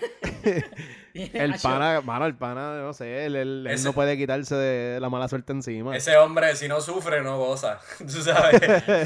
el 1.14 1.54
pana, 1.62 2.02
mano, 2.02 2.26
el 2.26 2.36
pana, 2.36 2.80
no 2.82 2.94
sé, 2.94 3.26
él, 3.26 3.36
él- 3.36 3.68
no 3.84 3.94
puede 3.94 4.18
quitarse 4.18 4.56
de 4.56 5.00
la 5.00 5.10
mala 5.10 5.28
suerte 5.28 5.52
encima. 5.52 5.96
Ese 5.96 6.16
hombre, 6.18 6.56
si 6.56 6.68
no 6.68 6.82
sufre, 6.82 7.22
no 7.22 7.38
goza. 7.38 7.80
Tú 8.00 8.10
sabes. 8.10 8.60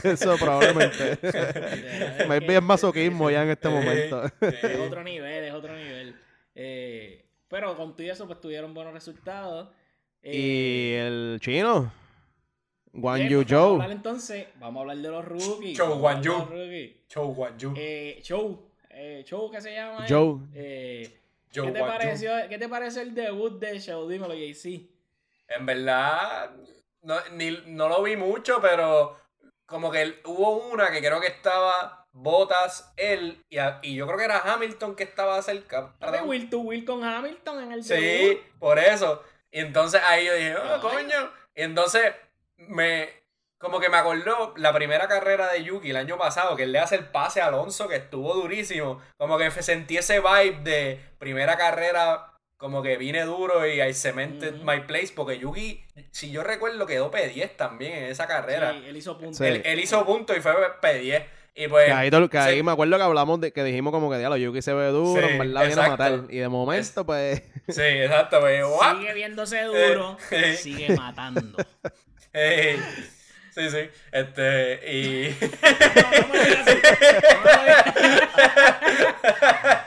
Eso 0.05 0.37
probablemente. 0.37 1.17
que- 1.19 2.55
es 2.55 2.63
masoquismo 2.63 3.29
ya 3.31 3.43
en 3.43 3.49
este 3.49 3.67
momento. 3.67 4.23
Es 4.39 4.79
otro 4.79 5.03
nivel, 5.03 5.43
es 5.45 5.53
otro 5.53 5.75
nivel. 5.75 6.15
Eh, 6.57 7.24
pero 7.47 7.75
con 7.77 7.95
todo 7.95 8.07
eso, 8.11 8.25
pues 8.27 8.39
tuvieron 8.41 8.73
buenos 8.73 8.93
resultados. 8.93 9.69
Eh, 10.21 10.35
Y 10.37 10.93
el 10.93 11.39
chino, 11.41 11.91
Guan 12.93 13.27
Yu 13.27 13.39
Vamos 13.39 13.51
a 13.51 13.55
Zhou. 13.55 13.73
hablar 13.73 13.91
entonces, 13.91 14.47
vamos 14.59 14.79
a 14.79 14.81
hablar 14.81 14.97
de 14.97 15.09
los 15.09 15.25
rookies. 15.25 15.77
Chou 15.77 15.95
Guan 15.99 16.23
rookies. 16.23 17.07
Chou 17.07 17.33
Guan 17.33 17.57
Yu. 17.59 17.73
Eh, 17.77 18.19
Chou, 18.23 18.71
eh, 18.89 19.21
Chou, 19.25 19.51
¿qué 19.51 19.61
se 19.61 19.73
llama? 19.73 20.05
Joe. 20.07 20.39
Eh, 20.53 21.19
Chou 21.51 21.65
¿qué, 21.65 21.71
te 21.73 21.79
Yu. 21.79 21.85
pareció, 21.85 22.31
¿Qué 22.49 22.57
te 22.57 22.69
pareció 22.69 23.01
el 23.01 23.13
debut 23.13 23.59
de 23.59 23.79
Show? 23.79 24.07
Dímelo, 24.09 24.33
JC. 24.33 24.89
En 25.47 25.65
verdad, 25.65 26.51
no, 27.03 27.15
ni- 27.33 27.59
no 27.67 27.87
lo 27.89 28.01
vi 28.01 28.15
mucho, 28.15 28.59
pero 28.61 29.17
como 29.65 29.91
que 29.91 30.21
hubo 30.25 30.69
una 30.71 30.89
que 30.91 30.99
creo 30.99 31.19
que 31.21 31.27
estaba 31.27 32.04
Botas, 32.17 32.93
él, 32.95 33.43
y, 33.49 33.57
a- 33.57 33.79
y 33.83 33.95
yo 33.95 34.05
creo 34.07 34.17
que 34.17 34.23
era 34.23 34.39
Hamilton 34.39 34.95
que 34.95 35.03
estaba 35.03 35.41
cerca. 35.41 35.93
De 35.99 36.21
Will 36.21 36.49
to 36.49 36.59
Will 36.59 36.85
con 36.85 37.03
Hamilton 37.03 37.63
en 37.63 37.71
el 37.73 37.83
Sí, 37.83 37.93
debut. 37.93 38.39
por 38.57 38.79
eso. 38.79 39.21
Y 39.51 39.59
entonces 39.59 40.01
ahí 40.03 40.25
yo 40.25 40.33
dije, 40.33 40.55
oh, 40.55 40.75
Ay. 40.75 40.79
coño. 40.81 41.31
Y 41.55 41.61
entonces 41.63 42.13
me, 42.57 43.09
como 43.57 43.81
que 43.81 43.89
me 43.89 43.97
acordó 43.97 44.53
la 44.55 44.73
primera 44.73 45.09
carrera 45.09 45.51
de 45.51 45.63
Yuki 45.65 45.89
el 45.89 45.97
año 45.97 46.17
pasado, 46.17 46.55
que 46.55 46.63
él 46.63 46.71
le 46.71 46.79
hace 46.79 46.95
el 46.95 47.05
pase 47.05 47.41
a 47.41 47.47
Alonso, 47.47 47.89
que 47.89 47.97
estuvo 47.97 48.33
durísimo. 48.33 49.01
Como 49.17 49.37
que 49.37 49.51
sentí 49.51 49.97
ese 49.97 50.21
vibe 50.21 50.61
de 50.63 50.99
primera 51.19 51.57
carrera, 51.57 52.31
como 52.57 52.81
que 52.81 52.95
vine 52.95 53.23
duro 53.23 53.67
y 53.67 53.81
I 53.81 53.93
cemented 53.93 54.55
Ujú. 54.55 54.63
my 54.63 54.79
place, 54.87 55.11
porque 55.13 55.37
Yuki, 55.37 55.83
si 56.11 56.31
yo 56.31 56.43
recuerdo, 56.43 56.85
quedó 56.85 57.11
P10 57.11 57.57
también 57.57 57.91
en 57.91 58.03
esa 58.05 58.25
carrera. 58.25 58.71
Sí, 58.71 58.85
él 58.87 58.95
hizo 58.95 59.17
punto. 59.17 59.37
Sí. 59.37 59.43
Él, 59.45 59.61
él 59.65 59.79
hizo 59.81 60.05
punto 60.05 60.33
y 60.33 60.39
fue 60.39 60.53
P10. 60.81 61.25
Y 61.57 61.67
pues, 61.69 61.85
Que 61.85 61.91
ahí, 61.93 62.09
todo- 62.11 62.29
que 62.29 62.37
ahí 62.37 62.57
sí. 62.57 62.63
me 62.63 62.71
acuerdo 62.73 62.97
que 62.97 63.03
hablamos 63.03 63.39
de 63.39 63.53
que 63.53 63.63
dijimos 63.63 63.91
como 63.93 64.11
que 64.11 64.17
diablo, 64.17 64.35
Yuki 64.35 64.61
se 64.61 64.73
ve 64.73 64.87
duro, 64.89 65.21
Sí, 65.21 65.27
en 65.33 65.37
verdad 65.39 65.65
viene 65.67 65.81
a 65.81 65.87
matar. 65.89 66.19
Y 66.29 66.37
de 66.39 66.49
momento, 66.49 67.05
pues, 67.05 67.43
sí, 67.69 67.81
exacto, 67.81 68.41
pues. 68.41 68.61
Sigue 68.99 69.13
viéndose 69.13 69.61
duro, 69.63 70.17
Eh, 70.31 70.55
sigue 70.55 70.95
matando. 70.95 71.57
Sí, 73.55 73.69
sí. 73.69 73.89
Este, 74.11 74.81
y. 74.93 75.29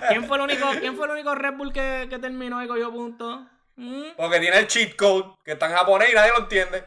¿Quién 0.09 0.25
fue 0.27 0.37
el 0.39 0.43
único, 0.45 0.71
quién 0.81 0.97
fue 0.97 1.07
el 1.07 1.13
único 1.13 1.35
Red 1.35 1.55
Bull 1.55 1.73
que, 1.73 2.07
que 2.09 2.19
terminó 2.19 2.63
y 2.65 2.69
cogió 2.69 2.91
puntos? 2.91 3.41
¿Mm? 3.77 4.03
Porque 4.17 4.41
tiene 4.41 4.59
el 4.59 4.67
cheat 4.67 4.97
code 4.97 5.35
que 5.45 5.53
está 5.53 5.67
en 5.67 5.73
japonés 5.77 6.09
y 6.11 6.15
nadie 6.15 6.31
lo 6.37 6.39
entiende. 6.45 6.83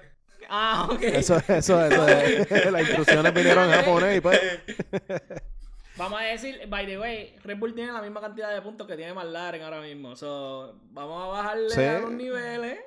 Ah, 0.49 0.87
ok. 0.91 1.01
eso, 1.03 1.37
eso, 1.47 1.85
eso, 1.85 2.07
eh, 2.09 2.45
las 2.71 2.81
instrucciones 2.81 3.33
vinieron 3.33 3.65
en 3.69 3.71
japonés 3.75 4.17
y 4.17 4.21
pues, 4.21 4.39
Vamos 5.97 6.19
a 6.21 6.23
decir, 6.23 6.61
by 6.67 6.85
the 6.87 6.97
way, 6.97 7.35
Red 7.43 7.57
Bull 7.57 7.75
tiene 7.75 7.91
la 7.91 8.01
misma 8.01 8.21
cantidad 8.21 8.53
de 8.53 8.61
puntos 8.61 8.87
que 8.87 8.95
tiene 8.95 9.13
McLaren 9.13 9.61
ahora 9.61 9.81
mismo. 9.81 10.15
So, 10.15 10.79
vamos 10.91 11.23
a 11.23 11.27
bajarle 11.27 11.69
Sí. 11.69 11.81
a 11.83 11.99
los 11.99 12.11
niveles. 12.11 12.79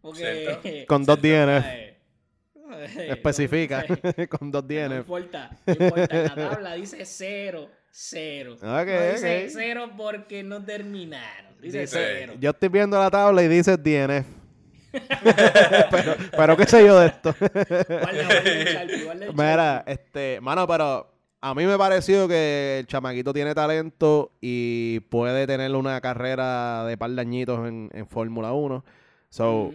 Porque. 0.00 0.84
con 0.86 1.04
dos 1.04 1.20
DNF, 1.20 1.66
especifica, 2.96 3.84
con 4.28 4.50
dos 4.52 4.62
No 4.62 4.68
DNF. 4.68 4.98
importa, 4.98 5.50
no 5.66 5.72
importa. 5.72 6.16
En 6.16 6.24
la 6.24 6.34
tabla 6.50 6.74
dice 6.74 7.04
cero, 7.04 7.68
cero. 7.90 8.56
No 8.62 8.84
dice 8.84 9.48
cero 9.50 9.90
porque 9.96 10.42
no 10.44 10.64
terminaron. 10.64 11.60
Dice 11.60 11.80
Dice- 11.80 11.98
cero. 12.18 12.34
Yo 12.38 12.50
estoy 12.50 12.68
viendo 12.68 12.98
la 12.98 13.10
tabla 13.10 13.42
y 13.42 13.48
dice 13.48 13.76
DNF. 13.76 14.26
pero, 15.90 16.14
pero 16.36 16.56
qué 16.56 16.66
sé 16.66 16.84
yo 16.86 16.98
de 17.00 17.06
esto. 17.08 17.34
Mira, 19.34 19.84
este, 19.86 20.40
mano, 20.40 20.66
pero 20.66 21.06
a 21.40 21.54
mí 21.54 21.66
me 21.66 21.76
pareció 21.76 22.26
que 22.28 22.78
el 22.80 22.86
chamaquito 22.86 23.32
tiene 23.32 23.54
talento 23.54 24.32
y 24.40 25.00
puede 25.00 25.46
tener 25.46 25.74
una 25.74 26.00
carrera 26.00 26.84
de 26.86 26.96
par 26.96 27.10
de 27.10 27.20
añitos 27.20 27.66
en, 27.68 27.90
en 27.92 28.06
Fórmula 28.08 28.52
1. 28.52 28.84
So, 29.30 29.72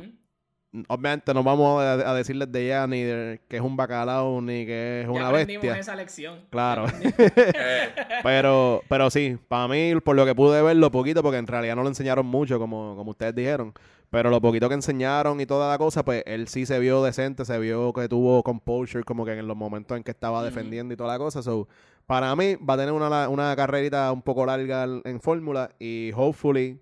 obviamente 0.87 1.33
no 1.33 1.43
vamos 1.43 1.83
a, 1.83 1.93
a 1.93 2.13
decirles 2.15 2.51
de 2.51 2.67
ya 2.67 2.87
ni 2.87 3.01
de 3.03 3.41
que 3.47 3.57
es 3.57 3.61
un 3.61 3.75
bacalao 3.75 4.41
ni 4.41 4.65
que 4.65 5.01
es 5.01 5.05
Ya 5.05 5.11
una 5.11 5.31
bestia. 5.31 5.77
esa 5.77 5.95
lección. 5.95 6.39
Claro. 6.49 6.85
Eh, 7.33 7.89
Pero, 8.23 8.81
pero 8.87 9.09
sí, 9.09 9.37
para 9.47 9.67
mí, 9.67 9.93
por 10.03 10.15
lo 10.15 10.25
que 10.25 10.33
pude 10.35 10.61
ver, 10.61 10.75
lo 10.77 10.91
poquito, 10.91 11.21
porque 11.23 11.37
en 11.37 11.47
realidad 11.47 11.75
no 11.75 11.83
lo 11.83 11.89
enseñaron 11.89 12.25
mucho, 12.25 12.59
como, 12.59 12.95
como 12.95 13.11
ustedes 13.11 13.35
dijeron. 13.35 13.73
Pero 14.11 14.29
lo 14.29 14.41
poquito 14.41 14.67
que 14.67 14.75
enseñaron 14.75 15.39
y 15.39 15.45
toda 15.45 15.71
la 15.71 15.77
cosa, 15.77 16.03
pues 16.03 16.21
él 16.25 16.49
sí 16.49 16.65
se 16.65 16.79
vio 16.79 17.01
decente, 17.01 17.45
se 17.45 17.57
vio 17.57 17.93
que 17.93 18.09
tuvo 18.09 18.43
composure, 18.43 19.05
como 19.05 19.23
que 19.23 19.31
en 19.31 19.47
los 19.47 19.55
momentos 19.55 19.95
en 19.95 20.03
que 20.03 20.11
estaba 20.11 20.43
defendiendo 20.43 20.93
y 20.93 20.97
toda 20.97 21.13
la 21.13 21.17
cosa. 21.17 21.41
So, 21.41 21.69
para 22.07 22.35
mí, 22.35 22.55
va 22.55 22.73
a 22.73 22.77
tener 22.77 22.91
una, 22.91 23.29
una 23.29 23.55
carrerita 23.55 24.11
un 24.11 24.21
poco 24.21 24.45
larga 24.45 24.85
en 25.05 25.21
Fórmula 25.21 25.69
y 25.79 26.11
hopefully, 26.13 26.81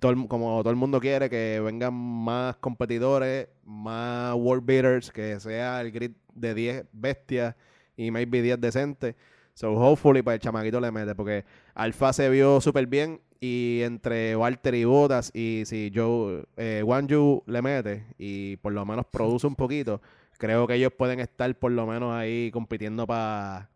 todo 0.00 0.26
como 0.26 0.62
todo 0.62 0.70
el 0.70 0.76
mundo 0.76 1.00
quiere, 1.00 1.28
que 1.28 1.60
vengan 1.62 1.92
más 1.92 2.56
competidores, 2.56 3.48
más 3.64 4.34
world 4.36 4.64
beaters, 4.64 5.10
que 5.10 5.38
sea 5.38 5.82
el 5.82 5.92
grid 5.92 6.12
de 6.32 6.54
10 6.54 6.86
bestias 6.92 7.54
y 7.94 8.10
maybe 8.10 8.40
10 8.40 8.58
decentes. 8.58 9.16
So, 9.52 9.74
hopefully, 9.74 10.22
pues 10.22 10.36
el 10.36 10.40
chamaquito 10.40 10.80
le 10.80 10.90
mete, 10.90 11.14
porque 11.14 11.44
Alfa 11.74 12.14
se 12.14 12.30
vio 12.30 12.62
súper 12.62 12.86
bien 12.86 13.20
y 13.40 13.82
entre 13.82 14.34
Walter 14.36 14.74
y 14.74 14.84
Botas 14.84 15.30
y 15.34 15.62
si 15.66 15.92
Joe, 15.94 16.44
eh, 16.56 16.82
Wanju 16.84 17.42
le 17.46 17.62
mete 17.62 18.06
y 18.18 18.56
por 18.56 18.72
lo 18.72 18.84
menos 18.84 19.06
produce 19.10 19.46
un 19.46 19.54
poquito, 19.54 20.00
creo 20.38 20.66
que 20.66 20.74
ellos 20.74 20.92
pueden 20.96 21.20
estar 21.20 21.54
por 21.58 21.72
lo 21.72 21.86
menos 21.86 22.12
ahí 22.14 22.50
compitiendo 22.52 23.06
para 23.06 23.68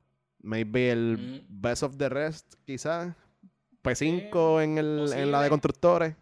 maybe 0.43 0.91
el 0.91 1.19
Mm. 1.49 1.61
best 1.63 1.83
of 1.83 1.97
the 1.97 2.09
rest, 2.09 2.55
quizás. 2.65 3.15
P5 3.83 4.63
en, 4.63 4.79
el, 4.79 5.11
en 5.13 5.31
la 5.31 5.43
de 5.43 5.49
constructores, 5.49 6.15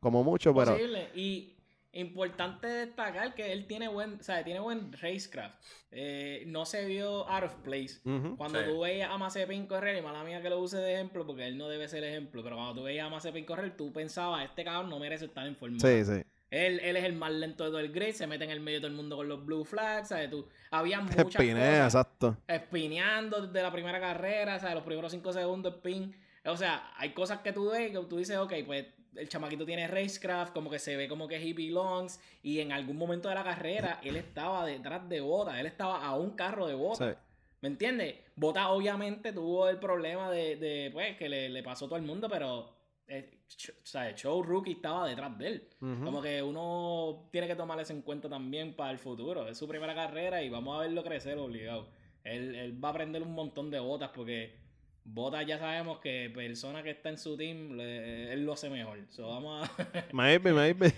como 0.00 0.22
mucho, 0.22 0.54
pero... 0.54 0.76
Y, 1.14 1.53
importante 1.94 2.66
destacar 2.66 3.34
que 3.34 3.52
él 3.52 3.66
tiene 3.66 3.88
buen, 3.88 4.14
o 4.20 4.22
sea, 4.22 4.42
tiene 4.44 4.60
buen 4.60 4.92
racecraft. 4.92 5.54
Eh, 5.90 6.44
no 6.46 6.66
se 6.66 6.84
vio 6.86 7.28
out 7.28 7.44
of 7.44 7.54
place. 7.62 8.00
Cuando 8.36 8.60
Sí. 8.60 8.66
tú 8.66 8.80
veías 8.80 9.10
a 9.10 9.16
Mazepin 9.18 9.66
correr, 9.66 9.96
y 9.96 10.02
mala 10.02 10.24
mía 10.24 10.42
que 10.42 10.50
lo 10.50 10.58
use 10.60 10.76
de 10.78 10.94
ejemplo, 10.94 11.24
porque 11.26 11.46
él 11.46 11.56
no 11.56 11.68
debe 11.68 11.86
ser 11.88 12.02
ejemplo, 12.04 12.42
pero 12.42 12.56
cuando 12.56 12.74
tú 12.74 12.82
veías 12.82 13.06
a 13.06 13.10
Mazepin 13.10 13.44
correr, 13.44 13.76
tú 13.76 13.92
pensabas, 13.92 14.44
este 14.44 14.64
cabrón 14.64 14.90
no 14.90 14.98
merece 14.98 15.26
estar 15.26 15.46
en 15.46 15.56
Fórmula 15.56 15.80
Sí, 15.80 16.04
sí. 16.04 16.22
él, 16.50 16.80
él 16.80 16.96
es 16.96 17.04
el 17.04 17.12
más 17.14 17.32
lento 17.32 17.64
de 17.64 17.70
todo 17.70 17.78
el 17.80 17.92
grid, 17.92 18.12
se 18.12 18.26
mete 18.26 18.44
en 18.44 18.50
el 18.50 18.60
medio 18.60 18.78
de 18.78 18.82
todo 18.82 18.90
el 18.90 18.96
mundo 18.96 19.16
con 19.16 19.28
los 19.28 19.44
blue 19.44 19.64
flags, 19.64 20.08
¿sabes? 20.08 20.30
Tú, 20.30 20.48
había 20.70 21.00
muchas 21.00 21.26
Espinea, 21.26 21.84
cosas 21.84 21.94
exacto. 22.06 22.36
espineando 22.48 23.46
desde 23.46 23.62
la 23.62 23.70
primera 23.72 24.00
carrera, 24.00 24.58
¿sabes? 24.58 24.74
Los 24.74 24.84
primeros 24.84 25.12
5 25.12 25.32
segundos 25.32 25.74
spin. 25.76 26.14
O 26.46 26.56
sea, 26.58 26.92
hay 26.96 27.10
cosas 27.14 27.38
que 27.40 27.52
tú 27.52 27.70
ves 27.70 27.90
que 27.90 27.98
tú 28.06 28.18
dices, 28.18 28.36
ok, 28.36 28.52
pues 28.66 28.84
el 29.16 29.28
chamaquito 29.28 29.64
tiene 29.64 29.86
racecraft, 29.86 30.52
como 30.52 30.70
que 30.70 30.78
se 30.78 30.96
ve 30.96 31.08
como 31.08 31.28
que 31.28 31.36
he 31.36 31.52
belongs, 31.52 32.20
y 32.42 32.60
en 32.60 32.72
algún 32.72 32.96
momento 32.96 33.28
de 33.28 33.34
la 33.34 33.44
carrera 33.44 34.00
él 34.02 34.16
estaba 34.16 34.66
detrás 34.66 35.08
de 35.08 35.20
Bota, 35.20 35.58
él 35.60 35.66
estaba 35.66 36.04
a 36.04 36.16
un 36.16 36.30
carro 36.30 36.66
de 36.66 36.74
Bota. 36.74 37.12
Sí. 37.12 37.18
¿Me 37.60 37.68
entiendes? 37.68 38.16
Bota 38.36 38.68
obviamente 38.68 39.32
tuvo 39.32 39.68
el 39.70 39.78
problema 39.78 40.30
de, 40.30 40.56
de, 40.56 40.90
pues, 40.92 41.16
que 41.16 41.30
le, 41.30 41.48
le 41.48 41.62
pasó 41.62 41.86
a 41.86 41.88
todo 41.88 41.98
el 41.98 42.04
mundo, 42.04 42.28
pero, 42.28 42.74
eh, 43.08 43.38
o 43.70 43.86
sea, 43.86 44.14
Show 44.14 44.42
Rookie 44.42 44.72
estaba 44.72 45.08
detrás 45.08 45.38
de 45.38 45.46
él. 45.46 45.68
Como 45.80 46.20
que 46.20 46.42
uno 46.42 47.28
tiene 47.32 47.46
que 47.46 47.56
tomar 47.56 47.80
eso 47.80 47.94
en 47.94 48.02
cuenta 48.02 48.28
también 48.28 48.74
para 48.74 48.90
el 48.90 48.98
futuro. 48.98 49.48
Es 49.48 49.56
su 49.56 49.66
primera 49.66 49.94
carrera 49.94 50.42
y 50.42 50.50
vamos 50.50 50.76
a 50.76 50.80
verlo 50.80 51.02
crecer 51.02 51.38
obligado. 51.38 51.88
Él, 52.22 52.54
él 52.54 52.84
va 52.84 52.88
a 52.88 52.90
aprender 52.90 53.22
un 53.22 53.32
montón 53.32 53.70
de 53.70 53.78
botas 53.78 54.10
porque 54.14 54.63
botas 55.04 55.46
ya 55.46 55.58
sabemos 55.58 55.98
que 56.00 56.30
persona 56.34 56.82
que 56.82 56.90
está 56.90 57.10
en 57.10 57.18
su 57.18 57.36
team, 57.36 57.76
le- 57.76 58.32
él 58.32 58.44
lo 58.44 58.54
hace 58.54 58.70
mejor. 58.70 58.98
So, 59.10 59.28
vamos 59.28 59.68
a... 59.68 60.04
Maybe, 60.12 60.52
maybe. 60.52 60.92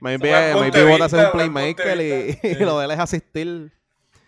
maybe, 0.00 0.84
Bottas 0.84 1.12
es 1.12 1.24
un 1.24 1.30
playmaker 1.32 2.00
y, 2.00 2.54
lo 2.64 2.78
de 2.78 2.84
él 2.86 2.90
es 2.90 2.98
asistir. 2.98 3.72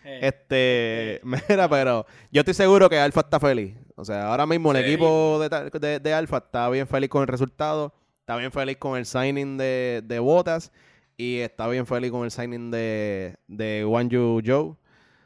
eh, 0.05 0.19
Este, 0.23 1.21
mira, 1.49 1.67
pero 1.69 2.05
yo 2.31 2.41
estoy 2.41 2.53
seguro 2.53 2.89
que 2.89 2.97
Alfa 2.97 3.21
está 3.21 3.39
feliz. 3.39 3.75
O 3.95 4.05
sea, 4.05 4.27
ahora 4.27 4.45
mismo 4.45 4.71
el 4.71 4.77
Sí. 4.83 4.83
equipo 4.89 5.39
de, 5.39 5.79
de, 5.79 5.99
de 5.99 6.13
Alfa 6.13 6.37
está 6.37 6.69
bien 6.69 6.87
feliz 6.87 7.09
con 7.09 7.21
el 7.21 7.27
resultado, 7.27 7.93
está 8.19 8.37
bien 8.37 8.51
feliz 8.51 8.77
con 8.77 8.97
el 8.97 9.05
signing 9.05 9.57
de, 9.57 10.01
de 10.03 10.19
Botas 10.19 10.71
y 11.17 11.37
está 11.39 11.67
bien 11.67 11.85
feliz 11.85 12.09
con 12.09 12.23
el 12.23 12.31
signing 12.31 12.71
de, 12.71 13.35
de 13.47 13.85
Wanju 13.85 14.41
Joe. 14.45 14.73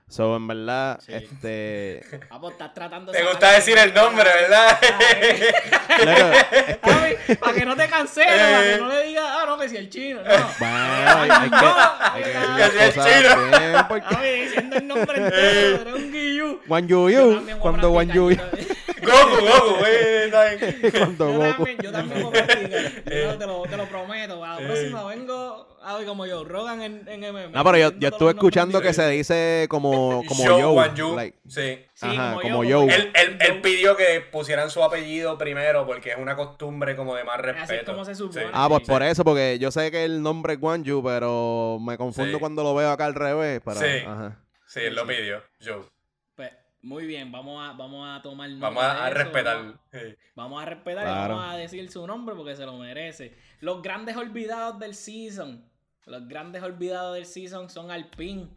So, 0.10 0.38
en 0.38 0.47
verdad, 0.47 0.99
Sí. 1.05 1.14
este... 1.14 2.01
pues 2.39 2.53
estás 2.53 2.74
tratando 2.74 3.12
Te 3.12 3.18
sacar- 3.20 3.32
gusta 3.34 3.51
decir 3.51 3.78
el 3.78 3.93
nombre, 3.93 4.24
¿verdad? 4.24 4.80
claro, 6.01 6.34
es 6.34 6.45
que- 6.66 6.76
Papi, 6.76 7.36
para 7.36 7.53
que 7.53 7.66
no 7.66 7.76
te 7.76 7.88
canceles, 7.89 8.32
para 8.39 8.64
que 8.64 8.78
no 8.80 8.88
le 8.88 9.03
digas, 9.08 9.26
ah, 9.28 9.43
no, 9.45 9.58
que 9.58 9.68
si 9.68 9.76
el 9.76 9.89
chino, 9.89 10.22
no. 10.22 10.30
bueno, 10.60 10.76
hay, 11.20 11.30
hay 11.30 11.49
que, 11.49 11.55
hay 12.08 12.24
que 12.24 12.30
decir 12.30 12.55
Que 12.55 12.86
las 12.86 12.93
si 12.93 12.99
el 12.99 13.24
chino. 13.24 13.47
bien, 13.60 13.86
porque... 13.89 14.16
Papi, 14.16 14.28
diciendo 14.28 14.76
el 14.78 14.88
nombre 14.88 15.18
entero, 15.18 15.82
eres 15.82 15.93
un 15.93 16.12
guillú. 16.14 16.62
Wanju 16.68 16.88
Yo 16.88 17.10
Yu, 17.10 17.36
también 17.36 17.45
voy 17.45 17.51
a 17.58 17.62
cuando 17.62 18.03
yo 18.03 18.36
también- 18.36 18.68
Goku, 19.01 19.45
Goku, 19.45 19.76
güey, 19.80 20.16
Yo 20.84 20.92
también, 21.18 21.78
yo 21.82 21.92
también 21.92 22.24
voy 22.24 22.38
a 22.38 22.46
practicar. 22.46 23.04
Yo 23.06 23.38
te, 23.40 23.46
lo, 23.48 23.62
te 23.64 23.78
lo 23.78 23.86
prometo. 23.88 24.44
A 24.44 24.60
la 24.60 24.68
próxima 24.68 25.04
vengo 25.06 25.78
a 25.84 26.04
como 26.06 26.26
yo, 26.26 26.44
Rogan 26.44 26.82
en, 26.82 27.08
en 27.08 27.22
MM. 27.22 27.52
No, 27.54 27.64
pero 27.64 27.78
yo, 27.78 27.92
yo 27.98 28.10
estuve 28.10 28.32
escuchando 28.32 28.82
que 28.82 28.94
se 28.94 29.08
dice 29.10 29.68
como, 29.70 30.24
como 30.28 30.46
Joe. 30.46 30.66
Wanju, 30.66 31.16
like, 31.16 31.38
sí. 31.48 31.80
Sí, 31.94 32.06
Ajá, 32.06 32.34
como, 32.36 32.42
como 32.42 32.64
yo. 32.64 32.82
Joe. 32.82 32.94
Él, 32.94 33.12
él, 33.16 33.38
él 33.40 33.62
pidió 33.62 33.96
que 33.96 34.22
pusieran 34.32 34.70
su 34.70 34.84
apellido 34.84 35.38
primero 35.38 35.86
porque 35.86 36.12
es 36.12 36.18
una 36.18 36.36
costumbre 36.36 36.96
como 36.96 37.16
de 37.16 37.24
más 37.24 37.40
respeto. 37.40 37.64
Así 37.64 37.76
es 37.76 37.84
como 37.84 38.06
se 38.06 38.16
supone. 38.16 38.46
Sí. 38.46 38.52
Ah, 38.54 38.68
pues 38.70 38.84
Sí. 38.86 38.92
por 38.92 39.02
eso, 39.04 39.24
porque 39.24 39.58
yo 39.60 39.72
sé 39.72 39.90
que 39.92 40.04
el 40.04 40.22
nombre 40.22 40.54
es 40.54 40.60
Guanyu, 40.60 41.02
pero 41.04 41.80
me 41.82 41.98
confundo 41.98 42.34
Sí. 42.38 42.40
cuando 42.40 42.64
lo 42.64 42.76
veo 42.76 42.92
acá 42.92 43.06
al 43.06 43.16
revés. 43.16 43.62
Pero, 43.64 43.80
Sí. 43.80 44.04
ajá. 44.06 44.44
Sí, 44.68 44.82
él 44.82 44.96
lo 44.96 45.08
pidió, 45.08 45.42
Joe. 45.66 45.82
Muy 46.88 47.06
bien, 47.06 47.32
vamos 47.34 47.62
a, 47.68 47.74
vamos 47.74 48.08
a 48.08 48.22
tomar 48.22 48.50
nota 48.50 48.66
Vamos 48.68 48.82
a, 48.84 48.92
a 49.04 49.06
de 49.06 49.12
eso, 49.12 49.24
respetar. 49.24 49.58
Vamos, 50.36 50.62
a 50.64 50.66
respetar 50.66 51.04
Claro. 51.04 51.34
y 51.34 51.38
vamos 51.38 51.54
a 51.54 51.58
decir 51.58 51.92
su 51.92 52.08
nombre 52.08 52.34
porque 52.34 52.56
se 52.56 52.66
lo 52.66 52.78
merece. 52.78 53.38
Los 53.60 53.82
grandes 53.82 54.16
olvidados 54.16 54.80
del 54.80 54.96
season. 54.96 55.70
Los 56.06 56.28
grandes 56.30 56.64
olvidados 56.64 57.16
del 57.16 57.26
season 57.26 57.70
son 57.70 57.92
Alpine. 57.92 58.48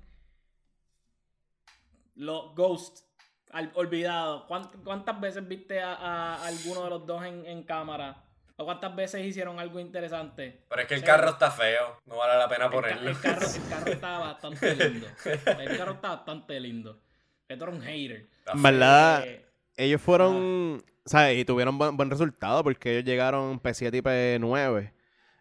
Los 2.15 2.55
Ghosts. 2.55 3.05
Al, 3.51 3.73
olvidados. 3.75 4.45
¿Cuánt- 4.49 4.81
¿Cuántas 4.85 5.21
veces 5.21 5.49
viste 5.49 5.81
a, 5.81 5.95
a 5.95 6.47
alguno 6.47 6.85
de 6.85 6.91
los 6.91 7.05
dos 7.07 7.25
en, 7.25 7.45
en 7.47 7.65
cámara? 7.65 8.23
¿O 8.57 8.65
cuántas 8.65 8.95
veces 8.95 9.27
hicieron 9.27 9.59
algo 9.59 9.81
interesante? 9.81 10.63
Pero 10.69 10.83
es 10.83 10.87
que 10.87 10.95
el 10.95 11.03
carro 11.03 11.31
está 11.31 11.51
feo. 11.51 11.99
No 12.07 12.19
vale 12.19 12.39
la 12.39 12.49
pena 12.49 12.67
El, 12.67 12.71
ca- 12.71 12.77
ponerlo. 12.77 13.11
el 13.11 13.19
carro, 13.21 13.47
el 13.49 13.69
carro 13.69 13.87
está 13.93 14.19
bastante 14.19 14.77
lindo. 14.77 15.07
El 15.25 15.77
carro 15.77 15.93
está 15.95 16.09
bastante 16.11 16.61
lindo. 16.61 17.01
Esto 17.51 17.65
era 17.65 17.73
un 17.75 17.83
hater. 17.83 18.27
Está 18.39 18.53
En 18.53 18.63
verdad, 18.63 19.25
Eh, 19.27 19.45
ellos 19.77 20.01
fueron, 20.01 20.83
¿sabes? 21.05 21.39
Y 21.39 21.45
tuvieron 21.45 21.77
buen, 21.79 21.97
buen 21.97 22.09
resultado 22.11 22.63
porque 22.63 22.93
ellos 22.93 23.05
llegaron 23.05 23.61
P7 23.61 23.97
y 23.99 24.01
P9, 24.03 24.93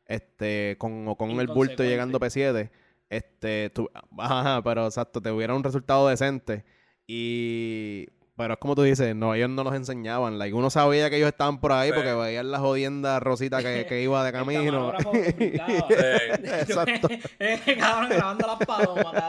este, 0.07 0.76
con, 0.80 1.07
o 1.07 1.16
con 1.16 1.30
el 1.39 1.47
bulto 1.47 1.84
llegando 1.84 2.20
P7. 2.20 2.70
Este, 3.10 3.70
tu- 3.70 3.89
ajá, 4.18 4.62
pero 4.64 4.86
exacto, 4.88 5.22
tuvieron 5.22 5.57
un 5.57 5.64
resultado 5.64 6.07
decente. 6.07 6.64
Y, 7.05 8.07
pero 8.36 8.53
es 8.53 8.60
como 8.60 8.76
tú 8.76 8.84
dices, 8.84 9.16
no, 9.16 9.34
ellos 9.36 9.49
no 9.49 9.64
los 9.64 9.74
enseñaban. 9.76 10.38
Like, 10.39 10.55
uno 10.55 10.70
sabía 10.70 11.10
que 11.10 11.18
ellos 11.18 11.28
estaban 11.30 11.60
por 11.60 11.72
ahí 11.74 11.89
Sí. 11.89 11.95
porque 11.95 12.14
veían 12.14 12.49
la 12.51 12.60
jodienda 12.60 13.20
Rosita 13.20 13.62
que, 13.62 13.86
que 13.88 14.01
iba 14.01 14.24
de 14.24 14.32
camino. 14.38 14.93
Sí. 15.12 15.53
Exacto. 16.43 17.07
Cabrón, 17.80 18.10
grabando 18.10 18.47
las 18.47 18.66
palomas. 18.66 19.24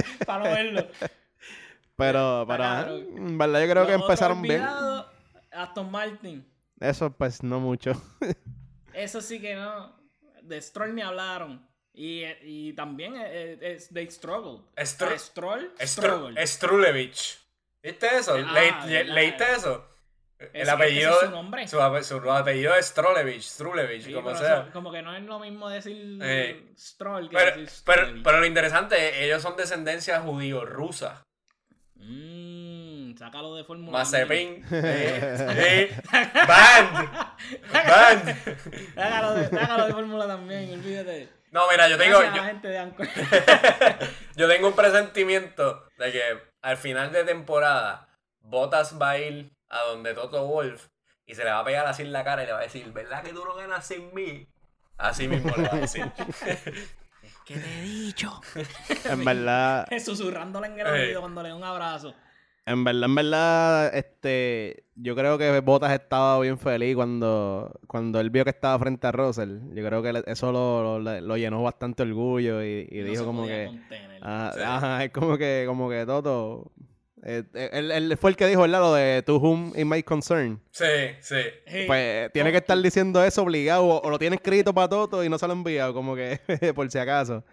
Para 0.26 0.44
no 0.44 0.50
verlo. 0.54 0.88
Pero, 1.96 2.44
Claro. 2.46 2.96
en 2.96 3.38
verdad 3.38 3.60
yo 3.64 3.70
creo 3.70 3.86
que 3.86 3.92
Los 3.92 4.02
empezaron 4.02 4.42
bien. 4.42 4.60
olvidados, 4.62 5.06
Aston 5.52 5.90
Martin. 5.90 6.48
Eso, 6.80 7.10
pues, 7.12 7.42
no 7.42 7.60
mucho. 7.60 7.92
Eso 8.94 9.20
sí 9.20 9.40
que 9.40 9.54
no. 9.54 9.94
De 10.42 10.60
Stroll 10.60 10.94
ni 10.94 11.02
hablaron. 11.02 11.66
Y, 11.94 12.24
y 12.42 12.72
también 12.72 13.14
eh, 13.16 13.58
es 13.60 13.88
they 13.90 14.10
struggle. 14.10 14.64
Stro- 14.76 15.16
Stroll, 15.18 15.72
Stru- 15.78 15.86
struggle. 15.86 16.46
Strulevich. 16.46 17.38
¿Viste 17.82 18.06
eso? 18.16 18.34
Ah, 18.34 18.38
Le- 18.38 18.86
le- 18.90 18.98
verdad. 18.98 19.14
¿Leíste 19.14 19.44
eso? 19.56 19.84
El 20.52 20.62
Ese- 20.62 20.70
apellido. 20.70 21.12
es 21.12 21.26
su 21.26 21.30
nombre. 21.30 21.68
Su, 21.68 21.78
ape- 21.80 22.02
su 22.02 22.30
apellido 22.30 22.74
es 22.74 22.86
Strolevich, 22.86 23.42
Strulevich, 23.42 24.02
Sí, 24.04 24.12
como 24.12 24.34
sea. 24.34 24.62
eso- 24.62 24.70
como 24.72 24.90
que 24.92 25.02
no 25.02 25.14
es 25.16 25.22
lo 25.24 25.38
mismo 25.38 25.68
decir 25.68 26.18
Eh, 26.22 26.72
Stroll 26.76 27.28
que 27.30 27.36
Pero, 27.36 27.56
decir 27.56 27.82
pero, 27.84 27.98
Strolevich. 28.02 28.24
pero 28.24 28.40
lo 28.40 28.46
interesante, 28.46 29.24
ellos 29.24 29.42
son 29.42 29.56
descendencia 29.56 30.20
judío-rusa. 30.20 31.22
Mmm, 31.96 33.14
sácalo 33.16 33.54
de 33.54 33.64
Fórmula 33.64 33.98
Mazepin. 33.98 34.64
eh, 34.72 35.36
eh, 35.56 36.00
Band. 36.48 37.08
Band. 37.72 38.94
Sácalo 38.94 39.34
de, 39.34 39.48
sácalo 39.48 39.86
de 39.86 39.92
Fórmula 39.92 40.26
también, 40.26 40.72
olvídate. 40.72 41.28
No, 41.52 41.62
mira, 41.70 41.86
yo 41.88 41.98
tengo, 41.98 42.22
yo, 42.22 42.42
gente 42.44 42.68
de 42.68 42.78
yo 44.36 44.48
tengo 44.48 44.68
un 44.68 44.74
presentimiento 44.74 45.86
de 45.98 46.10
que 46.10 46.22
al 46.62 46.76
final 46.78 47.12
de 47.12 47.24
temporada, 47.24 48.08
Bottas 48.40 48.98
va 49.00 49.10
a 49.10 49.18
ir 49.18 49.52
a 49.72 49.90
donde 49.90 50.14
Toto 50.14 50.46
Wolf 50.46 50.88
y 51.26 51.34
se 51.34 51.42
le 51.44 51.50
va 51.50 51.60
a 51.60 51.64
pegar 51.64 51.86
así 51.86 52.02
en 52.02 52.12
la 52.12 52.22
cara 52.24 52.42
y 52.42 52.46
le 52.46 52.52
va 52.52 52.58
a 52.60 52.62
decir, 52.62 52.92
¿verdad 52.92 53.22
que 53.22 53.32
tú 53.32 53.44
no 53.44 53.54
ganas 53.54 53.84
sin 53.86 54.14
mí? 54.14 54.46
Así 54.98 55.26
mismo 55.26 55.50
le 55.56 55.62
va 55.68 55.74
a 55.74 55.80
decir. 55.80 56.04
¿Qué 57.44 57.56
te 57.56 57.78
he 57.78 57.82
dicho? 57.82 58.40
En 59.10 59.24
verdad, 59.24 59.86
Susurrándole 60.04 60.68
en 60.68 60.78
el 60.80 60.86
Eh. 61.10 61.16
cuando 61.18 61.42
le 61.42 61.48
da 61.50 61.56
un 61.56 61.64
abrazo. 61.64 62.14
en 62.66 62.84
verdad, 62.84 63.04
en 63.04 63.14
verdad, 63.16 63.94
este, 63.96 64.84
yo 64.94 65.16
creo 65.16 65.38
que 65.38 65.58
Bottas 65.60 65.92
estaba 65.92 66.38
bien 66.40 66.58
feliz 66.58 66.94
cuando, 66.94 67.80
cuando 67.88 68.20
él 68.20 68.30
vio 68.30 68.44
que 68.44 68.50
estaba 68.50 68.78
frente 68.78 69.06
a 69.08 69.12
Russell. 69.12 69.58
Yo 69.74 69.84
creo 69.84 70.02
que 70.02 70.22
eso 70.26 70.52
lo, 70.52 70.98
lo- 71.00 71.20
lo 71.20 71.36
llenó 71.36 71.62
bastante 71.62 72.02
orgullo 72.04 72.62
y, 72.62 72.86
y 72.90 73.00
No 73.00 73.06
dijo 73.06 73.22
se 73.22 73.24
como 73.26 73.42
podía 73.42 73.56
que, 73.56 73.66
contener. 73.66 74.20
ah, 74.22 74.52
Sí. 74.54 74.60
ajá, 74.62 75.04
es 75.04 75.10
como 75.10 75.36
que, 75.38 75.64
como 75.66 75.90
que 75.90 76.06
Toto, 76.06 76.70
eh, 77.24 77.44
eh, 77.54 77.70
él, 77.72 77.90
él 77.90 78.16
fue 78.16 78.30
el 78.30 78.36
que 78.36 78.46
dijo, 78.46 78.62
¿verdad? 78.62 78.80
Lo 78.80 78.94
de 78.94 79.22
to 79.22 79.36
whom 79.38 79.72
it 79.76 79.84
may 79.84 80.02
concern. 80.02 80.60
Sí, 80.70 80.84
sí. 81.20 81.36
Pues 81.86 82.32
tiene 82.32 82.50
que 82.50 82.58
estar 82.58 82.76
diciendo 82.78 83.22
eso 83.24 83.42
obligado 83.42 83.84
o, 83.84 84.00
o 84.02 84.10
lo 84.10 84.18
tiene 84.18 84.36
escrito 84.36 84.74
para 84.74 84.88
Toto 84.88 85.22
y 85.24 85.28
no 85.28 85.38
se 85.38 85.46
lo 85.46 85.52
ha 85.52 85.56
enviado, 85.56 85.94
como 85.94 86.14
que 86.16 86.40
por 86.74 86.90
si 86.90 86.98
acaso. 86.98 87.44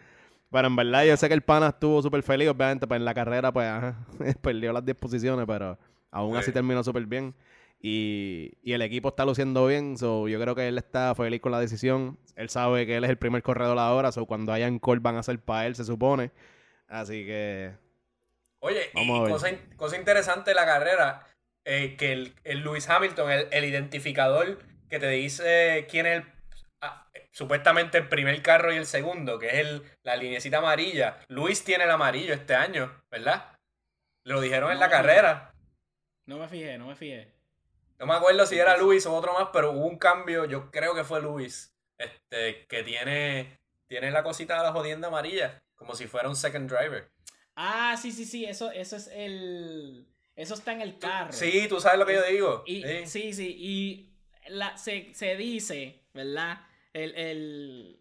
Pero 0.52 0.68
en 0.68 0.76
verdad 0.76 1.06
yo 1.06 1.16
sé 1.16 1.28
que 1.28 1.36
el 1.36 1.44
pana 1.44 1.68
estuvo 1.68 2.02
súper 2.02 2.24
feliz, 2.24 2.50
obviamente, 2.50 2.88
pues 2.88 2.98
en 2.98 3.06
la 3.06 3.14
carrera 3.14 3.52
pues 3.52 3.68
ajá, 3.68 4.06
perdió 4.42 4.74
las 4.74 4.84
10 4.84 4.98
posiciones, 4.98 5.46
pero 5.48 5.78
aún 6.10 6.36
así 6.36 6.48
Sí. 6.48 6.52
terminó 6.54 6.84
súper 6.84 7.06
bien. 7.06 7.36
Y, 7.82 8.54
y 8.62 8.74
el 8.74 8.82
equipo 8.82 9.10
está 9.10 9.24
luciendo 9.26 9.66
bien, 9.68 9.98
so 9.98 10.28
yo 10.28 10.42
creo 10.42 10.54
que 10.56 10.68
él 10.68 10.78
está 10.78 11.14
feliz 11.16 11.40
con 11.40 11.52
la 11.52 11.60
decisión. 11.62 12.18
Él 12.36 12.50
sabe 12.50 12.86
que 12.86 12.98
él 12.98 13.04
es 13.04 13.10
el 13.10 13.18
primer 13.18 13.42
corredor 13.44 13.78
ahora, 13.78 14.12
so 14.12 14.26
cuando 14.26 14.52
hayan 14.52 14.80
call 14.80 15.00
van 15.00 15.16
a 15.18 15.24
ser 15.24 15.40
para 15.40 15.66
él, 15.68 15.76
se 15.76 15.86
supone. 15.86 16.32
Así 16.88 17.24
que 17.26 17.72
Oye, 18.62 18.92
y, 18.94 18.98
Vamos 18.98 19.30
cosa, 19.30 19.50
in- 19.50 19.76
cosa 19.78 19.98
interesante 19.98 20.52
de 20.52 20.56
la 20.56 20.66
carrera, 20.66 21.28
eh, 21.66 21.96
que 21.98 22.12
el, 22.14 22.36
el 22.44 22.60
Lewis 22.64 22.90
Hamilton, 22.90 23.32
el, 23.32 23.48
el 23.52 23.66
identificador 23.66 24.60
que 24.90 25.00
te 25.00 25.10
dice 25.10 25.88
quién 25.90 26.06
es 26.06 26.18
el 26.18 26.34
ah, 26.82 27.08
supuestamente 27.32 27.98
el 27.98 28.10
primer 28.10 28.42
carro 28.42 28.74
y 28.74 28.78
el 28.78 28.86
segundo, 28.86 29.40
que 29.40 29.48
es 29.48 29.54
el, 29.56 29.84
la 30.04 30.16
linecita 30.16 30.58
amarilla. 30.58 31.20
Luis 31.30 31.64
tiene 31.64 31.84
el 31.86 31.92
amarillo 31.92 32.34
este 32.34 32.56
año, 32.56 33.02
¿verdad? 33.12 33.56
Lo 34.26 34.42
dijeron 34.42 34.72
en 34.72 34.80
la 34.80 34.90
carrera. 34.90 35.54
No 36.28 36.38
me 36.38 36.48
fijé, 36.48 36.78
no 36.78 36.88
me 36.88 36.96
fijé. 36.96 37.32
No 37.98 38.06
me 38.06 38.14
acuerdo 38.14 38.46
si 38.46 38.58
era 38.58 38.78
Luis 38.78 39.06
o 39.06 39.14
otro 39.14 39.34
más, 39.34 39.50
pero 39.52 39.72
hubo 39.72 39.86
un 39.86 39.98
cambio, 39.98 40.46
yo 40.46 40.72
creo 40.72 40.96
que 40.96 41.04
fue 41.04 41.22
Luis, 41.22 41.74
este, 42.00 42.66
que 42.68 42.84
tiene, 42.84 43.58
tiene 43.90 44.12
la 44.12 44.24
cosita 44.24 44.58
de 44.58 44.64
la 44.64 44.72
jodienda 44.72 45.10
amarilla, 45.10 45.60
como 45.76 45.96
si 45.96 46.08
fuera 46.08 46.30
un 46.30 46.36
second 46.36 46.70
driver. 46.72 47.10
Ah, 47.62 47.98
sí, 47.98 48.14
sí, 48.14 48.24
sí, 48.24 48.46
eso, 48.46 48.72
eso 48.72 48.96
es 48.96 49.08
el... 49.14 50.08
Eso 50.34 50.54
está 50.54 50.72
en 50.72 50.80
el 50.80 50.98
carro. 50.98 51.34
Sí, 51.34 51.68
tú 51.68 51.82
sabes 51.82 52.00
lo 52.00 52.06
que 52.06 52.14
yo 52.14 52.24
digo. 52.24 52.64
Y, 52.66 52.84
sí. 53.06 53.34
sí, 53.34 53.54
y 53.60 54.10
la, 54.48 54.78
se, 54.78 55.14
se 55.14 55.36
dice, 55.36 56.00
¿verdad? 56.14 56.62
El, 56.94 57.14
el, 57.16 58.00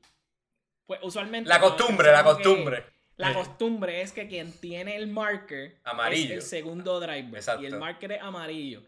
pues 0.87 1.01
usualmente... 1.03 1.49
La 1.49 1.59
costumbre, 1.59 2.13
la 2.13 2.23
costumbre. 2.23 2.85
La 3.17 3.35
costumbre 3.35 4.01
es 4.01 4.13
que 4.13 4.29
quien 4.29 4.53
tiene 4.53 4.95
el 4.95 5.09
marker 5.09 5.81
amarillo. 5.83 6.39
es 6.39 6.45
el 6.45 6.49
segundo 6.49 7.01
driver. 7.01 7.35
Exacto. 7.35 7.65
Y 7.65 7.67
el 7.67 7.79
marker 7.79 8.13
es 8.13 8.23
amarillo. 8.23 8.85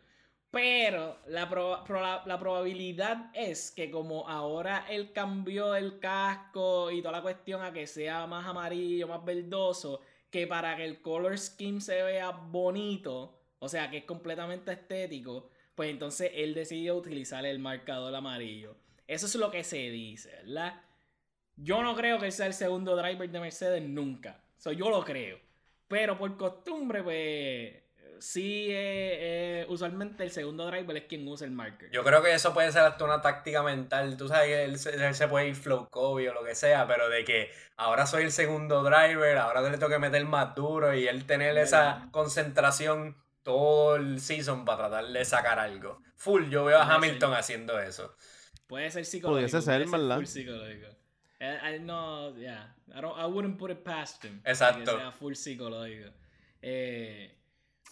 Pero 0.53 1.19
la, 1.27 2.23
la, 2.27 2.39
probabilidad 2.39 3.33
es 3.35 3.73
que 3.73 3.91
como 3.91 4.29
ahora 4.29 4.87
él 4.89 5.13
cambió 5.13 5.75
el 5.75 5.99
casco 5.99 6.93
y 6.93 7.03
toda 7.03 7.11
la 7.11 7.23
cuestión 7.23 7.61
a 7.61 7.73
que 7.73 7.89
sea 7.89 8.29
más 8.29 8.47
amarillo, 8.47 9.09
más 9.09 9.25
verdoso, 9.25 10.01
que 10.31 10.47
para 10.47 10.77
que 10.77 10.85
el 10.85 11.01
color 11.01 11.39
scheme 11.39 11.81
se 11.81 12.03
vea 12.03 12.31
bonito, 12.31 13.41
o 13.59 13.69
sea, 13.69 13.91
que 13.91 13.99
es 13.99 14.05
completamente 14.05 14.73
estético, 14.73 15.51
pues 15.75 15.91
entonces 15.91 16.31
él 16.35 16.55
decidió 16.55 16.97
utilizar 16.97 17.45
el 17.45 17.59
marcador 17.59 18.15
amarillo. 18.15 18.77
Eso 19.07 19.27
es 19.27 19.35
lo 19.35 19.51
que 19.51 19.65
se 19.65 19.91
dice, 19.91 20.31
¿verdad? 20.45 20.83
Yo 21.57 21.83
no 21.83 21.95
creo 21.97 22.19
que 22.19 22.31
sea 22.31 22.47
el 22.47 22.55
segundo 22.55 22.97
driver 22.97 23.29
de 23.29 23.41
Mercedes 23.41 23.83
nunca. 23.83 24.43
So, 24.57 24.73
yo 24.73 24.89
lo 24.89 25.05
creo. 25.05 25.39
Pero 25.89 26.17
por 26.17 26.37
costumbre, 26.37 27.03
pues 27.03 27.83
sí, 28.21 28.67
eh, 28.69 29.50
eh, 29.61 29.67
usualmente 29.69 30.23
el 30.23 30.31
segundo 30.31 30.67
driver 30.67 30.97
es 30.97 31.05
quien 31.05 31.27
usa 31.27 31.47
el 31.47 31.53
marker. 31.53 31.91
Yo 31.91 32.03
creo 32.03 32.23
que 32.23 32.33
eso 32.33 32.55
puede 32.55 32.73
ser 32.73 32.83
hasta 32.83 33.05
una 33.05 33.21
táctica 33.21 33.63
mental. 33.63 34.17
Tú 34.17 34.29
sabes 34.29 34.47
que 34.47 34.65
él, 34.65 35.15
se 35.15 35.29
puede 35.29 35.49
ir 35.49 35.55
flow 35.55 35.89
Kobe 35.91 36.31
o 36.31 36.35
lo 36.35 36.45
que 36.45 36.55
sea, 36.55 36.87
pero 36.87 37.09
de 37.09 37.25
que 37.25 37.51
ahora 37.77 38.07
soy 38.07 38.25
el 38.25 38.33
segundo 38.33 38.83
driver, 38.83 39.39
ahora 39.39 39.63
le 39.63 39.79
tengo 39.79 39.89
que 39.89 39.99
meter 39.99 40.25
más 40.25 40.55
duro 40.55 40.95
y 40.95 41.07
él 41.07 41.27
tener 41.27 41.57
esa 41.59 42.09
concentración 42.11 43.17
todo 43.43 43.97
el 43.97 44.21
season 44.21 44.65
para 44.65 44.89
tratar 44.89 45.07
de 45.07 45.25
sacar 45.25 45.59
algo. 45.59 46.03
Full, 46.17 46.51
yo 46.51 46.65
veo 46.65 46.79
a 46.79 46.95
Hamilton 46.95 47.35
haciendo 47.35 47.81
eso. 47.81 48.15
Puede 48.67 48.91
ser 48.91 49.05
psicológico. 49.05 49.49
Pudiese 49.49 49.63
ser, 49.63 49.89
¿verdad? 49.89 50.17
Full 50.17 50.27
psicológico. 50.27 50.87
Eh, 51.41 51.77
I, 51.77 51.81
no, 51.81 52.37
yeah. 52.37 52.77
I, 52.95 53.01
don't, 53.01 53.19
I 53.19 53.25
wouldn't 53.27 53.59
put 53.59 53.71
it 53.71 53.83
past 53.83 54.25
him. 54.25 54.41
Exacto. 54.45 54.93
Que 54.93 54.99
sea 54.99 55.11
full 55.11 55.35
psicológico. 55.35 56.11
Eh, 56.61 57.40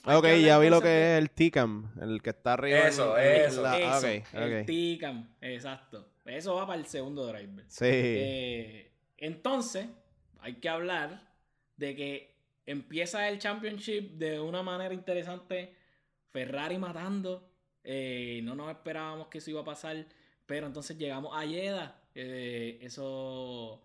Ok, 0.05 0.27
ya 0.41 0.59
vi 0.59 0.71
lo 0.71 0.81
que 0.81 1.17
es 1.17 1.19
el 1.19 1.31
TICAM, 1.31 1.93
el 2.01 2.23
que 2.23 2.31
está 2.31 2.55
arriba. 2.55 2.79
Eso, 2.81 3.17
eso. 3.19 3.63
Ah, 3.67 4.01
el 4.33 4.65
TICAM, 4.65 5.29
exacto. 5.41 6.09
Eso 6.25 6.55
va 6.55 6.67
para 6.67 6.79
el 6.79 6.87
segundo 6.87 7.27
driver. 7.27 7.65
Sí. 7.69 7.87
Eh, 7.87 8.93
entonces, 9.17 9.87
hay 10.41 10.55
que 10.55 10.69
hablar 10.69 11.23
de 11.77 11.97
que 11.97 12.35
empieza 12.67 13.29
el 13.29 13.39
championship 13.39 14.13
de 14.13 14.41
una 14.41 14.63
manera 14.63 14.95
interesante. 14.95 15.75
Ferrari 16.31 16.79
matando. 16.79 17.51
Eh, 17.83 18.41
no 18.45 18.55
nos 18.55 18.71
esperábamos 18.71 19.29
que 19.29 19.39
eso 19.39 19.51
iba 19.51 19.63
a 19.63 19.65
pasar. 19.65 20.07
Pero 20.47 20.67
entonces 20.67 20.97
llegamos 20.97 21.37
a 21.37 21.45
Yeda. 21.45 22.01
Eh, 22.15 22.79
eso 22.83 23.83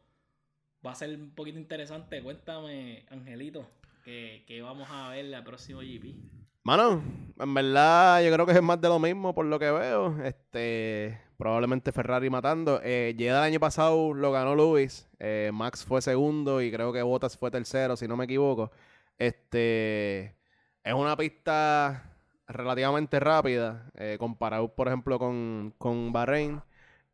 va 0.85 0.91
a 0.91 0.95
ser 0.95 1.09
un 1.17 1.31
poquito 1.31 1.57
interesante. 1.57 2.21
Cuéntame, 2.21 3.05
Angelito 3.09 3.82
que, 4.03 4.61
vamos 4.61 4.87
a 4.91 5.09
ver 5.09 5.25
la 5.25 5.43
próxima 5.43 5.81
GP. 5.81 6.15
Mano, 6.63 7.03
en 7.39 7.53
verdad 7.53 8.23
yo 8.23 8.31
creo 8.31 8.45
que 8.45 8.53
es 8.53 8.61
más 8.61 8.79
de 8.79 8.87
lo 8.87 8.99
mismo 8.99 9.33
por 9.33 9.45
lo 9.45 9.59
que 9.59 9.71
veo. 9.71 10.23
Este, 10.23 11.19
probablemente 11.37 11.91
Ferrari 11.91 12.29
matando. 12.29 12.79
Eh, 12.83 13.15
el 13.17 13.35
año 13.35 13.59
pasado 13.59 14.13
lo 14.13 14.31
ganó 14.31 14.55
Lewis. 14.55 15.09
Eh, 15.19 15.51
Max 15.53 15.83
fue 15.83 16.01
segundo 16.01 16.61
y 16.61 16.71
creo 16.71 16.93
que 16.93 17.01
Bottas 17.01 17.37
fue 17.37 17.51
tercero, 17.51 17.97
si 17.97 18.07
no 18.07 18.15
me 18.15 18.25
equivoco. 18.25 18.71
Este, 19.17 20.35
es 20.83 20.93
una 20.93 21.17
pista 21.17 22.15
relativamente 22.47 23.19
rápida 23.19 23.89
eh, 23.95 24.17
comparado, 24.19 24.73
por 24.73 24.87
ejemplo, 24.87 25.19
con, 25.19 25.73
con 25.77 26.13
Bahrein. 26.13 26.61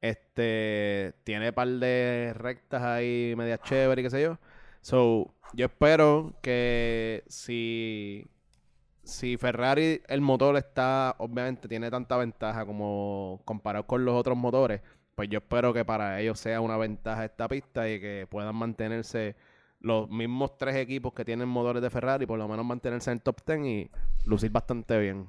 Este, 0.02 1.14
tiene 1.24 1.50
un 1.50 1.56
par 1.56 1.68
de 1.68 2.34
rectas 2.36 2.82
ahí 2.84 3.34
media 3.36 3.58
chévere 3.58 4.02
y 4.02 4.04
qué 4.06 4.10
sé 4.10 4.22
yo. 4.22 4.38
So, 4.82 5.34
yo 5.54 5.66
espero 5.66 6.34
que 6.42 7.24
si, 7.28 8.28
si 9.04 9.38
Ferrari, 9.38 10.02
el 10.08 10.22
motor 10.22 10.58
está, 10.58 11.16
obviamente 11.20 11.68
tiene 11.68 11.90
tanta 11.90 12.18
ventaja 12.18 12.66
como 12.66 13.42
comparado 13.46 13.86
con 13.86 14.06
los 14.06 14.16
otros 14.16 14.38
motores, 14.38 14.82
pues 15.16 15.30
yo 15.30 15.40
espero 15.40 15.74
que 15.74 15.84
para 15.84 16.22
ellos 16.22 16.40
sea 16.40 16.62
una 16.62 16.78
ventaja 16.78 17.26
esta 17.26 17.48
pista 17.48 17.90
y 17.90 18.00
que 18.00 18.28
puedan 18.30 18.56
mantenerse 18.56 19.36
los 19.82 20.10
mismos 20.10 20.58
tres 20.58 20.76
equipos 20.76 21.14
que 21.14 21.26
tienen 21.26 21.48
motores 21.48 21.82
de 21.82 21.90
Ferrari, 21.90 22.26
por 22.26 22.38
lo 22.38 22.48
menos 22.48 22.66
mantenerse 22.66 23.12
en 23.12 23.18
el 23.18 23.22
top 23.22 23.42
10 23.46 23.60
y 23.66 23.90
lucir 24.26 24.52
bastante 24.52 25.00
bien. 25.00 25.28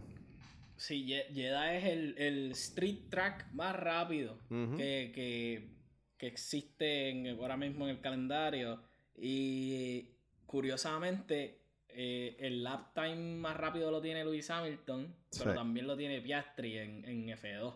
Sí, 0.76 1.06
Jeddah 1.06 1.74
es 1.74 1.84
el, 1.84 2.50
street 2.52 3.10
track 3.10 3.52
más 3.52 3.76
rápido 3.76 4.38
que, 4.48 5.12
que, 5.14 5.68
que 6.16 6.26
existe 6.26 7.30
ahora 7.38 7.56
mismo 7.56 7.84
en 7.84 7.96
el 7.96 8.00
calendario. 8.00 8.80
Y 9.16 10.08
curiosamente, 10.46 11.60
eh, 11.88 12.36
el 12.38 12.62
lap 12.62 12.94
time 12.94 13.36
más 13.36 13.56
rápido 13.56 13.90
lo 13.90 14.00
tiene 14.00 14.24
Lewis 14.24 14.50
Hamilton, 14.50 15.14
pero 15.38 15.54
también 15.54 15.86
lo 15.86 15.96
tiene 15.96 16.20
Piastri 16.20 16.78
en, 16.78 17.04
en 17.04 17.28
F2. 17.28 17.74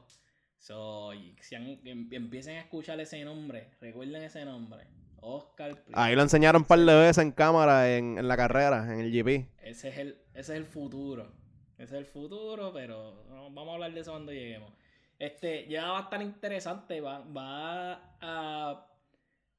So, 0.58 1.10
si 1.40 1.54
em, 1.54 2.08
empiecen 2.10 2.56
a 2.56 2.60
escuchar 2.60 2.98
ese 2.98 3.22
nombre, 3.22 3.68
recuerden 3.82 4.22
ese 4.22 4.44
nombre. 4.46 4.86
Oscar. 5.20 5.82
Ahí 5.92 6.14
lo 6.14 6.22
enseñaron 6.22 6.62
un 6.62 6.66
par 6.66 6.78
de 6.78 6.94
veces 6.94 7.18
en 7.18 7.32
cámara 7.32 7.96
en, 7.96 8.26
la 8.26 8.36
carrera, 8.36 8.90
en 8.92 9.00
el 9.00 9.10
GP. 9.10 9.46
Ese 9.62 9.88
es 9.88 9.98
el, 9.98 10.18
ese 10.32 10.52
es 10.52 10.58
el 10.58 10.64
futuro. 10.64 11.32
Ese 11.76 11.96
es 11.96 12.00
el 12.00 12.06
futuro, 12.06 12.72
pero 12.72 13.24
vamos 13.30 13.68
a 13.68 13.72
hablar 13.74 13.92
de 13.92 14.00
eso 14.00 14.12
cuando 14.12 14.32
lleguemos. 14.32 14.72
Este, 15.18 15.66
ya 15.68 15.90
va 15.92 15.98
a 15.98 16.02
estar 16.02 16.22
interesante. 16.22 17.00
Va, 17.00 17.20
va 17.20 18.16
a 18.20 18.86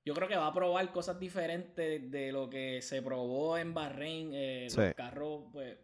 yo 0.05 0.13
creo 0.13 0.27
que 0.27 0.35
va 0.35 0.47
a 0.47 0.53
probar 0.53 0.91
cosas 0.91 1.19
diferentes 1.19 2.11
de 2.11 2.31
lo 2.31 2.47
que 2.47 2.81
se 2.83 3.01
probó 3.01 3.57
en 3.57 3.73
Bahrein. 3.73 4.31
Eh, 4.33 4.67
los 4.75 4.93
carros 4.93 5.45
pues, 5.51 5.77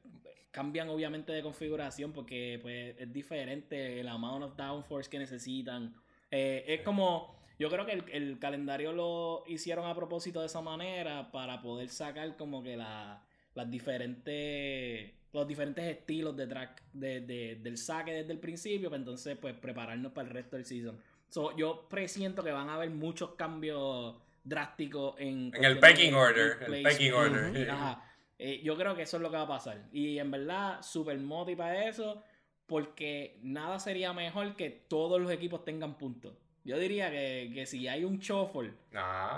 cambian 0.52 0.90
obviamente 0.90 1.32
de 1.32 1.42
configuración 1.42 2.12
porque 2.14 2.60
pues, 2.62 2.96
es 3.00 3.12
diferente 3.12 4.00
el 4.00 4.08
amount 4.08 4.44
of 4.44 4.56
downforce 4.56 5.10
que 5.10 5.18
necesitan. 5.18 5.96
Eh, 6.30 6.64
es 6.68 6.82
como, 6.82 7.36
yo 7.58 7.70
creo 7.72 7.86
que 7.88 8.04
el, 8.12 8.38
calendario 8.38 8.94
lo 8.94 9.44
hicieron 9.48 9.88
a 9.88 9.96
propósito 9.96 10.40
de 10.42 10.46
esa 10.46 10.62
manera 10.62 11.32
para 11.32 11.60
poder 11.64 11.90
sacar 11.90 12.38
como 12.38 12.62
que 12.62 12.78
la, 12.78 13.24
las 13.56 13.72
diferentes 13.72 15.14
los 15.34 15.48
diferentes 15.48 15.86
estilos 15.86 16.36
de 16.36 16.46
track 16.46 16.84
de, 16.92 17.22
del 17.62 17.78
saque 17.78 18.12
desde 18.12 18.34
el 18.34 18.40
principio, 18.40 18.90
pues 18.90 19.00
entonces 19.00 19.38
pues 19.40 19.56
prepararnos 19.56 20.12
para 20.12 20.28
el 20.28 20.34
resto 20.34 20.58
del 20.58 20.66
season. 20.66 20.98
So, 21.32 21.56
yo 21.56 21.88
presiento 21.90 22.44
que 22.44 22.52
van 22.52 22.70
a 22.70 22.76
haber 22.76 22.90
muchos 22.90 23.36
cambios 23.36 24.16
drásticos 24.44 25.16
en... 25.18 25.52
En 25.56 25.64
el 25.64 25.80
packing 25.80 26.14
order. 26.14 26.58
El 26.62 27.14
order. 27.14 27.72
Ajá. 27.72 28.04
Eh, 28.38 28.60
yo 28.64 28.76
creo 28.76 28.96
que 28.96 29.04
eso 29.04 29.16
es 29.16 29.24
lo 29.24 29.32
que 29.32 29.38
va 29.38 29.44
a 29.44 29.48
pasar. 29.48 29.82
Y 29.94 30.18
en 30.18 30.30
verdad, 30.30 30.82
super 30.82 31.18
moti 31.18 31.56
para 31.56 31.88
eso, 31.88 32.22
porque 32.66 33.40
nada 33.44 33.80
sería 33.80 34.12
mejor 34.12 34.58
que 34.58 34.70
todos 34.70 35.22
los 35.22 35.32
equipos 35.32 35.64
tengan 35.64 35.98
puntos. 35.98 36.34
Yo 36.66 36.78
diría 36.78 37.10
que, 37.10 37.64
si 37.66 37.88
hay 37.88 38.04
un 38.04 38.20
shuffle, 38.20 38.74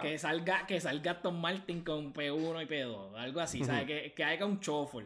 que 0.02 0.18
salga 0.18 0.66
que 0.66 0.82
salga 0.82 1.22
Tom 1.22 1.39
Martin 1.39 1.84
con 1.84 2.14
P1 2.14 2.64
y 2.64 2.66
P2, 2.66 3.16
algo 3.16 3.39
así, 3.39 3.64
¿sabes? 3.64 3.86
Que, 3.86 4.14
que 4.14 4.24
haya 4.24 4.46
un 4.46 4.60
shuffle. 4.60 5.06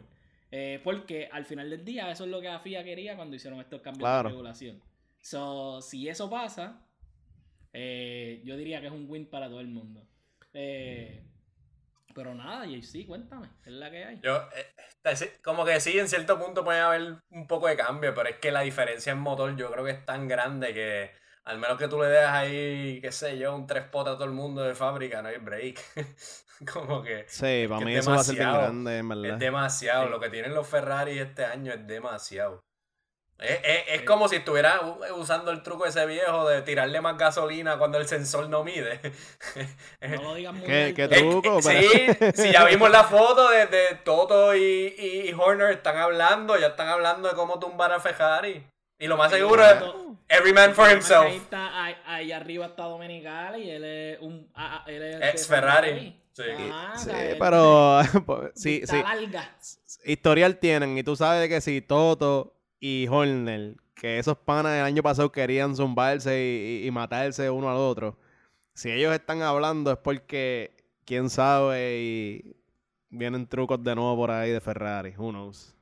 Eh, 0.50 0.80
porque 0.82 1.28
al 1.30 1.44
final 1.44 1.68
del 1.68 1.84
día, 1.84 2.10
eso 2.10 2.24
es 2.24 2.30
lo 2.30 2.40
que 2.40 2.48
la 2.48 2.58
FIA 2.58 2.82
quería 2.82 3.14
cuando 3.14 3.36
hicieron 3.36 3.60
estos 3.60 3.82
cambios 3.82 4.08
de 4.08 4.22
regulación. 4.22 4.80
So, 5.28 5.82
si 5.82 6.08
eso 6.08 6.30
pasa, 6.30 6.80
eh, 7.74 8.40
yo 8.46 8.56
diría 8.56 8.80
que 8.80 8.86
es 8.86 8.92
un 8.94 9.04
win 9.10 9.28
para 9.28 9.50
todo 9.50 9.60
el 9.60 9.68
mundo. 9.68 10.08
Eh, 10.54 11.22
pero 12.14 12.34
nada, 12.34 12.64
JC, 12.64 13.06
cuéntame, 13.06 13.50
¿qué 13.62 13.68
es 13.68 13.76
la 13.76 13.90
que 13.90 14.04
hay? 14.06 14.20
Yo, 14.22 14.36
eh, 14.56 15.38
como 15.42 15.66
que 15.66 15.80
sí, 15.80 15.98
en 15.98 16.08
cierto 16.08 16.38
punto 16.38 16.64
puede 16.64 16.80
haber 16.80 17.18
un 17.28 17.46
poco 17.46 17.66
de 17.68 17.76
cambio, 17.76 18.14
pero 18.14 18.30
es 18.30 18.36
que 18.36 18.50
la 18.50 18.62
diferencia 18.62 19.12
en 19.12 19.18
motor 19.18 19.54
yo 19.54 19.70
creo 19.70 19.84
que 19.84 19.90
es 19.90 20.06
tan 20.06 20.28
grande 20.28 20.72
que 20.72 21.10
al 21.44 21.58
menos 21.58 21.76
que 21.76 21.88
tú 21.88 22.00
le 22.00 22.06
dejas 22.06 22.32
ahí, 22.32 22.98
qué 23.02 23.12
sé 23.12 23.36
yo, 23.36 23.54
un 23.54 23.66
tres 23.66 23.84
potas 23.84 24.14
a 24.14 24.16
todo 24.16 24.28
el 24.28 24.34
mundo 24.34 24.62
de 24.62 24.74
fábrica, 24.74 25.20
no 25.20 25.28
hay 25.28 25.36
break. 25.36 25.78
como 26.72 27.02
que. 27.02 27.26
Sí, 27.28 27.66
para 27.68 27.84
mí 27.84 27.94
eso 27.94 28.12
va 28.12 28.20
a 28.20 28.24
ser 28.24 28.36
bien 28.36 28.50
grande, 28.50 29.28
Es 29.28 29.38
demasiado. 29.38 30.08
Lo 30.08 30.20
que 30.20 30.30
tienen 30.30 30.54
los 30.54 30.66
Ferrari 30.66 31.18
este 31.18 31.44
año 31.44 31.74
es 31.74 31.86
demasiado. 31.86 32.64
Es, 33.38 33.60
es- 33.62 33.84
es 33.88 34.02
como 34.02 34.28
si 34.28 34.36
estuviera 34.36 34.80
usando 35.16 35.50
el 35.52 35.62
truco 35.62 35.86
ese 35.86 36.04
viejo 36.06 36.48
de 36.48 36.62
tirarle 36.62 37.00
más 37.00 37.16
gasolina 37.16 37.78
cuando 37.78 37.98
el 37.98 38.08
sensor 38.08 38.48
no 38.48 38.64
mide. 38.64 39.00
No 40.00 40.22
lo 40.22 40.34
digas 40.34 40.54
muy 40.54 40.66
¿Qué- 40.66 41.08
truco? 41.08 41.58
eh, 41.70 42.32
sí, 42.34 42.50
ya 42.52 42.64
vimos 42.64 42.90
la 42.90 43.04
foto 43.04 43.48
de, 43.50 43.66
de 43.66 43.84
Toto 44.04 44.54
y, 44.56 44.94
y 44.98 45.32
Horner 45.38 45.70
están 45.72 45.96
hablando, 45.98 46.58
ya 46.58 46.68
están 46.68 46.88
hablando 46.88 47.28
de 47.28 47.34
cómo 47.34 47.58
tumbar 47.58 47.92
a 47.92 48.00
Ferrari. 48.00 48.64
Y 48.98 49.06
lo 49.06 49.16
más 49.16 49.30
seguro 49.30 49.64
es 49.64 49.76
every 50.28 50.52
man 50.52 50.74
for 50.74 50.86
Ahí 50.88 50.94
himself. 50.96 51.26
está, 51.32 51.84
ahí, 51.84 51.96
ahí 52.06 52.32
arriba 52.32 52.66
está 52.66 52.84
Domenical 52.84 53.56
y 53.62 53.70
él 53.70 53.84
es 53.84 54.18
un 54.20 54.50
ah, 54.56 54.82
ah, 54.84 54.90
él 54.90 55.02
es 55.22 55.34
Ex 55.34 55.46
Ferrari, 55.46 56.20
sí. 56.32 56.42
Ajá, 56.72 56.96
pero 57.38 58.00
pues, 58.26 58.50
sí, 58.56 58.82
sí. 58.84 59.00
larga. 59.00 59.54
Historial 60.04 60.56
tienen 60.58 60.98
y 60.98 61.04
tú 61.04 61.14
sabes 61.14 61.48
que 61.48 61.60
si 61.60 61.80
Toto 61.80 62.54
y 62.80 63.06
Horner, 63.08 63.76
que 63.94 64.18
esos 64.18 64.36
panas 64.38 64.72
el 64.78 64.84
año 64.84 65.02
pasado 65.02 65.30
querían 65.32 65.74
zumbarse 65.74 66.38
y, 66.40 66.84
y- 66.84 66.86
y 66.86 66.90
matarse 66.90 67.50
uno 67.50 67.70
al 67.70 67.76
otro, 67.76 68.16
si 68.74 68.90
ellos 68.90 69.12
están 69.12 69.42
hablando 69.42 69.90
es 69.90 69.98
porque 69.98 70.72
quién 71.04 71.28
sabe 71.30 71.98
y 71.98 72.56
vienen 73.10 73.46
trucos 73.46 73.82
de 73.82 73.94
nuevo 73.94 74.14
por 74.16 74.30
ahí 74.30 74.50
de 74.52 74.60
Ferrari, 74.60 75.14
who 75.16 75.30
knows. 75.30 75.74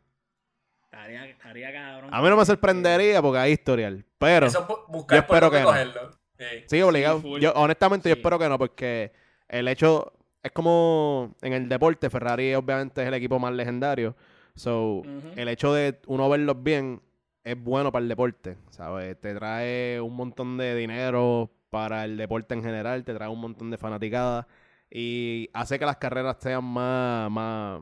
Estaría, 0.85 1.27
estaría 1.27 1.73
cabrón. 1.73 2.11
A 2.15 2.23
mí 2.23 2.29
no 2.31 2.37
me 2.37 2.45
sorprendería 2.47 3.21
porque 3.21 3.39
hay 3.39 3.53
historial, 3.53 4.05
pero 4.19 4.47
Eso 4.47 4.87
buscar 4.89 5.19
yo 5.21 5.27
por 5.27 5.37
espero 5.37 5.51
que 5.51 5.61
no. 5.63 6.11
Sí. 6.39 6.45
sí, 6.67 6.83
obligado. 6.83 7.39
yo 7.39 7.53
honestamente 7.55 8.09
yo 8.09 8.15
espero 8.15 8.39
que 8.39 8.49
no 8.49 8.59
porque 8.59 9.13
el 9.49 9.69
hecho 9.69 10.13
es 10.43 10.53
como 10.53 11.35
en 11.43 11.53
el 11.55 11.69
deporte 11.69 12.09
Ferrari 12.11 12.55
obviamente 12.55 13.03
es 13.03 13.09
el 13.09 13.15
equipo 13.15 13.39
más 13.39 13.53
legendario. 13.53 14.15
So, 14.57 15.03
el 15.37 15.49
hecho 15.49 15.73
de 15.73 16.01
uno 16.07 16.29
verlos 16.29 16.61
bien 16.63 17.01
es 17.45 17.63
bueno 17.63 17.93
para 17.93 18.03
el 18.03 18.09
deporte, 18.09 18.57
¿sabes? 18.71 19.21
Te 19.21 19.35
trae 19.35 20.01
un 20.01 20.15
montón 20.17 20.57
de 20.57 20.75
dinero 20.75 21.51
para 21.71 22.05
el 22.05 22.17
deporte 22.17 22.55
en 22.55 22.63
general, 22.63 23.05
te 23.05 23.15
trae 23.15 23.29
un 23.29 23.41
montón 23.41 23.71
de 23.71 23.79
fanaticadas 23.79 24.47
y 24.91 25.49
hace 25.53 25.79
que 25.79 25.85
las 25.87 25.99
carreras 25.99 26.37
sean 26.41 26.65
más, 26.65 27.31
más, 27.31 27.81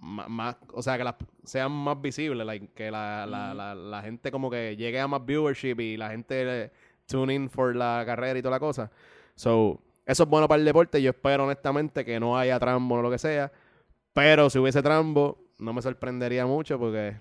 más, 0.00 0.28
más- 0.28 0.56
o 0.72 0.82
sea, 0.82 0.96
que 0.98 1.04
las 1.04 1.14
sean 1.44 1.70
más 1.70 2.00
visibles, 2.00 2.46
like, 2.46 2.68
que 2.74 2.90
la, 2.90 3.26
la, 3.26 3.52
la, 3.54 3.74
la 3.74 4.02
gente 4.02 4.30
como 4.30 4.50
que 4.50 4.76
llegue 4.76 4.98
a 5.00 5.06
más 5.06 5.24
viewership 5.24 5.78
y 5.80 5.96
la 5.96 6.10
gente 6.10 6.72
tune 7.06 7.34
in 7.34 7.50
for 7.50 7.76
la 7.76 8.02
carrera 8.06 8.38
y 8.38 8.42
toda 8.42 8.52
la 8.56 8.60
cosa. 8.60 8.90
So, 9.34 9.80
eso 10.06 10.22
es 10.24 10.28
bueno 10.28 10.48
para 10.48 10.58
el 10.58 10.64
deporte. 10.64 11.00
Yo 11.00 11.10
espero 11.10 11.44
honestamente 11.44 12.04
que 12.04 12.18
no 12.18 12.36
haya 12.36 12.58
trambo 12.58 12.96
o 12.96 13.02
lo 13.02 13.10
que 13.10 13.18
sea. 13.18 13.52
Pero 14.12 14.50
si 14.50 14.58
hubiese 14.58 14.82
trambo, 14.82 15.38
no 15.58 15.72
me 15.72 15.80
sorprendería 15.82 16.44
mucho 16.46 16.78
porque 16.78 17.16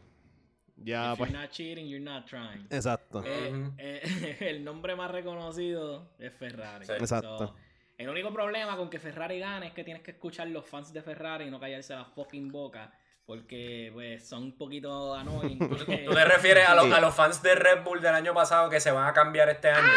ya 0.78 1.14
If 1.14 1.18
pues. 1.20 1.32
you're 1.32 1.42
not 1.42 1.52
cheating, 1.52 1.88
you're 1.88 2.04
not 2.04 2.26
trying. 2.26 2.68
Exacto. 2.70 3.24
Eh, 3.26 3.70
eh, 3.78 4.38
el 4.50 4.64
nombre 4.64 4.96
más 4.96 5.12
reconocido 5.12 6.12
es 6.20 6.34
Ferrari. 6.34 6.86
Sí. 6.86 6.94
Exacto. 6.94 7.38
So, 7.38 7.56
el 7.98 8.10
único 8.10 8.34
problema 8.34 8.76
con 8.78 8.90
que 8.90 9.00
Ferrari 9.00 9.40
gane 9.40 9.68
es 9.68 9.74
que 9.74 9.84
tienes 9.84 10.02
que 10.04 10.12
escuchar 10.12 10.48
los 10.48 10.66
fans 10.68 10.92
de 10.92 11.02
Ferrari 11.02 11.46
y 11.46 11.52
no 11.52 11.60
callarse 11.60 11.94
la 11.94 12.06
fucking 12.06 12.52
boca. 12.52 12.92
Porque 13.26 13.92
pues 13.94 14.28
son 14.28 14.44
un 14.44 14.58
poquito 14.58 15.14
annoying. 15.16 15.60
porque- 15.70 16.00
¿Tú 16.00 16.12
te 16.14 16.26
refieres 16.26 16.68
a, 16.68 16.76
los- 16.76 16.86
Sí. 16.86 16.92
a 16.92 17.00
los 17.00 17.14
fans 17.14 17.42
de 17.44 17.56
Red 17.56 17.84
Bull 17.84 18.02
del 18.02 18.16
año 18.16 18.34
pasado 18.34 18.70
que 18.70 18.80
se 18.80 18.92
van 18.92 19.08
a 19.08 19.14
cambiar 19.14 19.48
este 19.50 19.70
año? 19.70 19.88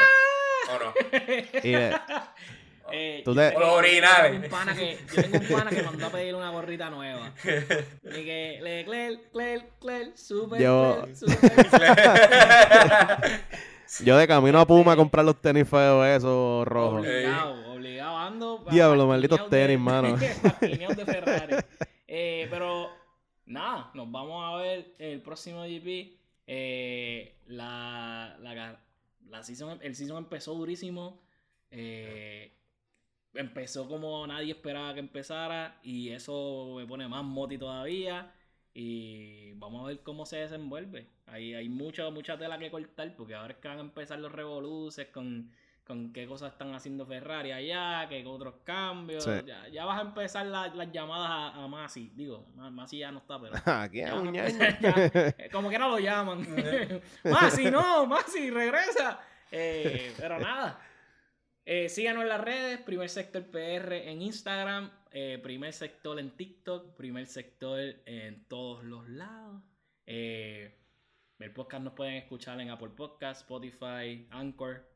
¿O 0.70 0.84
no? 0.84 0.92
Y 1.62 1.70
de- 1.72 1.96
Eh, 2.92 3.22
Tú 3.24 3.32
yo 3.32 3.40
te- 3.40 3.48
tengo- 3.48 3.60
Los 3.60 3.68
originales. 3.72 4.32
Yo 4.34 4.40
tengo, 4.40 4.44
un 4.44 4.50
pana 4.50 4.74
que, 4.76 4.98
yo 5.16 5.22
tengo 5.22 5.38
un 5.38 5.48
pana 5.48 5.70
que 5.70 5.82
mandó 5.82 6.06
a 6.06 6.10
pedir 6.10 6.34
una 6.34 6.50
gorrita 6.50 6.90
nueva. 6.90 7.32
Y 7.44 8.24
que 8.24 8.58
Leclerc, 8.62 9.34
Leclerc, 9.34 9.64
Leclerc, 9.82 10.16
super, 10.16 10.60
Yo- 10.60 11.06
super. 11.14 11.38
yo 14.04 14.16
de 14.18 14.26
camino 14.26 14.60
a 14.60 14.66
Puma 14.66 14.92
a 14.92 14.96
comprar 14.96 15.24
los 15.24 15.40
tenis 15.40 15.68
feos 15.68 16.06
esos 16.06 16.66
rojos. 16.66 17.00
Obligado, 17.00 17.72
obligado, 17.72 18.18
ando. 18.18 18.64
Diablo, 18.70 19.06
malditos 19.06 19.38
de- 19.38 19.48
tenis, 19.48 19.78
mano. 19.78 20.16
de 20.16 21.04
Ferrari. 21.06 21.56
Eh, 22.06 22.46
pero, 22.50 22.90
nada, 23.46 23.90
nos 23.94 24.10
vamos 24.10 24.44
a 24.44 24.56
ver 24.62 24.94
en 24.98 25.10
el 25.12 25.22
próximo 25.22 25.62
GP. 25.62 26.18
Eh, 26.46 27.36
la, 27.46 28.36
la, 28.40 28.78
la 29.28 29.42
season, 29.42 29.78
el 29.82 29.94
season 29.96 30.18
empezó 30.18 30.54
durísimo. 30.54 31.22
Eh, 31.70 32.52
empezó 33.34 33.88
como 33.88 34.26
nadie 34.26 34.52
esperaba 34.52 34.94
que 34.94 35.00
empezara. 35.00 35.78
Y 35.82 36.10
eso 36.10 36.74
me 36.76 36.86
pone 36.86 37.06
más 37.08 37.24
moti 37.24 37.58
todavía. 37.58 38.32
Y 38.76 39.52
vamos 39.52 39.84
a 39.84 39.86
ver 39.88 40.00
cómo 40.02 40.26
se 40.26 40.38
desenvuelve. 40.38 41.06
Hay, 41.26 41.54
hay 41.54 41.68
mucha, 41.68 42.10
mucha 42.10 42.36
tela 42.36 42.58
que 42.58 42.70
cortar 42.70 43.14
porque 43.16 43.34
ahora 43.34 43.52
es 43.54 43.58
que 43.60 43.68
van 43.68 43.78
a 43.78 43.82
empezar 43.82 44.18
los 44.18 44.32
revoluces 44.32 45.06
con, 45.08 45.50
con 45.86 46.12
qué 46.12 46.26
cosas 46.26 46.52
están 46.52 46.74
haciendo 46.74 47.06
Ferrari 47.06 47.52
allá, 47.52 48.06
qué 48.08 48.24
otros 48.26 48.54
cambios. 48.64 49.22
Sí. 49.24 49.30
Ya, 49.46 49.68
ya 49.68 49.84
vas 49.84 49.98
a 50.00 50.02
empezar 50.02 50.46
la- 50.46 50.74
las 50.74 50.90
llamadas 50.90 51.30
a, 51.54 51.62
a 51.64 51.68
Masi. 51.68 52.10
Digo, 52.16 52.46
Ma- 52.56 52.70
Masi 52.70 52.98
ya 52.98 53.12
no 53.12 53.18
está, 53.20 53.40
pero... 53.40 53.54
Aquí 53.64 53.98
ya 53.98 54.22
ya, 54.32 54.46
eh, 55.38 55.48
como 55.52 55.70
que 55.70 55.78
no 55.78 55.88
lo 55.90 55.98
llaman. 56.00 56.44
Masi, 57.24 57.70
no, 57.70 58.06
Masi, 58.06 58.50
regresa. 58.50 59.20
Eh, 59.52 60.12
pero 60.18 60.40
nada. 60.40 60.80
Eh, 61.66 61.88
síganos 61.88 62.22
en 62.24 62.28
las 62.28 62.40
redes, 62.42 62.80
Primer 62.80 63.08
Sector 63.08 63.44
PR 63.50 64.10
en 64.10 64.20
Instagram, 64.20 64.90
eh, 65.10 65.38
Primer 65.42 65.72
Sector 65.72 66.18
en 66.20 66.36
TikTok, 66.36 66.94
Primer 66.94 67.26
Sector 67.26 67.80
en 68.04 68.46
todos 68.48 68.84
los 68.84 69.08
lados. 69.08 69.62
Eh, 70.06 70.74
el 71.38 71.52
podcast 71.52 71.82
nos 71.82 71.94
pueden 71.94 72.14
escuchar 72.14 72.60
en 72.60 72.70
Apple 72.70 72.90
Podcast, 72.90 73.42
Spotify, 73.42 74.26
Anchor, 74.30 74.86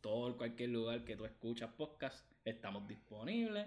todo 0.00 0.36
cualquier 0.36 0.70
lugar 0.70 1.04
que 1.04 1.16
tú 1.16 1.24
escuchas 1.24 1.70
podcast, 1.74 2.26
estamos 2.44 2.88
disponibles. 2.88 3.66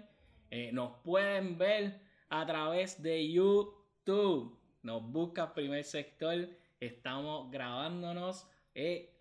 Nos 0.72 0.98
pueden 1.02 1.56
ver 1.56 2.00
a 2.28 2.44
través 2.46 3.02
de 3.02 3.30
YouTube. 3.30 4.58
Nos 4.82 5.02
busca 5.02 5.54
Primer 5.54 5.84
Sector, 5.84 6.48
estamos 6.80 7.50
grabándonos. 7.50 8.46
eh, 8.74 9.15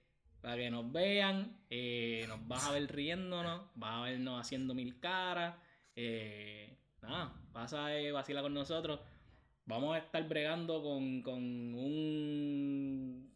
para 0.45 0.57
que 0.57 0.69
nos 0.69 0.91
vean, 0.91 1.57
eh, 1.71 2.23
nos 2.27 2.47
vas 2.47 2.67
a 2.67 2.71
ver 2.71 2.85
riéndonos, 2.93 3.63
vas 3.73 3.93
a 3.95 4.01
vernos 4.03 4.39
haciendo 4.39 4.75
mil 4.75 4.99
caras. 4.99 5.55
eh, 5.95 6.77
nada, 7.01 7.33
pasa 7.51 7.99
y 7.99 8.11
vacila 8.11 8.43
con 8.43 8.53
nosotros. 8.53 8.99
Vamos 9.65 9.95
a 9.95 9.99
estar 9.99 10.27
bregando 10.27 10.83
con, 10.83 11.23
con 11.23 11.41
un, 11.73 13.33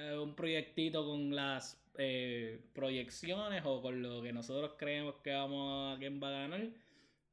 eh, 0.00 0.16
un 0.18 0.34
proyectito 0.34 1.04
con 1.06 1.36
las 1.36 1.84
eh, 1.98 2.62
proyecciones 2.72 3.62
o 3.66 3.82
con 3.82 4.00
lo 4.02 4.22
que 4.22 4.32
nosotros 4.32 4.72
creemos 4.78 5.16
que 5.22 5.32
vamos 5.32 5.96
a 5.96 5.98
quién 5.98 6.18
va 6.22 6.28
a 6.28 6.30
ganar. 6.48 6.66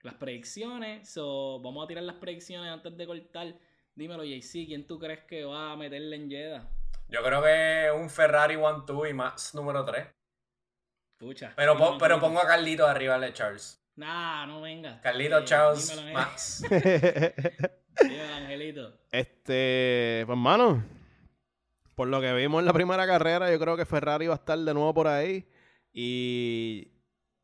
Las 0.01 0.15
predicciones. 0.15 1.07
So, 1.09 1.61
vamos 1.61 1.85
a 1.85 1.87
tirar 1.87 2.03
las 2.03 2.17
predicciones 2.17 2.69
antes 2.69 2.97
de 2.97 3.05
cortar. 3.07 3.55
Dímelo, 3.95 4.25
JC, 4.25 4.65
¿quién 4.67 4.85
tú 4.87 4.99
crees 4.99 5.21
que 5.21 5.45
va 5.45 5.71
a 5.71 5.77
meterle 5.77 6.17
en 6.17 6.29
Jeddah? 6.29 6.74
Yo 7.07 7.23
creo 7.23 7.41
que 7.43 7.91
un 8.01 8.09
Ferrari 8.09 8.55
1-2 8.55 9.09
y 9.09 9.13
Max 9.13 9.53
número 9.55 9.85
3. 9.85 10.07
Pucha. 11.17 11.53
Pero, 11.55 11.77
po- 11.77 11.97
pero 11.97 12.19
pongo 12.19 12.39
a 12.39 12.47
Carlito 12.47 12.85
arriba 12.87 13.17
de 13.19 13.31
Charles. 13.33 13.81
Nah, 13.95 14.45
no 14.45 14.61
venga. 14.61 14.99
Carlito, 15.01 15.37
Eh, 15.39 15.43
Charles, 15.45 15.89
dímelo, 15.89 16.07
eh. 16.09 16.13
Max. 16.13 16.63
Dímelo, 18.01 18.33
Angelito. 18.35 18.99
Este, 19.11 20.23
pues 20.25 20.37
mano, 20.37 20.83
por 21.95 22.07
lo 22.09 22.19
que 22.19 22.33
vimos 22.33 22.59
en 22.59 22.65
la 22.65 22.73
primera 22.73 23.07
carrera, 23.07 23.49
yo 23.51 23.59
creo 23.59 23.77
que 23.77 23.85
Ferrari 23.85 24.27
va 24.27 24.33
a 24.33 24.37
estar 24.37 24.57
de 24.59 24.73
nuevo 24.73 24.93
por 24.93 25.07
ahí. 25.07 25.47
Y, 25.93 26.91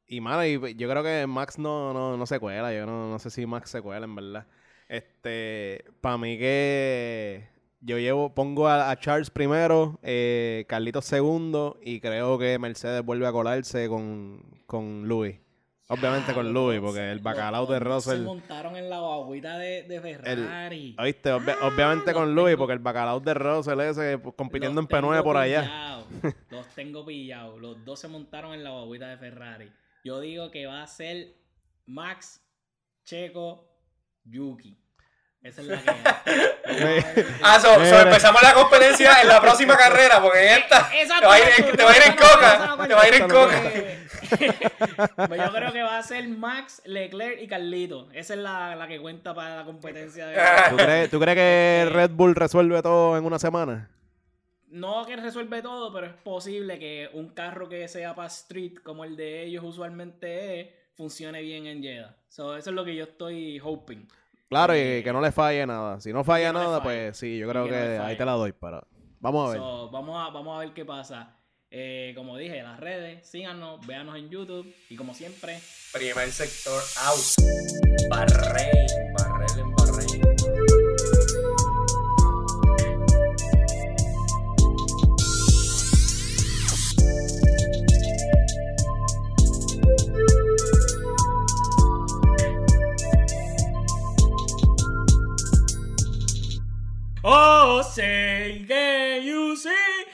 y 0.08 0.20
mano, 0.20 0.44
y 0.46 0.76
yo 0.76 0.90
creo 0.90 1.04
que 1.04 1.26
Max 1.28 1.58
no, 1.58 1.94
no, 1.94 2.18
no 2.18 2.26
se 2.26 2.40
cuela. 2.40 2.74
Yo 2.74 2.86
no, 2.86 3.10
no 3.10 3.20
sé 3.20 3.30
si 3.30 3.46
Max 3.46 3.70
se 3.70 3.82
cuela, 3.82 4.04
en 4.06 4.16
verdad. 4.16 4.48
Este, 4.90 5.86
para 6.02 6.18
mí 6.18 6.38
que 6.38 7.48
yo 7.82 7.98
llevo, 7.98 8.34
pongo 8.34 8.68
a, 8.68 8.90
a 8.92 9.00
Charles 9.00 9.30
primero, 9.30 10.00
eh, 10.04 10.66
Carlitos 10.70 11.06
segundo, 11.06 11.78
y 11.84 12.00
creo 12.00 12.38
que 12.38 12.58
Mercedes 12.60 13.04
vuelve 13.04 13.28
a 13.28 13.32
colarse 13.32 13.88
con, 13.90 14.44
con 14.66 15.08
Louis. 15.08 15.38
Obviamente 15.88 16.34
con 16.34 16.54
dos- 16.54 16.80
porque 16.80 17.12
el 17.12 17.20
bacalao 17.20 17.66
de 17.66 17.80
dos 17.82 18.04
Se 18.06 18.12
Russell. 18.12 18.24
montaron 18.26 18.78
en 18.78 18.90
la 18.90 19.00
guaguita 19.00 19.58
de, 19.58 19.84
de 19.84 20.00
Ferrari. 20.00 20.96
¿Oíste? 20.98 21.32
Ah, 21.32 21.40
obviamente 21.64 22.14
con 22.14 22.28
tengo- 22.28 22.36
porque 22.58 22.72
el 22.74 22.80
bacalao 22.80 23.20
de 23.20 23.34
Russell 23.34 23.80
ese 23.82 24.18
pues, 24.18 24.34
compitiendo 24.38 24.80
en 24.80 24.88
P9 24.88 25.10
tengo 25.12 25.24
por 25.26 25.36
allá. 25.36 25.64
pillados, 25.64 26.36
Los 26.50 26.68
tengo 26.76 27.06
pillados. 27.06 27.60
Los 27.60 27.84
dos 27.84 28.00
se 28.00 28.08
montaron 28.08 28.54
en 28.54 28.64
la 28.64 28.70
guaguita 28.70 29.10
de 29.10 29.18
Ferrari. 29.18 29.70
Yo 30.06 30.22
digo 30.22 30.50
que 30.50 30.66
va 30.66 30.82
a 30.82 30.88
ser 30.88 31.36
Max, 31.88 32.42
Checo, 33.04 33.68
Yuki. 34.24 34.78
Esa 35.44 35.62
es 35.62 35.68
la 35.68 35.82
que. 35.82 37.26
Ah, 37.44 37.60
so, 37.60 37.74
empezamos 37.74 38.42
la 38.42 38.54
competencia 38.54 39.22
en 39.22 39.28
la 39.28 39.42
próxima 39.42 39.76
carrera, 39.76 40.22
porque 40.22 40.48
en 40.48 40.62
esta 40.62 40.90
Exacto, 40.94 41.22
te 41.22 41.28
va 41.28 41.34
a 41.34 41.40
ir, 41.40 41.48
exacto, 41.48 41.78
te 41.78 41.84
va 41.84 41.92
a 41.92 41.98
ir 41.98 42.04
en 42.04 42.16
coca. 42.16 42.88
Te 42.88 42.94
va 42.94 43.02
a 43.02 43.08
ir 43.08 43.14
en 43.16 43.28
coca. 43.28 43.72
Eh, 43.74 44.08
pues 45.28 45.42
yo 45.42 45.52
creo 45.52 45.74
que 45.74 45.84
va 45.84 45.98
a 45.98 46.04
ser 46.04 46.28
Max, 46.30 46.82
Leclerc 46.86 47.42
y 47.42 47.48
Carlito. 47.48 48.08
Esa 48.14 48.36
es 48.36 48.40
la, 48.40 48.76
la 48.76 48.88
que 48.88 49.02
cuenta 49.02 49.34
para 49.34 49.58
la 49.58 49.66
competencia. 49.66 50.28
De... 50.28 50.38
¿Tú 50.70 50.78
crees, 50.78 51.10
¿Tú 51.10 51.20
crees 51.20 51.36
que 51.36 51.90
Red 51.92 52.12
Bull 52.12 52.36
resuelve 52.36 52.82
todo 52.82 53.18
en 53.18 53.26
una 53.26 53.40
semana? 53.40 53.90
No 54.70 55.06
que 55.06 55.18
resuelve 55.18 55.62
todo, 55.62 55.92
pero 55.92 56.08
es 56.08 56.14
posible 56.14 56.80
que 56.80 57.10
un 57.14 57.30
carro 57.30 57.68
que 57.68 57.88
sea 57.90 58.16
para 58.16 58.28
street, 58.28 58.78
como 58.84 59.04
el 59.04 59.18
de 59.18 59.44
ellos 59.44 59.66
usualmente 59.66 60.62
es, 60.62 60.68
funcione 60.96 61.42
bien 61.42 61.66
en 61.66 61.84
Jeddah. 61.84 62.16
So, 62.30 62.56
eso 62.56 62.70
es 62.70 62.76
lo 62.76 62.86
que 62.86 62.96
yo 62.96 63.04
estoy 63.04 63.60
hoping. 63.60 64.08
Claro, 64.52 64.76
y 64.76 64.80
Eh, 64.80 65.02
que 65.02 65.14
no 65.14 65.22
le 65.22 65.32
falle 65.32 65.66
nada. 65.66 66.02
Si 66.02 66.12
no 66.12 66.26
falla 66.26 66.52
no 66.52 66.62
nada, 66.62 66.84
pues 66.84 67.18
sí, 67.18 67.38
yo 67.38 67.48
Y 67.48 67.50
creo 67.50 67.64
que 67.64 67.70
que, 67.72 67.78
no 67.78 67.86
le 67.86 68.00
ahí 68.00 68.18
te 68.18 68.26
la 68.26 68.34
doy. 68.34 68.52
Pero 68.52 68.86
vamos 69.22 69.48
a 69.48 69.52
ver. 69.54 69.60
So, 69.62 69.90
vamos, 69.90 70.28
a, 70.28 70.30
vamos 70.30 70.58
a 70.58 70.60
ver 70.60 70.74
qué 70.74 70.84
pasa. 70.84 71.38
Eh, 71.70 72.12
como 72.18 72.36
dije, 72.36 72.62
las 72.62 72.78
redes, 72.78 73.26
síganos, 73.26 73.88
véanos 73.88 74.18
en 74.18 74.30
YouTube 74.30 74.68
y 74.90 74.98
como 74.98 75.14
siempre, 75.14 75.58
Primer 75.94 76.30
sector 76.34 76.84
out. 76.98 77.22
Oh, 97.24 97.84
say, 97.84 98.66
can 98.68 99.22
you 99.22 99.56
see? 99.56 100.06